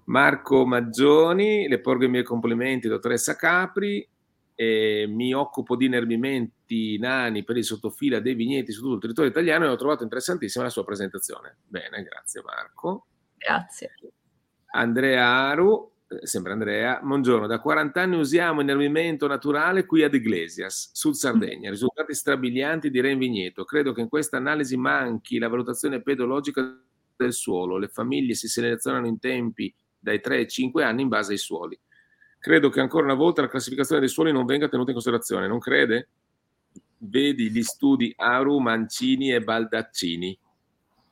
Marco 0.04 0.64
Maggioni, 0.64 1.66
le 1.68 1.80
porgo 1.80 2.04
i 2.04 2.08
miei 2.08 2.24
complimenti, 2.24 2.88
dottoressa 2.88 3.36
Capri, 3.36 4.08
eh, 4.54 5.06
mi 5.08 5.32
occupo 5.34 5.76
di 5.76 5.86
inerbimenti 5.86 6.98
nani 6.98 7.44
per 7.44 7.56
il 7.56 7.64
sottofila 7.64 8.20
dei 8.20 8.34
vigneti 8.34 8.72
su 8.72 8.80
tutto 8.80 8.94
il 8.94 9.00
territorio 9.00 9.30
italiano 9.30 9.64
e 9.64 9.68
ho 9.68 9.76
trovato 9.76 10.02
interessantissima 10.02 10.64
la 10.64 10.70
sua 10.70 10.84
presentazione. 10.84 11.58
Bene, 11.66 12.02
grazie 12.02 12.42
Marco. 12.44 13.06
Grazie. 13.36 13.94
Andrea 14.74 15.26
Aru, 15.26 15.92
eh, 16.08 16.26
sempre 16.26 16.52
Andrea, 16.52 17.00
buongiorno, 17.02 17.46
da 17.46 17.60
40 17.60 18.00
anni 18.00 18.16
usiamo 18.16 18.60
inerbimento 18.60 19.26
naturale 19.26 19.84
qui 19.84 20.02
ad 20.02 20.14
Iglesias, 20.14 20.90
Sud 20.92 21.14
Sardegna, 21.14 21.70
risultati 21.70 22.14
strabilianti 22.14 22.90
direi 22.90 23.12
in 23.12 23.18
vigneto. 23.18 23.64
Credo 23.64 23.92
che 23.92 24.00
in 24.00 24.08
questa 24.08 24.36
analisi 24.36 24.76
manchi 24.76 25.38
la 25.38 25.48
valutazione 25.48 26.02
pedologica 26.02 26.62
del 27.16 27.32
suolo, 27.32 27.78
le 27.78 27.88
famiglie 27.88 28.34
si 28.34 28.48
selezionano 28.48 29.06
in 29.06 29.18
tempi 29.18 29.74
dai 29.98 30.20
3 30.20 30.36
ai 30.36 30.48
5 30.48 30.82
anni 30.82 31.02
in 31.02 31.08
base 31.08 31.32
ai 31.32 31.38
suoli 31.38 31.78
credo 32.42 32.70
che 32.70 32.80
ancora 32.80 33.04
una 33.04 33.14
volta 33.14 33.40
la 33.40 33.48
classificazione 33.48 34.00
dei 34.00 34.08
suoli 34.08 34.32
non 34.32 34.44
venga 34.44 34.68
tenuta 34.68 34.88
in 34.88 34.96
considerazione, 34.96 35.46
non 35.46 35.60
crede? 35.60 36.08
Vedi 36.98 37.48
gli 37.52 37.62
studi 37.62 38.12
Aru, 38.16 38.58
Mancini 38.58 39.32
e 39.32 39.40
Baldaccini. 39.40 40.36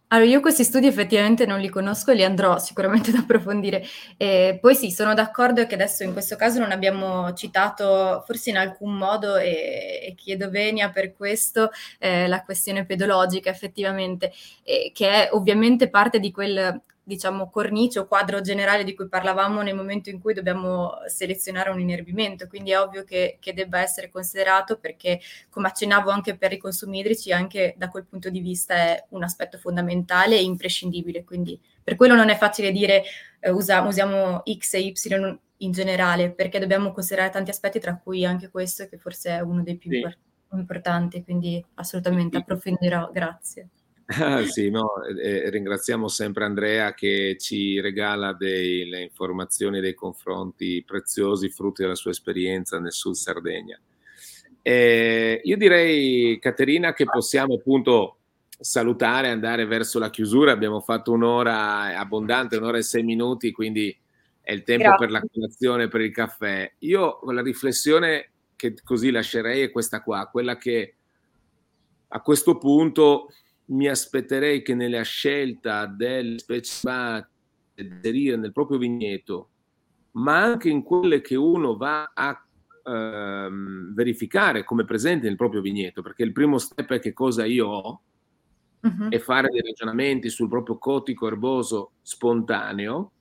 Allora, 0.09 0.29
io 0.29 0.41
questi 0.41 0.65
studi 0.65 0.89
effettivamente 0.89 1.47
non 1.47 1.61
li 1.61 1.69
conosco, 1.69 2.11
li 2.11 2.25
andrò 2.25 2.59
sicuramente 2.59 3.11
ad 3.11 3.19
approfondire. 3.19 3.85
E 4.17 4.59
poi 4.61 4.75
sì, 4.75 4.91
sono 4.91 5.15
d'accordo 5.15 5.65
che 5.67 5.75
adesso 5.75 6.03
in 6.03 6.13
questo 6.13 6.35
caso 6.35 6.59
non 6.59 6.73
abbiamo 6.73 7.33
citato, 7.35 8.25
forse 8.27 8.51
in 8.51 8.57
alcun 8.57 8.97
modo, 8.97 9.37
e, 9.37 10.01
e 10.03 10.15
chiedo 10.17 10.51
venia 10.51 10.91
per 10.91 11.15
questo, 11.15 11.71
eh, 12.01 12.27
la 12.27 12.43
questione 12.43 12.85
pedologica 12.85 13.51
effettivamente, 13.51 14.33
eh, 14.65 14.91
che 14.93 15.09
è 15.09 15.29
ovviamente 15.31 15.89
parte 15.89 16.19
di 16.19 16.33
quel 16.33 16.83
diciamo, 17.03 17.51
cornice 17.51 17.99
o 17.99 18.07
quadro 18.07 18.41
generale 18.41 18.85
di 18.85 18.95
cui 18.95 19.09
parlavamo 19.09 19.63
nel 19.63 19.75
momento 19.75 20.11
in 20.11 20.21
cui 20.21 20.35
dobbiamo 20.35 20.93
selezionare 21.07 21.71
un 21.71 21.81
inerbimento, 21.81 22.47
quindi 22.47 22.71
è 22.71 22.81
ovvio 22.81 23.05
che, 23.05 23.39
che 23.41 23.53
debba 23.53 23.81
essere 23.81 24.11
considerato 24.11 24.79
perché, 24.79 25.21
come 25.49 25.69
accennavo 25.69 26.11
anche 26.11 26.37
per 26.37 26.53
i 26.53 26.59
consumi 26.59 27.01
idrici, 27.01 27.33
anche 27.33 27.75
da 27.77 27.89
quel 27.89 28.05
punto 28.05 28.31
di 28.31 28.41
vista 28.41 28.75
è 28.75 29.05
un 29.11 29.23
aspetto 29.23 29.59
fondamentale 29.59 30.37
e 30.37 30.43
imprescindibile, 30.43 31.25
quindi 31.25 31.61
per 31.83 31.97
quello 31.97 32.15
non 32.15 32.29
è 32.29 32.37
facile 32.37 32.71
dire 32.71 33.03
eh, 33.41 33.51
usa, 33.51 33.83
usiamo 33.83 34.43
X 34.45 34.75
e 34.75 34.81
Y 34.81 35.39
in 35.63 35.73
generale, 35.73 36.31
perché 36.31 36.59
dobbiamo 36.59 36.93
considerare 36.93 37.31
tanti 37.31 37.51
aspetti, 37.51 37.81
tra 37.81 37.97
cui 37.97 38.25
anche 38.25 38.51
questo, 38.51 38.87
che 38.89 38.99
forse 38.99 39.31
è 39.31 39.41
uno 39.41 39.63
dei 39.63 39.77
più 39.77 39.91
sì. 39.91 40.07
importanti, 40.53 41.23
quindi 41.23 41.65
assolutamente 41.75 42.37
approfondirò, 42.37 43.11
grazie. 43.13 43.69
Ah, 44.19 44.45
sì, 44.47 44.71
no, 44.71 45.05
eh, 45.05 45.51
ringraziamo 45.51 46.09
sempre 46.09 46.45
Andrea 46.45 46.95
che 46.95 47.37
ci 47.39 47.81
regala 47.81 48.33
delle 48.33 49.03
informazioni 49.03 49.79
e 49.79 49.81
dei 49.81 49.95
confronti 49.95 50.83
preziosi, 50.85 51.49
frutti 51.49 51.83
della 51.83 51.95
sua 51.95 52.11
esperienza 52.11 52.81
nel 52.81 52.93
Sud 52.93 53.15
Sardegna. 53.15 53.79
Eh, 54.63 55.41
io 55.45 55.57
direi, 55.57 56.39
Caterina, 56.41 56.93
che 56.93 57.05
possiamo 57.05 57.55
appunto 57.55 58.17
salutare 58.59 59.29
andare 59.29 59.65
verso 59.65 59.99
la 59.99 60.11
chiusura. 60.11 60.53
Abbiamo 60.53 60.81
fatto 60.81 61.13
un'ora 61.13 61.97
abbondante, 61.97 62.57
un'ora 62.57 62.79
e 62.79 62.83
sei 62.83 63.05
minuti, 63.05 63.53
quindi 63.53 63.97
è 64.43 64.53
il 64.53 64.65
tempo 64.65 64.89
Grazie. 64.89 65.07
per 65.07 65.11
la 65.11 65.23
colazione, 65.33 65.89
per 65.89 66.01
il 66.01 66.13
caffè. 66.13 66.71
Io 66.81 67.21
la 67.31 67.43
riflessione 67.43 68.31
che 68.57 68.75
così 68.83 69.11
lascerei 69.11 69.63
è 69.63 69.71
questa 69.71 70.03
qua, 70.03 70.29
quella 70.31 70.59
che 70.59 70.95
a 72.09 72.21
questo 72.21 72.59
punto 72.59 73.29
mi 73.71 73.89
aspetterei 73.89 74.63
che 74.63 74.75
nella 74.75 75.03
scelta 75.03 75.87
delle 75.87 76.39
specie 76.39 77.29
inserire 77.75 78.37
nel 78.37 78.53
proprio 78.53 78.79
vigneto, 78.79 79.49
ma 80.13 80.43
anche 80.43 80.69
in 80.69 80.83
quelle 80.83 81.21
che 81.21 81.37
uno 81.37 81.77
va 81.77 82.11
a 82.15 82.47
ehm, 82.85 83.95
verificare 83.95 84.65
come 84.65 84.85
presente 84.85 85.27
nel 85.27 85.37
proprio 85.37 85.61
vigneto, 85.61 86.03
perché 86.03 86.23
il 86.23 86.33
primo 86.33 86.59
step 86.59 86.93
è 86.93 86.99
che 87.01 87.13
cosa 87.13 87.45
io 87.45 87.69
ho 87.69 88.01
uh-huh. 88.81 89.07
e 89.09 89.19
fare 89.21 89.49
dei 89.49 89.63
ragionamenti 89.63 90.29
sul 90.29 90.49
proprio 90.49 90.77
cotico 90.79 91.27
erboso 91.27 91.93
spontaneo, 92.03 93.13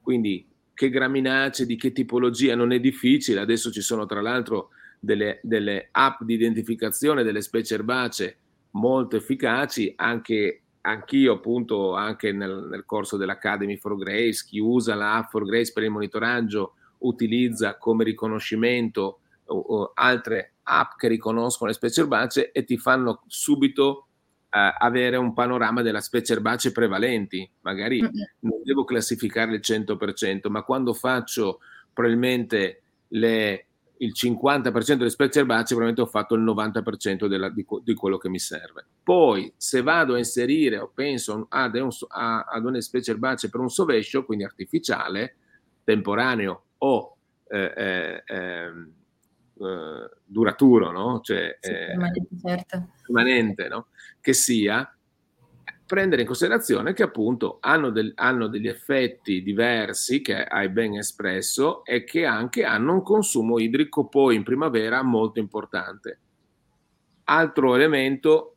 quindi 0.00 0.48
che 0.74 0.88
graminace, 0.88 1.66
di 1.66 1.76
che 1.76 1.92
tipologia, 1.92 2.56
non 2.56 2.72
è 2.72 2.80
difficile, 2.80 3.40
adesso 3.40 3.70
ci 3.70 3.82
sono 3.82 4.06
tra 4.06 4.22
l'altro 4.22 4.70
delle, 4.98 5.38
delle 5.42 5.88
app 5.92 6.22
di 6.22 6.34
identificazione 6.34 7.22
delle 7.22 7.42
specie 7.42 7.74
erbacee 7.74 8.36
molto 8.72 9.16
efficaci, 9.16 9.92
anche 9.96 10.62
anch'io 10.82 11.34
appunto 11.34 11.94
anche 11.94 12.32
nel, 12.32 12.66
nel, 12.68 12.84
corso 12.84 13.16
dell'Academy 13.16 13.76
for 13.76 13.96
Grace, 13.96 14.44
chi 14.46 14.58
usa 14.58 14.94
la 14.94 15.16
app 15.16 15.30
for 15.30 15.44
Grace 15.44 15.72
per 15.72 15.84
il 15.84 15.90
monitoraggio 15.90 16.74
utilizza 16.98 17.76
come 17.78 18.04
riconoscimento 18.04 19.20
uh, 19.46 19.90
altre 19.94 20.54
app 20.64 20.96
che 20.96 21.08
riconoscono 21.08 21.70
le 21.70 21.76
specie 21.76 22.02
erbacee 22.02 22.52
e 22.52 22.64
ti 22.64 22.76
fanno 22.76 23.22
subito 23.26 24.06
uh, 24.44 24.74
avere 24.78 25.16
un 25.16 25.32
panorama 25.32 25.82
della 25.82 26.00
specie 26.00 26.32
erbacee 26.34 26.72
prevalenti. 26.72 27.48
Magari 27.60 28.00
non 28.00 28.62
devo 28.64 28.84
classificare 28.84 29.54
il 29.54 29.60
100%, 29.62 30.48
ma 30.48 30.62
quando 30.62 30.94
faccio 30.94 31.60
probabilmente 31.92 32.82
le 33.08 33.66
il 34.02 34.12
50% 34.14 34.94
delle 34.94 35.10
specie 35.10 35.40
erbacee, 35.40 35.76
probabilmente 35.76 36.00
ho 36.02 36.06
fatto 36.06 36.34
il 36.34 36.42
90% 36.42 37.26
della, 37.26 37.48
di, 37.48 37.64
di, 37.82 37.94
quello 37.94 38.18
che 38.18 38.28
mi 38.28 38.38
serve. 38.40 38.84
Poi, 39.02 39.52
se 39.56 39.80
vado 39.82 40.14
a 40.14 40.18
inserire 40.18 40.78
o 40.78 40.90
penso 40.92 41.46
ad, 41.48 41.74
un, 41.76 41.88
ad 42.08 42.64
una 42.64 42.80
specie 42.80 43.12
erbacee 43.12 43.48
per 43.48 43.60
un 43.60 43.70
sovescio, 43.70 44.24
quindi 44.24 44.44
artificiale, 44.44 45.36
temporaneo 45.84 46.64
o 46.78 47.16
eh, 47.48 47.72
eh, 47.76 48.22
ehm, 48.26 48.92
eh, 49.60 50.10
duraturo, 50.24 50.90
no? 50.90 51.20
cioè, 51.22 51.56
sì, 51.60 51.70
eh, 51.70 51.86
permanente, 51.86 52.36
certo. 52.42 52.88
permanente 53.02 53.68
no? 53.68 53.86
che 54.20 54.32
sia, 54.32 54.96
prendere 55.92 56.22
in 56.22 56.26
considerazione 56.26 56.94
che 56.94 57.02
appunto 57.02 57.58
hanno, 57.60 57.90
del, 57.90 58.12
hanno, 58.14 58.46
degli 58.46 58.66
effetti 58.66 59.42
diversi 59.42 60.22
che 60.22 60.42
hai 60.42 60.70
ben 60.70 60.94
espresso 60.94 61.84
e 61.84 62.02
che 62.04 62.24
anche 62.24 62.64
hanno 62.64 62.94
un 62.94 63.02
consumo 63.02 63.58
idrico 63.58 64.06
poi 64.06 64.36
in 64.36 64.42
primavera 64.42 65.02
molto 65.02 65.38
importante. 65.38 66.18
Altro 67.24 67.74
elemento, 67.74 68.54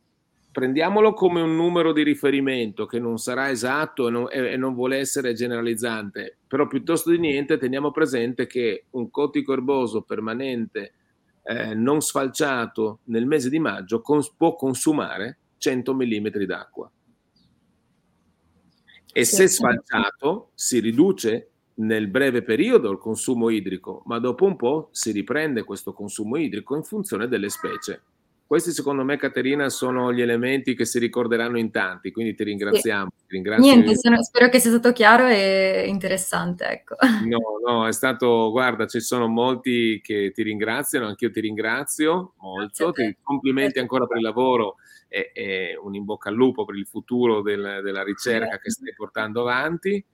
prendiamolo 0.50 1.12
come 1.12 1.42
un 1.42 1.54
numero 1.54 1.92
di 1.92 2.02
riferimento 2.02 2.86
che 2.86 2.98
non 2.98 3.18
sarà 3.18 3.50
esatto 3.50 4.08
e 4.08 4.10
non, 4.10 4.28
e 4.30 4.56
non 4.56 4.72
vuole 4.72 4.96
essere 4.96 5.34
generalizzante, 5.34 6.38
però 6.48 6.66
piuttosto 6.66 7.10
di 7.10 7.18
niente 7.18 7.58
teniamo 7.58 7.90
presente 7.90 8.46
che 8.46 8.86
un 8.92 9.10
cotico 9.10 9.52
erboso 9.52 10.00
permanente 10.00 10.94
eh, 11.42 11.74
non 11.74 12.00
sfalciato 12.00 13.00
nel 13.04 13.26
mese 13.26 13.50
di 13.50 13.58
maggio 13.58 14.00
cons- 14.00 14.32
può 14.34 14.54
consumare 14.54 15.36
100 15.58 15.94
mm 15.94 16.26
d'acqua 16.46 16.90
e 19.16 19.24
se 19.24 19.48
sfalciato 19.48 20.50
si 20.52 20.78
riduce 20.78 21.48
nel 21.76 22.08
breve 22.08 22.42
periodo 22.42 22.90
il 22.90 22.98
consumo 22.98 23.48
idrico, 23.48 24.02
ma 24.04 24.18
dopo 24.18 24.44
un 24.44 24.56
po' 24.56 24.90
si 24.92 25.10
riprende 25.10 25.64
questo 25.64 25.94
consumo 25.94 26.36
idrico 26.36 26.76
in 26.76 26.82
funzione 26.82 27.26
delle 27.26 27.48
specie. 27.48 28.02
Questi 28.46 28.72
secondo 28.72 29.04
me, 29.04 29.16
Caterina, 29.16 29.70
sono 29.70 30.12
gli 30.12 30.20
elementi 30.20 30.74
che 30.74 30.84
si 30.84 30.98
ricorderanno 30.98 31.58
in 31.58 31.70
tanti, 31.70 32.12
quindi 32.12 32.34
ti 32.34 32.44
ringraziamo. 32.44 33.08
Sì. 33.26 33.40
Ti 33.40 33.48
Niente, 33.58 33.96
sono, 33.96 34.22
spero 34.22 34.50
che 34.50 34.60
sia 34.60 34.70
stato 34.70 34.92
chiaro 34.92 35.26
e 35.28 35.86
interessante. 35.88 36.64
Ecco. 36.66 36.96
No, 37.26 37.38
no, 37.66 37.86
è 37.88 37.92
stato, 37.92 38.50
guarda, 38.50 38.86
ci 38.86 39.00
sono 39.00 39.28
molti 39.28 39.98
che 40.02 40.30
ti 40.34 40.42
ringraziano, 40.42 41.06
anch'io 41.06 41.30
ti 41.30 41.40
ringrazio 41.40 42.34
molto, 42.36 42.92
ti 42.92 43.16
complimenti 43.22 43.78
ancora 43.78 44.06
per 44.06 44.18
il 44.18 44.22
lavoro 44.22 44.76
e, 45.16 45.30
e, 45.32 45.78
un 45.82 45.94
in 45.94 46.04
bocca 46.04 46.28
al 46.28 46.34
lupo 46.34 46.66
per 46.66 46.74
il 46.76 46.86
futuro 46.86 47.40
del, 47.40 47.80
della 47.82 48.02
ricerca 48.02 48.58
che 48.58 48.70
stai 48.70 48.92
portando 48.94 49.40
avanti. 49.40 50.04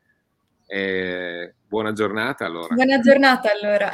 Eh, 0.65 1.55
buona 1.67 1.93
giornata 1.93 2.47
allora. 2.47 2.73
Buona 2.73 3.01
giornata 3.01 3.51
allora. 3.51 3.91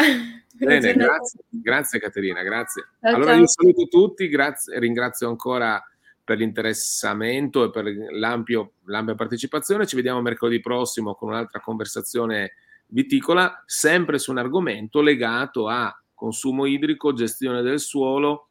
Bene, 0.53 0.81
giornata. 0.81 1.13
Grazie, 1.13 1.41
grazie 1.49 1.99
Caterina, 1.99 2.43
grazie. 2.43 2.89
Ciao, 3.01 3.15
allora 3.15 3.31
ciao. 3.31 3.41
io 3.41 3.47
saluto 3.47 3.87
tutti, 3.87 4.29
grazie, 4.29 4.79
ringrazio 4.79 5.29
ancora 5.29 5.83
per 6.23 6.37
l'interessamento 6.37 7.65
e 7.65 7.71
per 7.71 7.85
l'ampia 8.11 9.15
partecipazione. 9.15 9.87
Ci 9.87 9.97
vediamo 9.97 10.21
mercoledì 10.21 10.61
prossimo 10.61 11.15
con 11.15 11.31
un'altra 11.31 11.61
conversazione 11.61 12.53
viticola, 12.89 13.63
sempre 13.65 14.19
su 14.19 14.31
un 14.31 14.39
argomento 14.39 15.01
legato 15.01 15.69
a 15.69 15.97
consumo 16.13 16.67
idrico, 16.67 17.15
gestione 17.15 17.63
del 17.63 17.81
suolo 17.81 18.49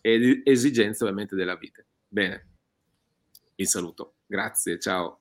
e 0.00 0.40
esigenze 0.44 1.04
ovviamente 1.04 1.36
della 1.36 1.56
vite. 1.56 1.84
Bene, 2.12 2.44
vi 3.54 3.66
saluto. 3.66 4.16
Grazie, 4.26 4.80
ciao. 4.80 5.19